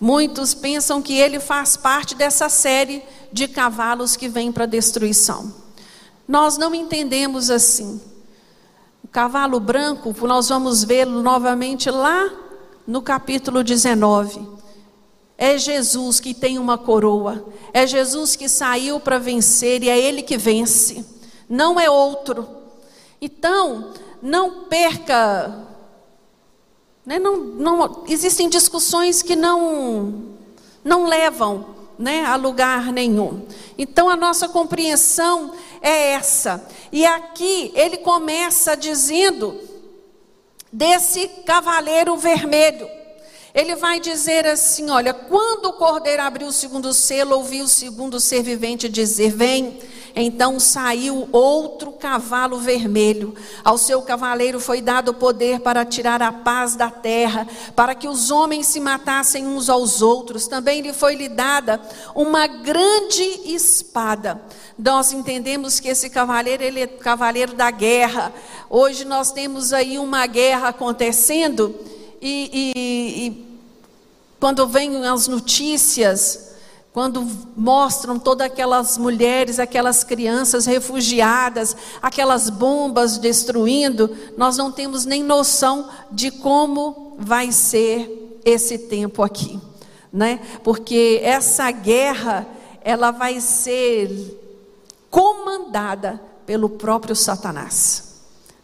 Muitos 0.00 0.54
pensam 0.54 1.02
que 1.02 1.16
ele 1.18 1.38
faz 1.38 1.76
parte 1.76 2.14
dessa 2.14 2.48
série 2.48 3.02
de 3.32 3.46
cavalos 3.46 4.16
que 4.16 4.28
vem 4.28 4.50
para 4.50 4.66
destruição. 4.66 5.52
Nós 6.26 6.56
não 6.56 6.74
entendemos 6.74 7.50
assim 7.50 8.00
cavalo 9.12 9.58
branco, 9.58 10.14
nós 10.26 10.48
vamos 10.48 10.84
vê-lo 10.84 11.20
novamente 11.22 11.90
lá 11.90 12.30
no 12.86 13.02
capítulo 13.02 13.64
19. 13.64 14.48
É 15.36 15.58
Jesus 15.58 16.20
que 16.20 16.34
tem 16.34 16.58
uma 16.58 16.78
coroa, 16.78 17.44
é 17.72 17.86
Jesus 17.86 18.36
que 18.36 18.48
saiu 18.48 19.00
para 19.00 19.18
vencer 19.18 19.82
e 19.82 19.88
é 19.88 19.98
Ele 19.98 20.22
que 20.22 20.36
vence, 20.36 21.04
não 21.48 21.80
é 21.80 21.90
outro. 21.90 22.46
Então, 23.20 23.92
não 24.22 24.64
perca. 24.64 25.66
Né, 27.04 27.18
não, 27.18 27.36
não, 27.36 28.04
existem 28.08 28.48
discussões 28.48 29.22
que 29.22 29.34
não, 29.34 30.36
não 30.84 31.06
levam 31.06 31.74
né, 31.98 32.24
a 32.24 32.36
lugar 32.36 32.92
nenhum. 32.92 33.46
Então, 33.76 34.08
a 34.08 34.16
nossa 34.16 34.48
compreensão 34.48 35.52
é 35.82 36.12
essa. 36.12 36.66
E 36.92 37.04
aqui 37.04 37.72
ele 37.74 37.98
começa 37.98 38.76
dizendo 38.76 39.58
desse 40.72 41.28
cavaleiro 41.44 42.16
vermelho. 42.16 42.88
Ele 43.54 43.74
vai 43.74 43.98
dizer 43.98 44.46
assim: 44.46 44.90
olha, 44.90 45.12
quando 45.12 45.66
o 45.66 45.72
cordeiro 45.72 46.22
abriu 46.22 46.48
o 46.48 46.52
segundo 46.52 46.92
selo, 46.92 47.36
ouviu 47.36 47.64
o 47.64 47.68
segundo 47.68 48.20
ser 48.20 48.42
vivente 48.42 48.88
dizer: 48.88 49.32
Vem. 49.32 49.78
Então 50.14 50.58
saiu 50.58 51.28
outro 51.32 51.92
cavalo 51.92 52.58
vermelho. 52.58 53.34
Ao 53.64 53.78
seu 53.78 54.02
cavaleiro 54.02 54.58
foi 54.60 54.80
dado 54.80 55.14
poder 55.14 55.60
para 55.60 55.84
tirar 55.84 56.22
a 56.22 56.32
paz 56.32 56.74
da 56.74 56.90
terra, 56.90 57.46
para 57.76 57.94
que 57.94 58.08
os 58.08 58.30
homens 58.30 58.66
se 58.66 58.80
matassem 58.80 59.46
uns 59.46 59.68
aos 59.68 60.02
outros. 60.02 60.46
Também 60.46 60.80
lhe 60.80 60.92
foi 60.92 61.14
lhe 61.14 61.28
dada 61.28 61.80
uma 62.14 62.46
grande 62.46 63.22
espada. 63.44 64.40
Nós 64.78 65.12
entendemos 65.12 65.78
que 65.78 65.88
esse 65.88 66.08
cavaleiro, 66.10 66.62
ele 66.62 66.80
é 66.80 66.86
cavaleiro 66.86 67.54
da 67.54 67.70
guerra. 67.70 68.32
Hoje 68.68 69.04
nós 69.04 69.30
temos 69.30 69.72
aí 69.72 69.98
uma 69.98 70.26
guerra 70.26 70.68
acontecendo 70.68 71.74
e, 72.20 72.50
e, 72.76 73.26
e 73.26 73.58
quando 74.38 74.66
vêm 74.66 75.06
as 75.06 75.28
notícias 75.28 76.49
quando 76.92 77.24
mostram 77.56 78.18
todas 78.18 78.46
aquelas 78.46 78.98
mulheres, 78.98 79.60
aquelas 79.60 80.02
crianças 80.02 80.66
refugiadas, 80.66 81.76
aquelas 82.02 82.50
bombas 82.50 83.16
destruindo, 83.16 84.10
nós 84.36 84.56
não 84.56 84.72
temos 84.72 85.04
nem 85.04 85.22
noção 85.22 85.88
de 86.10 86.32
como 86.32 87.14
vai 87.18 87.52
ser 87.52 88.40
esse 88.44 88.76
tempo 88.76 89.22
aqui, 89.22 89.60
né? 90.12 90.40
Porque 90.64 91.20
essa 91.22 91.70
guerra, 91.70 92.46
ela 92.82 93.12
vai 93.12 93.40
ser 93.40 94.38
comandada 95.08 96.20
pelo 96.44 96.68
próprio 96.70 97.14
Satanás. 97.14 98.09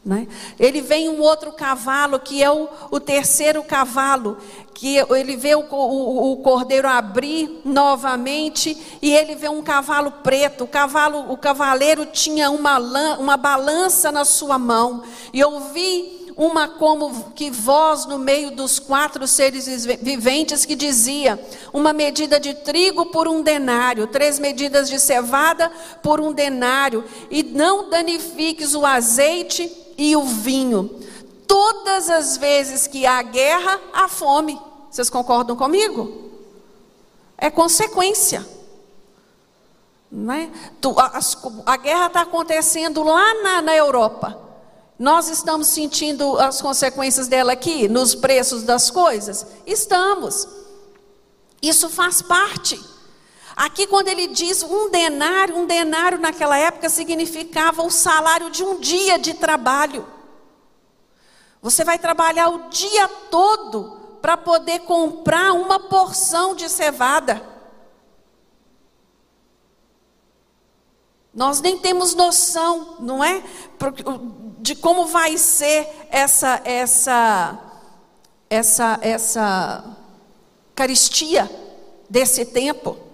Né? 0.07 0.29
Ele 0.57 0.81
vem 0.81 1.09
um 1.09 1.21
outro 1.21 1.51
cavalo, 1.51 2.21
que 2.21 2.41
é 2.41 2.49
o, 2.49 2.69
o 2.93 3.01
terceiro 3.01 3.65
cavalo, 3.65 4.39
que 4.73 4.99
ele 4.99 5.37
vê 5.37 5.57
o, 5.57 5.65
o, 5.69 6.31
o, 6.31 6.37
cordeiro 6.37 6.87
abrir 6.87 7.61
novamente 7.65 8.99
e 9.03 9.13
ele 9.13 9.35
vê 9.35 9.49
um 9.49 9.61
cavalo 9.63 10.13
preto. 10.23 10.63
O 10.63 10.69
cavalo, 10.69 11.33
o 11.33 11.37
cavaleiro 11.37 12.07
tinha 12.07 12.53
uma, 12.53 12.79
uma 13.19 13.37
balança 13.37 14.13
na 14.13 14.25
sua 14.25 14.57
mão. 14.61 15.03
E 15.33 15.43
ouvi 15.43 16.31
uma 16.37 16.69
como 16.69 17.33
que 17.33 17.51
voz 17.51 18.07
no 18.07 18.17
meio 18.17 18.53
dos 18.53 18.79
quatro 18.79 19.27
seres 19.27 19.85
viventes 19.85 20.65
que 20.65 20.77
dizia: 20.77 21.37
uma 21.73 21.93
medida 21.93 22.39
de 22.39 22.55
trigo 22.55 23.07
por 23.07 23.27
um 23.27 23.43
denário, 23.43 24.07
três 24.07 24.39
medidas 24.39 24.89
de 24.89 25.01
cevada 25.01 25.69
por 26.01 26.21
um 26.21 26.33
denário, 26.33 27.05
e 27.29 27.43
não 27.43 27.91
danifiques 27.91 28.73
o 28.73 28.87
azeite 28.87 29.86
e 29.97 30.17
o 30.17 30.25
vinho. 30.25 31.01
Todas 31.47 32.11
as 32.11 32.37
vezes 32.37 32.87
que 32.87 33.07
há 33.07 33.23
guerra, 33.23 33.81
há 33.93 34.09
fome. 34.09 34.61
Vocês 34.91 35.11
concordam 35.11 35.57
comigo? 35.57 36.31
É 37.39 37.51
consequência. 37.51 38.47
É? 40.33 40.49
a, 40.99 41.73
a 41.73 41.77
guerra 41.77 42.07
está 42.07 42.23
acontecendo 42.23 43.03
lá 43.03 43.43
na, 43.43 43.63
na 43.63 43.77
Europa. 43.77 44.39
Nós 44.99 45.29
estamos 45.29 45.69
sentindo 45.69 46.39
as 46.39 46.63
consequências 46.63 47.29
dela 47.29 47.53
aqui, 47.53 47.87
nos 47.87 48.15
preços 48.15 48.63
das 48.63 48.91
coisas? 48.91 49.47
Estamos. 49.67 50.49
Isso 51.61 51.91
faz 51.91 52.23
parte. 52.23 52.83
Aqui, 53.57 53.87
quando 53.87 54.09
ele 54.09 54.27
diz 54.27 54.63
um 54.63 54.91
denário, 54.91 55.57
um 55.57 55.65
denário 55.65 56.19
naquela 56.19 56.59
época 56.59 56.91
significava 56.91 57.83
o 57.83 57.91
salário 57.91 58.51
de 58.51 58.63
um 58.63 58.79
dia 58.79 59.19
de 59.19 59.33
trabalho. 59.33 60.07
Você 61.63 61.83
vai 61.83 61.99
trabalhar 61.99 62.51
o 62.51 62.69
dia 62.69 63.09
todo 63.31 64.19
para 64.21 64.37
poder 64.37 64.81
comprar 64.81 65.55
uma 65.55 65.81
porção 65.81 66.55
de 66.55 66.69
cevada. 66.69 67.43
Nós 71.33 71.63
nem 71.63 71.79
temos 71.79 72.15
noção, 72.15 72.97
não 73.01 73.25
é? 73.25 73.43
De 74.59 74.75
como 74.75 75.07
vai 75.07 75.39
ser 75.39 75.89
essa 76.11 76.61
essa 76.63 77.59
essa 78.51 78.99
essa 79.01 79.97
caristia 80.75 81.51
desse 82.09 82.45
tempo. 82.45 83.06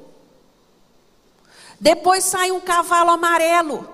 Depois 1.82 2.22
sai 2.22 2.52
um 2.52 2.60
cavalo 2.60 3.10
amarelo, 3.10 3.88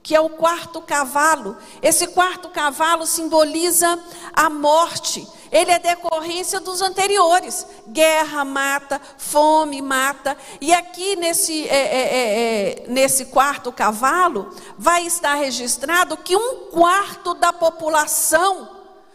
que 0.00 0.14
é 0.14 0.20
o 0.20 0.28
quarto 0.28 0.80
cavalo. 0.80 1.56
Esse 1.82 2.06
quarto 2.06 2.48
cavalo 2.50 3.04
simboliza 3.04 3.98
a 4.32 4.48
morte. 4.48 5.26
Ele 5.50 5.72
é 5.72 5.78
decorrência 5.80 6.60
dos 6.60 6.80
anteriores. 6.80 7.66
Guerra 7.88 8.44
mata, 8.44 9.00
fome 9.18 9.82
mata. 9.82 10.38
E 10.60 10.72
aqui 10.72 11.16
nesse, 11.16 11.68
é, 11.68 11.74
é, 11.74 11.98
é, 11.98 12.84
é 12.84 12.84
nesse 12.86 13.24
quarto 13.24 13.72
cavalo, 13.72 14.54
vai 14.78 15.04
estar 15.04 15.34
registrado 15.34 16.16
que 16.16 16.36
um 16.36 16.70
quarto 16.70 17.34
da 17.34 17.52
população 17.52 18.70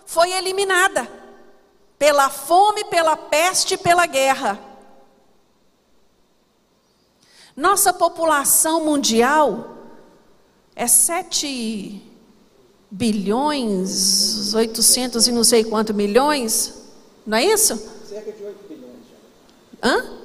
foi 0.06 0.34
eliminada 0.34 1.10
pela 1.98 2.30
fome, 2.30 2.84
pela 2.84 3.16
peste 3.16 3.78
pela 3.78 4.06
guerra. 4.06 4.71
Nossa 7.56 7.92
população 7.92 8.86
mundial 8.86 9.76
é 10.76 10.88
7 10.88 12.02
bilhões, 12.90 14.54
800 14.54 15.28
e 15.28 15.32
não 15.32 15.44
sei 15.44 15.64
quanto 15.64 15.94
milhões, 15.94 16.74
não 17.26 17.38
é 17.38 17.46
isso? 17.46 17.78
Cerca 18.08 18.32
de 18.32 18.44
8 18.44 18.58
bilhões. 18.68 18.96
Hã? 19.84 20.22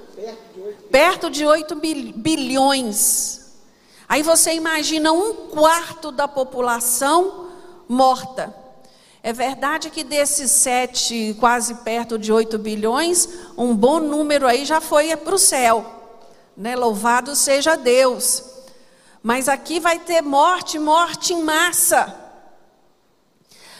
Perto 0.90 1.28
de 1.28 1.44
8 1.44 1.74
bilhões. 2.14 3.54
Aí 4.08 4.22
você 4.22 4.52
imagina 4.54 5.12
um 5.12 5.48
quarto 5.48 6.12
da 6.12 6.28
população 6.28 7.48
morta. 7.88 8.54
É 9.20 9.32
verdade 9.32 9.90
que 9.90 10.04
desses 10.04 10.52
sete, 10.52 11.36
quase 11.40 11.74
perto 11.76 12.16
de 12.16 12.32
8 12.32 12.56
bilhões, 12.56 13.28
um 13.58 13.74
bom 13.74 13.98
número 13.98 14.46
aí 14.46 14.64
já 14.64 14.80
foi 14.80 15.14
para 15.16 15.34
o 15.34 15.38
céu 15.38 15.95
né? 16.56 16.74
Louvado 16.74 17.34
seja 17.36 17.76
Deus. 17.76 18.42
Mas 19.22 19.48
aqui 19.48 19.80
vai 19.80 19.98
ter 19.98 20.22
morte, 20.22 20.78
morte 20.78 21.32
em 21.32 21.42
massa. 21.42 22.14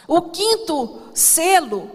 O 0.09 0.23
quinto 0.23 1.03
selo 1.15 1.91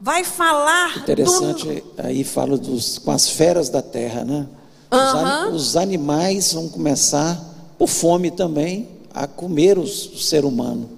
vai 0.00 0.24
falar. 0.24 0.98
Interessante, 0.98 1.80
do... 1.80 1.92
aí 1.98 2.24
fala 2.24 2.56
dos, 2.56 2.98
com 2.98 3.10
as 3.10 3.28
feras 3.28 3.68
da 3.68 3.82
terra, 3.82 4.24
né? 4.24 4.46
Os, 4.90 5.54
os 5.54 5.76
animais 5.76 6.52
vão 6.52 6.68
começar, 6.68 7.40
por 7.78 7.88
fome 7.88 8.30
também, 8.30 8.88
a 9.12 9.26
comer 9.26 9.78
os, 9.78 10.06
o 10.06 10.18
ser 10.18 10.44
humano. 10.44 10.90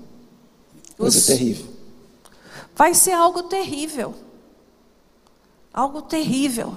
Coisa 0.99 1.19
os... 1.19 1.27
terrível. 1.27 1.67
Vai 2.75 2.95
ser 2.95 3.13
algo 3.13 3.45
terrível. 3.45 4.15
Algo 5.73 6.03
terrível. 6.03 6.77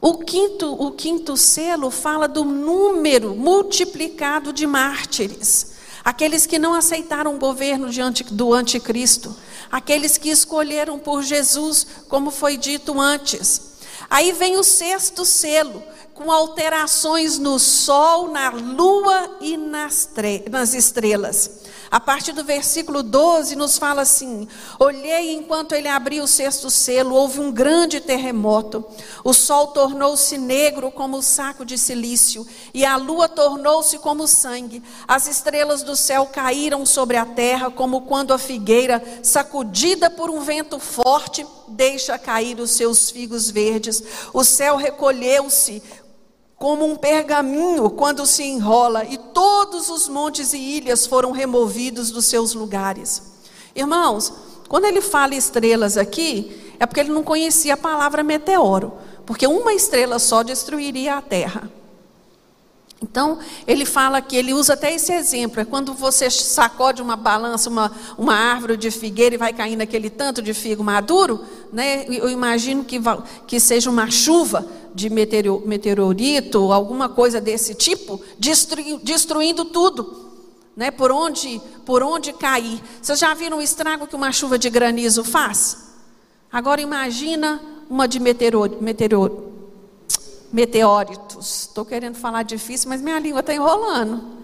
O 0.00 0.14
quinto, 0.18 0.72
o 0.72 0.92
quinto 0.92 1.36
selo 1.36 1.90
fala 1.90 2.26
do 2.26 2.42
número 2.42 3.34
multiplicado 3.34 4.52
de 4.52 4.66
mártires. 4.66 5.72
Aqueles 6.02 6.46
que 6.46 6.58
não 6.58 6.72
aceitaram 6.72 7.34
o 7.34 7.38
governo 7.38 7.88
do 8.30 8.54
anticristo. 8.54 9.36
Aqueles 9.70 10.16
que 10.16 10.30
escolheram 10.30 10.98
por 10.98 11.22
Jesus, 11.22 11.86
como 12.08 12.30
foi 12.30 12.56
dito 12.56 12.98
antes. 12.98 13.70
Aí 14.08 14.32
vem 14.32 14.56
o 14.56 14.64
sexto 14.64 15.24
selo, 15.26 15.82
com 16.14 16.32
alterações 16.32 17.38
no 17.38 17.58
sol, 17.58 18.30
na 18.30 18.48
lua 18.50 19.36
e 19.40 19.58
nas, 19.58 20.08
nas 20.50 20.72
estrelas. 20.72 21.60
A 21.90 21.98
partir 21.98 22.32
do 22.32 22.44
versículo 22.44 23.02
12 23.02 23.56
nos 23.56 23.76
fala 23.76 24.02
assim: 24.02 24.46
Olhei 24.78 25.32
enquanto 25.32 25.72
ele 25.72 25.88
abriu 25.88 26.22
o 26.22 26.28
sexto 26.28 26.70
selo, 26.70 27.16
houve 27.16 27.40
um 27.40 27.50
grande 27.50 28.00
terremoto. 28.00 28.84
O 29.24 29.32
sol 29.32 29.68
tornou-se 29.68 30.38
negro 30.38 30.92
como 30.92 31.16
o 31.16 31.22
saco 31.22 31.64
de 31.64 31.76
silício, 31.76 32.46
e 32.72 32.84
a 32.84 32.96
lua 32.96 33.28
tornou-se 33.28 33.98
como 33.98 34.28
sangue. 34.28 34.82
As 35.08 35.26
estrelas 35.26 35.82
do 35.82 35.96
céu 35.96 36.26
caíram 36.26 36.86
sobre 36.86 37.16
a 37.16 37.26
terra, 37.26 37.72
como 37.72 38.02
quando 38.02 38.32
a 38.32 38.38
figueira, 38.38 39.02
sacudida 39.20 40.08
por 40.08 40.30
um 40.30 40.42
vento 40.42 40.78
forte, 40.78 41.44
deixa 41.66 42.16
cair 42.16 42.60
os 42.60 42.70
seus 42.70 43.10
figos 43.10 43.50
verdes. 43.50 44.00
O 44.32 44.44
céu 44.44 44.76
recolheu-se 44.76 45.82
como 46.60 46.84
um 46.84 46.94
pergaminho 46.94 47.88
quando 47.88 48.26
se 48.26 48.42
enrola, 48.42 49.02
e 49.06 49.16
todos 49.16 49.88
os 49.88 50.10
montes 50.10 50.52
e 50.52 50.58
ilhas 50.58 51.06
foram 51.06 51.32
removidos 51.32 52.10
dos 52.10 52.26
seus 52.26 52.52
lugares. 52.52 53.22
Irmãos, 53.74 54.30
quando 54.68 54.84
ele 54.84 55.00
fala 55.00 55.34
estrelas 55.34 55.96
aqui, 55.96 56.74
é 56.78 56.84
porque 56.84 57.00
ele 57.00 57.12
não 57.12 57.24
conhecia 57.24 57.72
a 57.72 57.78
palavra 57.78 58.22
meteoro, 58.22 58.92
porque 59.24 59.46
uma 59.46 59.72
estrela 59.72 60.18
só 60.18 60.42
destruiria 60.42 61.16
a 61.16 61.22
terra. 61.22 61.72
Então, 63.02 63.38
ele 63.66 63.86
fala 63.86 64.20
que 64.20 64.36
ele 64.36 64.52
usa 64.52 64.74
até 64.74 64.94
esse 64.94 65.12
exemplo: 65.12 65.60
é 65.60 65.64
quando 65.64 65.94
você 65.94 66.30
sacode 66.30 67.00
uma 67.00 67.16
balança, 67.16 67.70
uma, 67.70 67.90
uma 68.18 68.34
árvore 68.34 68.76
de 68.76 68.90
figueira 68.90 69.34
e 69.34 69.38
vai 69.38 69.52
caindo 69.52 69.80
aquele 69.80 70.10
tanto 70.10 70.42
de 70.42 70.52
figo 70.52 70.84
maduro, 70.84 71.40
né? 71.72 72.04
eu 72.08 72.28
imagino 72.28 72.84
que, 72.84 73.00
que 73.46 73.58
seja 73.58 73.88
uma 73.88 74.10
chuva 74.10 74.66
de 74.94 75.08
meteorito, 75.08 76.72
alguma 76.72 77.08
coisa 77.08 77.40
desse 77.40 77.74
tipo, 77.74 78.20
destruindo, 78.38 79.00
destruindo 79.02 79.64
tudo. 79.64 80.28
Né? 80.76 80.90
Por, 80.90 81.10
onde, 81.10 81.60
por 81.84 82.02
onde 82.02 82.32
cair. 82.32 82.80
Vocês 83.00 83.18
já 83.18 83.34
viram 83.34 83.58
o 83.58 83.62
estrago 83.62 84.06
que 84.06 84.16
uma 84.16 84.30
chuva 84.30 84.58
de 84.58 84.70
granizo 84.70 85.24
faz? 85.24 85.90
Agora 86.52 86.80
imagina 86.80 87.60
uma 87.88 88.06
de 88.06 88.20
meteoro, 88.20 88.78
meteoro, 88.80 89.50
meteóritos. 90.52 91.62
Estou 91.62 91.84
querendo 91.84 92.16
falar 92.16 92.42
difícil, 92.42 92.88
mas 92.88 93.00
minha 93.00 93.18
língua 93.18 93.40
está 93.40 93.54
enrolando. 93.54 94.40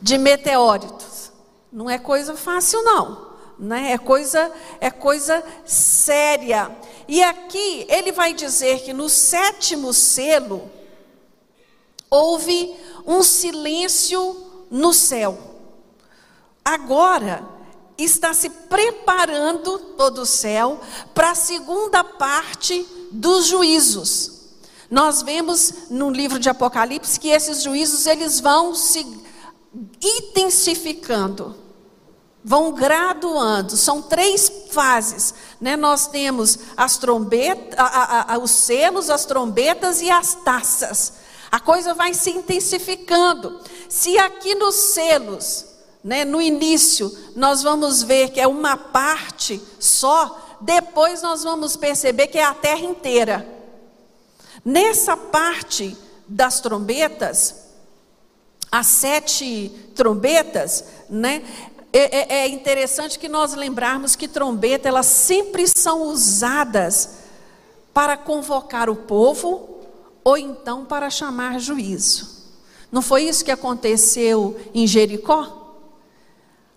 De 0.00 0.16
meteóritos. 0.16 1.32
Não 1.72 1.88
é 1.88 1.98
coisa 1.98 2.34
fácil, 2.34 2.82
não. 2.82 3.30
Né? 3.58 3.92
É, 3.92 3.98
coisa, 3.98 4.50
é 4.80 4.90
coisa 4.90 5.44
séria. 5.66 6.74
E 7.06 7.22
aqui 7.22 7.86
ele 7.88 8.12
vai 8.12 8.32
dizer 8.32 8.80
que 8.82 8.92
no 8.92 9.08
sétimo 9.08 9.92
selo 9.92 10.70
houve 12.08 12.74
um 13.06 13.22
silêncio 13.22 14.36
no 14.70 14.92
céu. 14.92 15.38
Agora 16.64 17.44
está 17.98 18.32
se 18.32 18.48
preparando 18.48 19.78
todo 19.96 20.22
o 20.22 20.26
céu 20.26 20.80
para 21.12 21.32
a 21.32 21.34
segunda 21.34 22.02
parte 22.02 22.86
dos 23.10 23.46
juízos. 23.46 24.39
Nós 24.90 25.22
vemos 25.22 25.88
no 25.88 26.10
livro 26.10 26.38
de 26.38 26.48
Apocalipse 26.48 27.20
que 27.20 27.28
esses 27.28 27.62
juízos 27.62 28.06
eles 28.06 28.40
vão 28.40 28.74
se 28.74 29.06
intensificando, 30.02 31.54
vão 32.42 32.72
graduando. 32.72 33.76
São 33.76 34.02
três 34.02 34.50
fases, 34.72 35.32
né? 35.60 35.76
Nós 35.76 36.08
temos 36.08 36.58
as 36.76 36.98
trombetas, 36.98 37.78
a, 37.78 37.84
a, 37.84 38.34
a, 38.34 38.38
os 38.38 38.50
selos, 38.50 39.08
as 39.08 39.24
trombetas 39.24 40.02
e 40.02 40.10
as 40.10 40.34
taças. 40.34 41.12
A 41.52 41.60
coisa 41.60 41.94
vai 41.94 42.12
se 42.12 42.30
intensificando. 42.30 43.60
Se 43.88 44.18
aqui 44.18 44.56
nos 44.56 44.74
selos, 44.74 45.66
né, 46.02 46.24
no 46.24 46.40
início, 46.40 47.16
nós 47.36 47.62
vamos 47.62 48.02
ver 48.02 48.30
que 48.30 48.40
é 48.40 48.46
uma 48.46 48.76
parte 48.76 49.60
só, 49.78 50.58
depois 50.60 51.22
nós 51.22 51.44
vamos 51.44 51.76
perceber 51.76 52.26
que 52.28 52.38
é 52.38 52.44
a 52.44 52.54
terra 52.54 52.80
inteira. 52.84 53.59
Nessa 54.64 55.16
parte 55.16 55.96
das 56.26 56.60
trombetas, 56.60 57.70
as 58.70 58.86
sete 58.86 59.70
trombetas, 59.94 60.84
né? 61.08 61.42
É, 61.92 62.18
é, 62.18 62.38
é, 62.42 62.48
interessante 62.48 63.18
que 63.18 63.28
nós 63.28 63.54
lembrarmos 63.54 64.14
que 64.14 64.28
trombeta 64.28 64.88
elas 64.88 65.06
sempre 65.06 65.66
são 65.66 66.02
usadas 66.02 67.16
para 67.92 68.16
convocar 68.16 68.88
o 68.88 68.94
povo 68.94 69.80
ou 70.22 70.38
então 70.38 70.84
para 70.84 71.10
chamar 71.10 71.58
juízo. 71.58 72.40
Não 72.92 73.02
foi 73.02 73.24
isso 73.24 73.44
que 73.44 73.50
aconteceu 73.50 74.56
em 74.72 74.86
Jericó? 74.86 75.74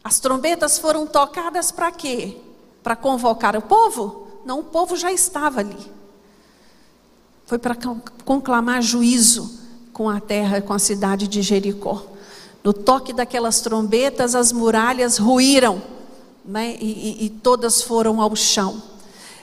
As 0.04 0.20
trombetas 0.20 0.80
foram 0.80 1.06
tocadas 1.06 1.72
para 1.72 1.92
quê? 1.92 2.38
Para 2.82 2.96
convocar 2.96 3.56
o 3.56 3.62
povo? 3.62 4.28
Não, 4.44 4.60
o 4.60 4.64
povo 4.64 4.96
já 4.96 5.12
estava 5.12 5.60
ali. 5.60 5.92
Foi 7.46 7.58
para 7.58 7.78
conclamar 8.24 8.82
juízo 8.82 9.60
com 9.92 10.10
a 10.10 10.20
terra, 10.20 10.62
com 10.62 10.74
a 10.74 10.80
cidade 10.80 11.28
de 11.28 11.42
Jericó. 11.42 12.06
No 12.64 12.72
toque 12.72 13.12
daquelas 13.12 13.60
trombetas, 13.60 14.34
as 14.34 14.52
muralhas 14.52 15.18
ruíram, 15.18 15.82
né? 16.46 16.78
e, 16.80 16.86
e, 16.86 17.26
e 17.26 17.30
todas 17.30 17.82
foram 17.82 18.22
ao 18.22 18.36
chão. 18.36 18.82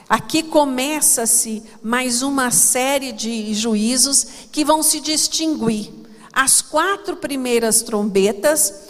Aqui 0.09 0.43
começa-se 0.43 1.63
mais 1.81 2.21
uma 2.21 2.51
série 2.51 3.11
de 3.11 3.53
juízos 3.53 4.25
que 4.51 4.65
vão 4.65 4.83
se 4.83 4.99
distinguir. 4.99 5.93
As 6.33 6.61
quatro 6.61 7.15
primeiras 7.15 7.81
trombetas, 7.81 8.89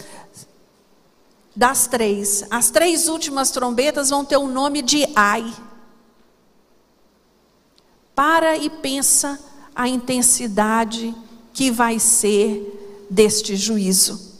das 1.55 1.85
três, 1.85 2.45
as 2.49 2.71
três 2.71 3.07
últimas 3.07 3.51
trombetas 3.51 4.09
vão 4.09 4.23
ter 4.23 4.37
o 4.37 4.47
nome 4.47 4.81
de 4.81 5.05
Ai 5.15 5.53
para 8.15 8.57
e 8.57 8.69
pensa 8.69 9.39
a 9.75 9.87
intensidade 9.87 11.15
que 11.53 11.71
vai 11.71 11.99
ser 11.99 13.05
deste 13.09 13.55
juízo. 13.55 14.31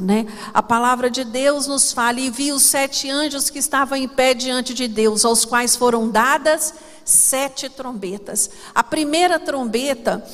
Né? 0.00 0.26
A 0.52 0.62
palavra 0.62 1.08
de 1.08 1.24
Deus 1.24 1.66
nos 1.66 1.92
fala: 1.92 2.20
e 2.20 2.30
vi 2.30 2.52
os 2.52 2.62
sete 2.62 3.08
anjos 3.08 3.48
que 3.48 3.58
estavam 3.58 3.96
em 3.96 4.06
pé 4.08 4.34
diante 4.34 4.74
de 4.74 4.86
Deus, 4.86 5.24
aos 5.24 5.44
quais 5.44 5.74
foram 5.74 6.10
dadas 6.10 6.74
sete 7.04 7.68
trombetas. 7.68 8.50
A 8.74 8.82
primeira 8.82 9.38
trombeta 9.38 10.24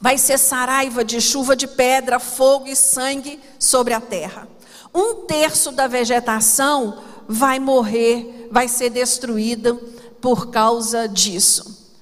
vai 0.00 0.16
ser 0.16 0.38
saraiva 0.38 1.04
de 1.04 1.20
chuva 1.20 1.54
de 1.54 1.66
pedra, 1.66 2.18
fogo 2.18 2.66
e 2.66 2.74
sangue 2.74 3.38
sobre 3.58 3.92
a 3.92 4.00
terra. 4.00 4.48
Um 4.94 5.26
terço 5.26 5.70
da 5.70 5.86
vegetação 5.86 6.98
vai 7.28 7.58
morrer, 7.58 8.48
vai 8.50 8.66
ser 8.66 8.90
destruída 8.90 9.78
por 10.20 10.50
causa 10.50 11.08
disso. 11.08 11.92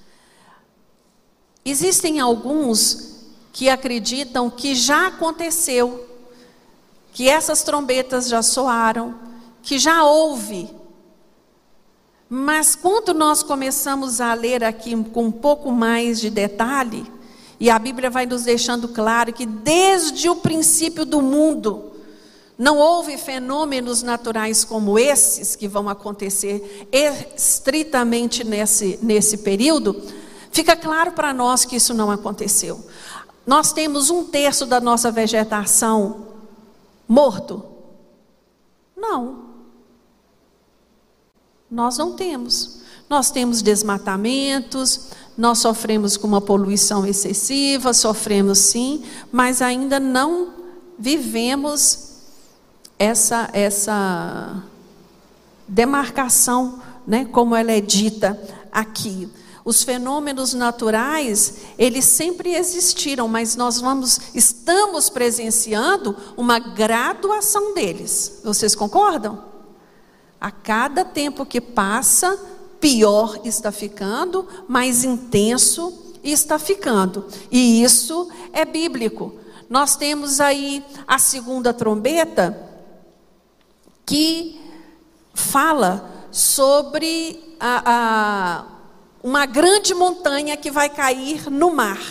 Existem 1.63 2.19
alguns 2.19 3.09
que 3.51 3.69
acreditam 3.69 4.49
que 4.49 4.73
já 4.75 5.07
aconteceu, 5.07 6.07
que 7.11 7.27
essas 7.27 7.63
trombetas 7.63 8.27
já 8.27 8.41
soaram, 8.41 9.15
que 9.61 9.77
já 9.77 10.03
houve. 10.03 10.69
Mas 12.29 12.75
quando 12.75 13.13
nós 13.13 13.43
começamos 13.43 14.21
a 14.21 14.33
ler 14.33 14.63
aqui 14.63 14.95
com 15.05 15.25
um 15.25 15.31
pouco 15.31 15.71
mais 15.71 16.19
de 16.19 16.29
detalhe, 16.29 17.11
e 17.59 17.69
a 17.69 17.77
Bíblia 17.77 18.09
vai 18.09 18.25
nos 18.25 18.43
deixando 18.43 18.87
claro 18.87 19.33
que 19.33 19.45
desde 19.45 20.29
o 20.29 20.37
princípio 20.37 21.05
do 21.05 21.21
mundo, 21.21 21.88
não 22.59 22.77
houve 22.77 23.17
fenômenos 23.17 24.03
naturais 24.03 24.65
como 24.65 24.99
esses 24.99 25.55
que 25.55 25.65
vão 25.65 25.87
acontecer 25.87 26.89
estritamente 26.91 28.43
nesse, 28.43 28.99
nesse 29.01 29.37
período. 29.37 29.95
Fica 30.51 30.75
claro 30.75 31.13
para 31.13 31.33
nós 31.33 31.63
que 31.63 31.77
isso 31.77 31.93
não 31.93 32.11
aconteceu. 32.11 32.85
Nós 33.47 33.71
temos 33.71 34.09
um 34.09 34.25
terço 34.25 34.65
da 34.65 34.81
nossa 34.81 35.09
vegetação 35.09 36.27
morto? 37.07 37.63
Não. 38.93 39.45
Nós 41.71 41.97
não 41.97 42.11
temos. 42.11 42.81
Nós 43.09 43.31
temos 43.31 43.61
desmatamentos, 43.61 45.11
nós 45.37 45.59
sofremos 45.59 46.17
com 46.17 46.27
uma 46.27 46.41
poluição 46.41 47.05
excessiva, 47.05 47.93
sofremos 47.93 48.57
sim, 48.57 49.05
mas 49.31 49.61
ainda 49.61 49.97
não 49.97 50.53
vivemos 50.99 52.08
essa, 52.99 53.49
essa 53.53 54.61
demarcação, 55.65 56.81
né, 57.07 57.25
como 57.31 57.55
ela 57.55 57.71
é 57.71 57.79
dita 57.79 58.39
aqui. 58.71 59.29
Os 59.63 59.83
fenômenos 59.83 60.53
naturais, 60.53 61.55
eles 61.77 62.05
sempre 62.05 62.55
existiram, 62.55 63.27
mas 63.27 63.55
nós 63.55 63.79
vamos, 63.79 64.19
estamos 64.33 65.09
presenciando 65.09 66.15
uma 66.35 66.59
graduação 66.59 67.73
deles. 67.73 68.41
Vocês 68.43 68.75
concordam? 68.75 69.43
A 70.41 70.51
cada 70.51 71.05
tempo 71.05 71.45
que 71.45 71.61
passa, 71.61 72.37
pior 72.79 73.39
está 73.43 73.71
ficando, 73.71 74.47
mais 74.67 75.03
intenso 75.03 75.93
está 76.23 76.57
ficando. 76.57 77.25
E 77.51 77.83
isso 77.83 78.29
é 78.51 78.65
bíblico. 78.65 79.33
Nós 79.69 79.95
temos 79.95 80.39
aí 80.39 80.83
a 81.07 81.19
segunda 81.19 81.73
trombeta, 81.73 82.68
que 84.09 84.59
fala 85.35 86.25
sobre 86.31 87.55
a, 87.59 87.83
a, 87.85 88.65
uma 89.21 89.45
grande 89.45 89.93
montanha 89.93 90.57
que 90.57 90.71
vai 90.71 90.89
cair 90.89 91.47
no 91.47 91.75
mar. 91.75 92.01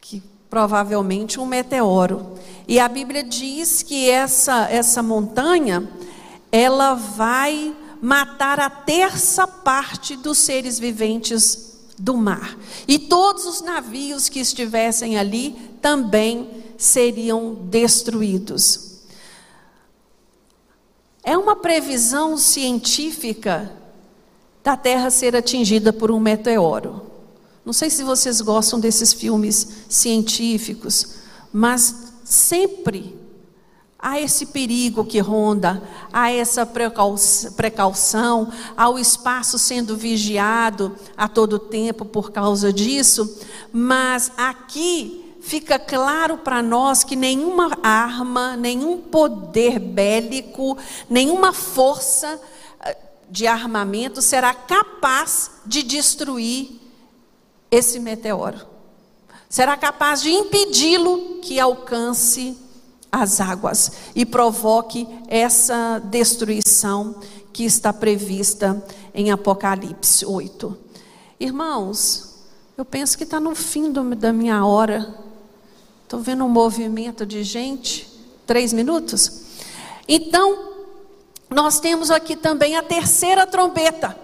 Que 0.00 0.20
provavelmente 0.50 1.38
um 1.38 1.46
meteoro. 1.46 2.36
E 2.66 2.80
a 2.80 2.88
Bíblia 2.88 3.22
diz 3.22 3.84
que 3.84 4.10
essa, 4.10 4.68
essa 4.68 5.04
montanha, 5.04 5.88
ela 6.50 6.94
vai 6.94 7.72
matar 8.00 8.58
a 8.58 8.68
terça 8.68 9.46
parte 9.46 10.16
dos 10.16 10.38
seres 10.38 10.80
viventes 10.80 11.78
do 11.96 12.16
mar. 12.16 12.58
E 12.88 12.98
todos 12.98 13.46
os 13.46 13.60
navios 13.60 14.28
que 14.28 14.40
estivessem 14.40 15.16
ali 15.16 15.52
também 15.80 16.50
seriam 16.76 17.54
destruídos. 17.54 18.91
É 21.24 21.36
uma 21.38 21.54
previsão 21.54 22.36
científica 22.36 23.70
da 24.62 24.76
Terra 24.76 25.10
ser 25.10 25.36
atingida 25.36 25.92
por 25.92 26.10
um 26.10 26.18
meteoro. 26.18 27.02
Não 27.64 27.72
sei 27.72 27.90
se 27.90 28.02
vocês 28.02 28.40
gostam 28.40 28.80
desses 28.80 29.12
filmes 29.12 29.84
científicos, 29.88 31.14
mas 31.52 32.12
sempre 32.24 33.16
há 33.96 34.20
esse 34.20 34.46
perigo 34.46 35.04
que 35.04 35.20
ronda, 35.20 35.80
há 36.12 36.32
essa 36.32 36.66
precaução, 36.66 38.52
há 38.76 38.88
o 38.88 38.98
espaço 38.98 39.60
sendo 39.60 39.96
vigiado 39.96 40.96
a 41.16 41.28
todo 41.28 41.56
tempo 41.56 42.04
por 42.04 42.32
causa 42.32 42.72
disso, 42.72 43.38
mas 43.72 44.32
aqui 44.36 45.21
fica 45.42 45.78
claro 45.78 46.38
para 46.38 46.62
nós 46.62 47.04
que 47.04 47.16
nenhuma 47.16 47.76
arma, 47.82 48.56
nenhum 48.56 48.98
poder 48.98 49.78
bélico, 49.78 50.78
nenhuma 51.10 51.52
força 51.52 52.40
eh, 52.80 52.96
de 53.28 53.46
armamento 53.46 54.22
será 54.22 54.54
capaz 54.54 55.50
de 55.66 55.82
destruir 55.82 56.80
esse 57.70 57.98
meteoro. 57.98 58.66
Será 59.48 59.76
capaz 59.76 60.22
de 60.22 60.30
impedi-lo 60.30 61.40
que 61.42 61.60
alcance 61.60 62.56
as 63.10 63.40
águas 63.40 63.92
e 64.14 64.24
provoque 64.24 65.06
essa 65.28 66.00
destruição 66.04 67.16
que 67.52 67.64
está 67.64 67.92
prevista 67.92 68.82
em 69.12 69.30
Apocalipse 69.30 70.24
8. 70.24 70.78
Irmãos, 71.38 72.32
eu 72.78 72.84
penso 72.84 73.18
que 73.18 73.24
está 73.24 73.38
no 73.38 73.54
fim 73.54 73.92
do, 73.92 74.14
da 74.14 74.32
minha 74.32 74.64
hora. 74.64 75.14
Estou 76.12 76.20
vendo 76.20 76.44
um 76.44 76.48
movimento 76.50 77.24
de 77.24 77.42
gente. 77.42 78.06
Três 78.46 78.70
minutos? 78.70 79.44
Então, 80.06 80.74
nós 81.48 81.80
temos 81.80 82.10
aqui 82.10 82.36
também 82.36 82.76
a 82.76 82.82
terceira 82.82 83.46
trombeta. 83.46 84.14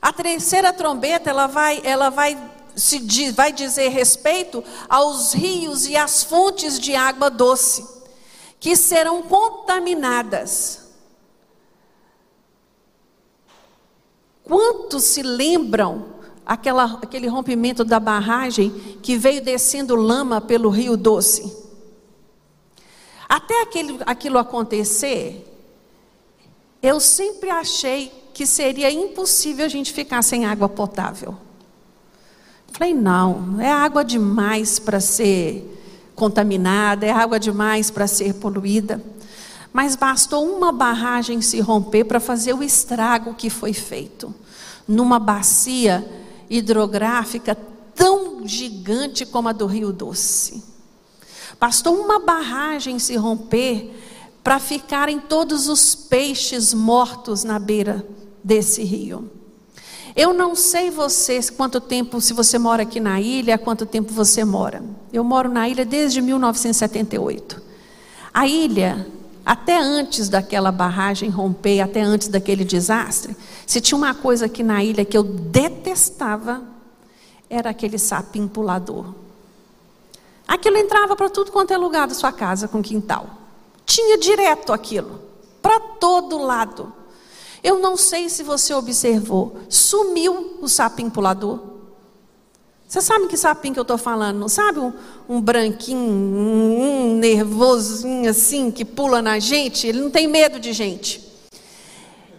A 0.00 0.10
terceira 0.10 0.72
trombeta, 0.72 1.28
ela 1.28 1.46
vai, 1.46 1.82
ela 1.84 2.08
vai, 2.08 2.34
se, 2.74 3.30
vai 3.32 3.52
dizer 3.52 3.88
respeito 3.88 4.64
aos 4.88 5.34
rios 5.34 5.86
e 5.86 5.98
às 5.98 6.22
fontes 6.22 6.80
de 6.80 6.94
água 6.94 7.28
doce, 7.28 7.86
que 8.58 8.74
serão 8.74 9.22
contaminadas. 9.22 10.80
Quantos 14.44 15.04
se 15.04 15.20
lembram 15.20 16.17
aquela, 16.48 16.98
aquele 17.02 17.28
rompimento 17.28 17.84
da 17.84 18.00
barragem 18.00 18.70
que 19.02 19.18
veio 19.18 19.44
descendo 19.44 19.94
lama 19.94 20.40
pelo 20.40 20.70
rio 20.70 20.96
doce? 20.96 21.54
Até 23.28 23.60
aquele, 23.60 24.00
aquilo 24.06 24.38
acontecer, 24.38 25.44
eu 26.82 26.98
sempre 26.98 27.50
achei 27.50 28.10
que 28.32 28.46
seria 28.46 28.90
impossível 28.90 29.66
a 29.66 29.68
gente 29.68 29.92
ficar 29.92 30.22
sem 30.22 30.46
água 30.46 30.68
potável. 30.68 31.36
Falei, 32.72 32.94
não, 32.94 33.60
é 33.60 33.70
água 33.70 34.02
demais 34.02 34.78
para 34.78 35.00
ser 35.00 35.78
contaminada, 36.14 37.04
é 37.04 37.10
água 37.10 37.38
demais 37.38 37.90
para 37.90 38.06
ser 38.06 38.34
poluída. 38.34 39.02
Mas 39.72 39.94
bastou 39.94 40.46
uma 40.46 40.72
barragem 40.72 41.42
se 41.42 41.60
romper 41.60 42.04
para 42.04 42.20
fazer 42.20 42.54
o 42.54 42.62
estrago 42.62 43.34
que 43.34 43.50
foi 43.50 43.74
feito. 43.74 44.34
Numa 44.86 45.18
bacia 45.18 46.08
hidrográfica 46.48 47.56
tão 47.94 48.46
gigante 48.46 49.26
como 49.26 49.48
a 49.48 49.52
do 49.52 49.66
Rio 49.66 49.92
Doce. 49.92 50.62
Bastou 51.60 51.96
uma 51.96 52.18
barragem 52.18 52.98
se 52.98 53.16
romper 53.16 53.92
para 54.42 54.58
ficarem 54.58 55.18
todos 55.18 55.68
os 55.68 55.94
peixes 55.94 56.72
mortos 56.72 57.44
na 57.44 57.58
beira 57.58 58.06
desse 58.42 58.82
rio. 58.82 59.30
Eu 60.14 60.32
não 60.32 60.54
sei 60.54 60.90
vocês 60.90 61.50
quanto 61.50 61.80
tempo, 61.80 62.20
se 62.20 62.32
você 62.32 62.58
mora 62.58 62.82
aqui 62.82 62.98
na 62.98 63.20
ilha, 63.20 63.58
quanto 63.58 63.84
tempo 63.84 64.12
você 64.12 64.44
mora. 64.44 64.82
Eu 65.12 65.22
moro 65.22 65.48
na 65.48 65.68
ilha 65.68 65.84
desde 65.84 66.20
1978. 66.20 67.62
A 68.32 68.46
ilha, 68.46 69.06
até 69.48 69.78
antes 69.80 70.28
daquela 70.28 70.70
barragem 70.70 71.30
romper, 71.30 71.80
até 71.80 72.02
antes 72.02 72.28
daquele 72.28 72.66
desastre, 72.66 73.34
se 73.66 73.80
tinha 73.80 73.96
uma 73.96 74.14
coisa 74.14 74.44
aqui 74.44 74.62
na 74.62 74.84
ilha 74.84 75.06
que 75.06 75.16
eu 75.16 75.22
detestava, 75.22 76.62
era 77.48 77.70
aquele 77.70 77.96
sapim 77.96 78.46
pulador. 78.46 79.06
Aquilo 80.46 80.76
entrava 80.76 81.16
para 81.16 81.30
tudo 81.30 81.50
quanto 81.50 81.72
é 81.72 81.78
lugar 81.78 82.06
da 82.06 82.12
sua 82.12 82.30
casa 82.30 82.68
com 82.68 82.82
quintal. 82.82 83.26
Tinha 83.86 84.18
direto 84.18 84.70
aquilo, 84.70 85.18
para 85.62 85.80
todo 85.80 86.36
lado. 86.36 86.92
Eu 87.64 87.78
não 87.78 87.96
sei 87.96 88.28
se 88.28 88.42
você 88.42 88.74
observou, 88.74 89.60
sumiu 89.70 90.58
o 90.60 90.68
sapim 90.68 91.08
pulador. 91.08 91.77
Você 92.88 93.02
sabe 93.02 93.26
que 93.26 93.36
sapim 93.36 93.74
que 93.74 93.78
eu 93.78 93.82
estou 93.82 93.98
falando? 93.98 94.38
Não 94.38 94.48
sabe 94.48 94.78
um, 94.80 94.94
um 95.28 95.42
branquinho, 95.42 95.98
um, 95.98 97.16
nervosinho 97.18 98.30
assim, 98.30 98.70
que 98.70 98.82
pula 98.82 99.20
na 99.20 99.38
gente? 99.38 99.86
Ele 99.86 100.00
não 100.00 100.10
tem 100.10 100.26
medo 100.26 100.58
de 100.58 100.72
gente. 100.72 101.22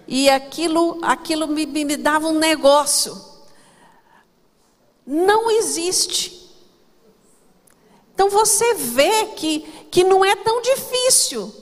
E 0.07 0.27
aquilo, 0.27 0.97
aquilo 1.03 1.47
me, 1.47 1.67
me 1.67 1.95
dava 1.95 2.27
um 2.27 2.39
negócio. 2.39 3.15
Não 5.05 5.51
existe. 5.51 6.49
Então 8.15 8.27
você 8.27 8.73
vê 8.73 9.27
que, 9.35 9.59
que 9.91 10.03
não 10.03 10.25
é 10.25 10.35
tão 10.35 10.63
difícil 10.63 11.53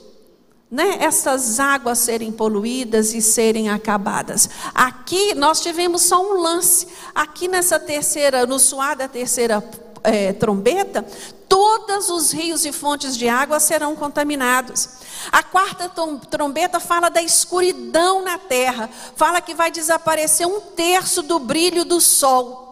né, 0.70 0.98
essas 1.00 1.58
águas 1.58 1.98
serem 1.98 2.30
poluídas 2.30 3.14
e 3.14 3.22
serem 3.22 3.70
acabadas. 3.70 4.48
Aqui 4.74 5.34
nós 5.34 5.60
tivemos 5.60 6.02
só 6.02 6.22
um 6.22 6.40
lance. 6.40 6.88
Aqui 7.14 7.48
nessa 7.48 7.78
terceira, 7.78 8.46
no 8.46 8.58
suar 8.58 8.96
da 8.96 9.08
terceira 9.08 9.64
é, 10.02 10.32
trombeta, 10.32 11.04
todos 11.48 12.10
os 12.10 12.30
rios 12.30 12.66
e 12.66 12.72
fontes 12.72 13.16
de 13.16 13.28
água 13.28 13.58
serão 13.58 13.96
contaminados. 13.96 14.88
A 15.32 15.42
quarta 15.42 15.90
trombeta 16.30 16.78
fala 16.78 17.08
da 17.08 17.22
escuridão 17.22 18.22
na 18.22 18.38
terra, 18.38 18.90
fala 19.16 19.40
que 19.40 19.54
vai 19.54 19.70
desaparecer 19.70 20.46
um 20.46 20.60
terço 20.60 21.22
do 21.22 21.38
brilho 21.38 21.84
do 21.84 22.00
sol. 22.00 22.66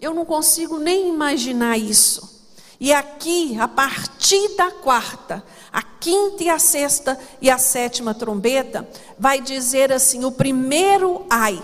Eu 0.00 0.14
não 0.14 0.24
consigo 0.24 0.78
nem 0.78 1.08
imaginar 1.08 1.76
isso. 1.76 2.34
E 2.78 2.92
aqui, 2.92 3.58
a 3.58 3.66
partir 3.66 4.56
da 4.56 4.70
quarta, 4.70 5.44
a 5.74 5.82
quinta 5.82 6.44
e 6.44 6.48
a 6.48 6.56
sexta 6.56 7.18
e 7.42 7.50
a 7.50 7.58
sétima 7.58 8.14
trombeta, 8.14 8.88
vai 9.18 9.40
dizer 9.40 9.92
assim: 9.92 10.24
o 10.24 10.30
primeiro 10.30 11.26
ai. 11.28 11.60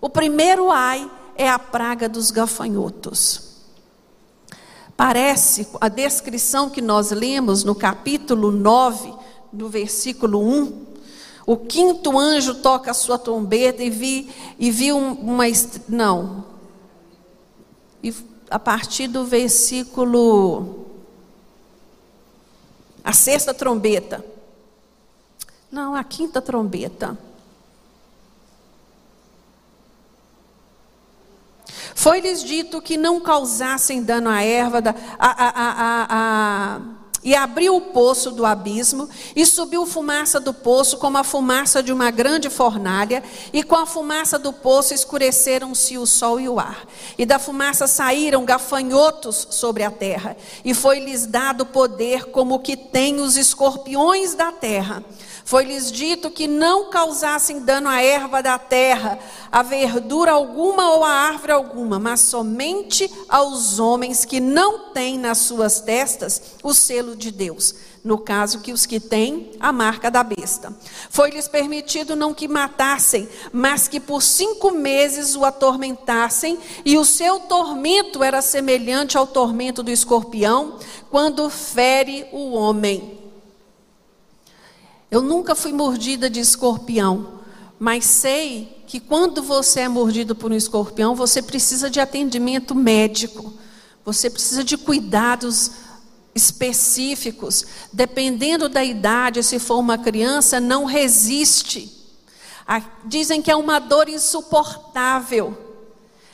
O 0.00 0.08
primeiro 0.08 0.70
ai 0.70 1.10
é 1.36 1.46
a 1.46 1.58
praga 1.58 2.08
dos 2.08 2.30
gafanhotos. 2.30 3.52
Parece 4.96 5.68
a 5.78 5.90
descrição 5.90 6.70
que 6.70 6.80
nós 6.80 7.10
lemos 7.10 7.64
no 7.64 7.74
capítulo 7.74 8.50
9, 8.50 9.12
no 9.52 9.68
versículo 9.68 10.40
1. 10.40 10.86
O 11.46 11.58
quinto 11.58 12.18
anjo 12.18 12.54
toca 12.54 12.92
a 12.92 12.94
sua 12.94 13.18
trombeta 13.18 13.82
e 13.82 13.90
vi, 13.90 14.30
e 14.58 14.70
vi 14.70 14.90
uma. 14.90 15.44
Não, 15.86 16.46
e 18.02 18.14
a 18.48 18.58
partir 18.58 19.06
do 19.06 19.22
versículo. 19.26 20.83
A 23.04 23.12
sexta 23.12 23.52
trombeta. 23.52 24.24
Não, 25.70 25.94
a 25.94 26.02
quinta 26.02 26.40
trombeta. 26.40 27.18
Foi-lhes 31.94 32.42
dito 32.42 32.82
que 32.82 32.96
não 32.96 33.20
causassem 33.20 34.02
dano 34.02 34.28
à 34.28 34.42
erva, 34.42 34.82
a, 35.18 35.26
a, 35.28 35.48
a, 35.60 36.06
a 36.76 36.80
e 37.24 37.34
abriu 37.34 37.74
o 37.74 37.80
poço 37.80 38.30
do 38.30 38.44
abismo, 38.44 39.08
e 39.34 39.46
subiu 39.46 39.86
fumaça 39.86 40.38
do 40.38 40.52
poço, 40.52 40.98
como 40.98 41.16
a 41.16 41.24
fumaça 41.24 41.82
de 41.82 41.92
uma 41.92 42.10
grande 42.10 42.50
fornalha, 42.50 43.24
e 43.52 43.62
com 43.62 43.74
a 43.74 43.86
fumaça 43.86 44.38
do 44.38 44.52
poço 44.52 44.92
escureceram-se 44.92 45.96
o 45.96 46.06
sol 46.06 46.38
e 46.38 46.48
o 46.48 46.60
ar. 46.60 46.86
E 47.16 47.24
da 47.24 47.38
fumaça 47.38 47.86
saíram 47.86 48.44
gafanhotos 48.44 49.48
sobre 49.50 49.82
a 49.82 49.90
terra, 49.90 50.36
e 50.64 50.74
foi-lhes 50.74 51.24
dado 51.26 51.64
poder 51.64 52.26
como 52.26 52.58
que 52.58 52.76
tem 52.76 53.20
os 53.20 53.36
escorpiões 53.36 54.34
da 54.34 54.52
terra. 54.52 55.02
Foi-lhes 55.44 55.92
dito 55.92 56.30
que 56.30 56.48
não 56.48 56.88
causassem 56.88 57.60
dano 57.60 57.86
à 57.86 58.00
erva 58.00 58.42
da 58.42 58.58
terra, 58.58 59.18
a 59.52 59.62
verdura 59.62 60.32
alguma 60.32 60.94
ou 60.94 61.04
a 61.04 61.10
árvore 61.10 61.52
alguma, 61.52 61.98
mas 61.98 62.20
somente 62.20 63.10
aos 63.28 63.78
homens 63.78 64.24
que 64.24 64.40
não 64.40 64.90
têm 64.90 65.18
nas 65.18 65.38
suas 65.38 65.80
testas 65.80 66.40
o 66.62 66.72
selo 66.72 67.14
de 67.14 67.30
Deus. 67.30 67.74
No 68.02 68.18
caso 68.18 68.60
que 68.60 68.72
os 68.72 68.84
que 68.84 69.00
têm 69.00 69.52
a 69.58 69.72
marca 69.72 70.10
da 70.10 70.22
besta. 70.22 70.74
Foi-lhes 71.08 71.48
permitido 71.48 72.14
não 72.14 72.34
que 72.34 72.46
matassem, 72.46 73.26
mas 73.50 73.88
que 73.88 73.98
por 73.98 74.22
cinco 74.22 74.70
meses 74.72 75.34
o 75.34 75.44
atormentassem, 75.44 76.58
e 76.84 76.98
o 76.98 77.04
seu 77.04 77.40
tormento 77.40 78.22
era 78.22 78.42
semelhante 78.42 79.16
ao 79.16 79.26
tormento 79.26 79.82
do 79.82 79.90
escorpião, 79.90 80.78
quando 81.10 81.48
fere 81.48 82.26
o 82.30 82.52
homem. 82.52 83.23
Eu 85.14 85.22
nunca 85.22 85.54
fui 85.54 85.72
mordida 85.72 86.28
de 86.28 86.40
escorpião, 86.40 87.38
mas 87.78 88.04
sei 88.04 88.82
que 88.84 88.98
quando 88.98 89.44
você 89.44 89.82
é 89.82 89.88
mordido 89.88 90.34
por 90.34 90.50
um 90.50 90.56
escorpião, 90.56 91.14
você 91.14 91.40
precisa 91.40 91.88
de 91.88 92.00
atendimento 92.00 92.74
médico, 92.74 93.54
você 94.04 94.28
precisa 94.28 94.64
de 94.64 94.76
cuidados 94.76 95.70
específicos. 96.34 97.64
Dependendo 97.92 98.68
da 98.68 98.82
idade, 98.82 99.40
se 99.44 99.60
for 99.60 99.78
uma 99.78 99.96
criança, 99.96 100.58
não 100.58 100.84
resiste. 100.84 101.96
Dizem 103.04 103.40
que 103.40 103.52
é 103.52 103.56
uma 103.56 103.78
dor 103.78 104.08
insuportável. 104.08 105.56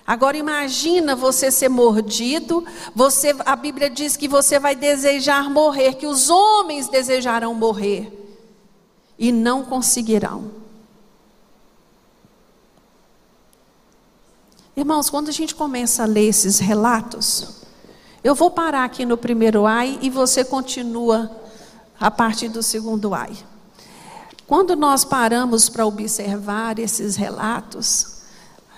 Agora 0.06 0.38
imagina 0.38 1.14
você 1.14 1.50
ser 1.50 1.68
mordido, 1.68 2.64
você, 2.94 3.36
a 3.40 3.54
Bíblia 3.54 3.90
diz 3.90 4.16
que 4.16 4.26
você 4.26 4.58
vai 4.58 4.74
desejar 4.74 5.50
morrer, 5.50 5.96
que 5.96 6.06
os 6.06 6.30
homens 6.30 6.88
desejarão 6.88 7.52
morrer 7.52 8.19
e 9.20 9.30
não 9.30 9.62
conseguirão. 9.62 10.50
Irmãos, 14.74 15.10
quando 15.10 15.28
a 15.28 15.32
gente 15.32 15.54
começa 15.54 16.04
a 16.04 16.06
ler 16.06 16.28
esses 16.28 16.58
relatos, 16.58 17.60
eu 18.24 18.34
vou 18.34 18.50
parar 18.50 18.84
aqui 18.84 19.04
no 19.04 19.18
primeiro 19.18 19.66
ai 19.66 19.98
e 20.00 20.08
você 20.08 20.42
continua 20.42 21.30
a 22.00 22.10
partir 22.10 22.48
do 22.48 22.62
segundo 22.62 23.12
ai. 23.12 23.36
quando 24.46 24.74
nós 24.74 25.04
paramos 25.04 25.68
para 25.68 25.84
observar 25.84 26.78
esses 26.78 27.14
relatos, 27.14 28.22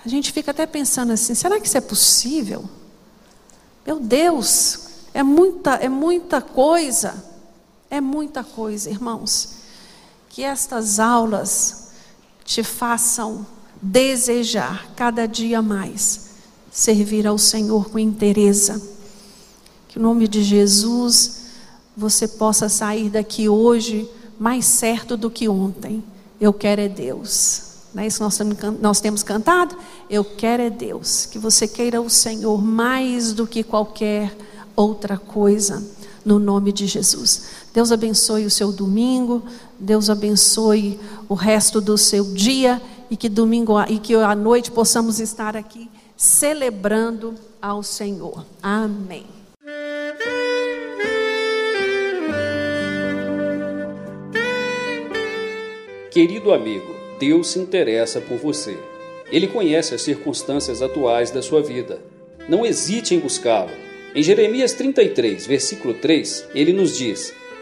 a 0.03 0.09
gente 0.09 0.29
fica 0.33 0.51
até 0.51 0.65
pensando 0.65 1.13
assim: 1.13 1.33
será 1.33 1.57
que 1.57 1.67
isso 1.67 1.77
é 1.77 1.81
possível? 1.81 2.69
Meu 3.85 3.97
Deus, 3.97 4.87
é 5.13 5.23
muita, 5.23 5.75
é 5.75 5.87
muita 5.87 6.41
coisa, 6.41 7.23
é 7.89 8.01
muita 8.01 8.43
coisa, 8.43 8.89
irmãos. 8.89 9.62
Que 10.33 10.41
estas 10.41 10.99
aulas 10.99 11.89
te 12.43 12.63
façam 12.63 13.45
desejar 13.79 14.91
cada 14.95 15.27
dia 15.27 15.61
mais 15.61 16.31
servir 16.71 17.27
ao 17.27 17.37
Senhor 17.37 17.91
com 17.91 17.99
interesse. 17.99 18.81
Que 19.87 19.99
o 19.99 20.01
nome 20.01 20.27
de 20.27 20.41
Jesus 20.41 21.43
você 21.95 22.27
possa 22.27 22.67
sair 22.67 23.11
daqui 23.11 23.47
hoje 23.47 24.09
mais 24.39 24.65
certo 24.65 25.15
do 25.15 25.29
que 25.29 25.47
ontem. 25.47 26.03
Eu 26.41 26.51
quero 26.51 26.81
é 26.81 26.89
Deus. 26.89 27.73
Não 27.93 28.01
é 28.01 28.07
isso 28.07 28.27
que 28.55 28.65
nós 28.81 28.99
temos 28.99 29.21
cantado? 29.21 29.77
Eu 30.09 30.25
quero 30.25 30.63
é 30.63 30.71
Deus. 30.71 31.27
Que 31.27 31.37
você 31.37 31.67
queira 31.67 32.01
o 32.01 32.09
Senhor 32.09 32.59
mais 32.59 33.33
do 33.33 33.45
que 33.45 33.61
qualquer 33.61 34.35
outra 34.75 35.15
coisa, 35.15 35.83
no 36.25 36.39
nome 36.39 36.71
de 36.71 36.87
Jesus. 36.87 37.43
Deus 37.71 37.91
abençoe 37.91 38.45
o 38.45 38.49
seu 38.49 38.71
domingo, 38.71 39.43
Deus 39.83 40.09
abençoe 40.09 40.97
o 41.27 41.33
resto 41.33 41.81
do 41.81 41.97
seu 41.97 42.23
dia 42.33 42.81
e 43.11 43.17
que 43.17 43.27
domingo 43.27 43.73
e 43.89 43.99
que 43.99 44.15
à 44.15 44.33
noite 44.33 44.71
possamos 44.71 45.19
estar 45.19 45.57
aqui 45.57 45.91
celebrando 46.15 47.35
ao 47.61 47.83
Senhor. 47.83 48.45
Amém. 48.61 49.25
Querido 56.09 56.53
amigo, 56.53 56.95
Deus 57.19 57.49
se 57.49 57.59
interessa 57.59 58.21
por 58.21 58.37
você. 58.37 58.77
Ele 59.29 59.47
conhece 59.47 59.93
as 59.93 60.01
circunstâncias 60.01 60.81
atuais 60.81 61.29
da 61.29 61.41
sua 61.41 61.61
vida. 61.61 61.99
Não 62.47 62.65
hesite 62.65 63.13
em 63.15 63.19
buscá-lo. 63.19 63.71
Em 64.15 64.23
Jeremias 64.23 64.73
33, 64.73 65.45
versículo 65.45 65.95
3, 65.95 66.49
ele 66.53 66.71
nos 66.71 66.95
diz: 66.97 67.33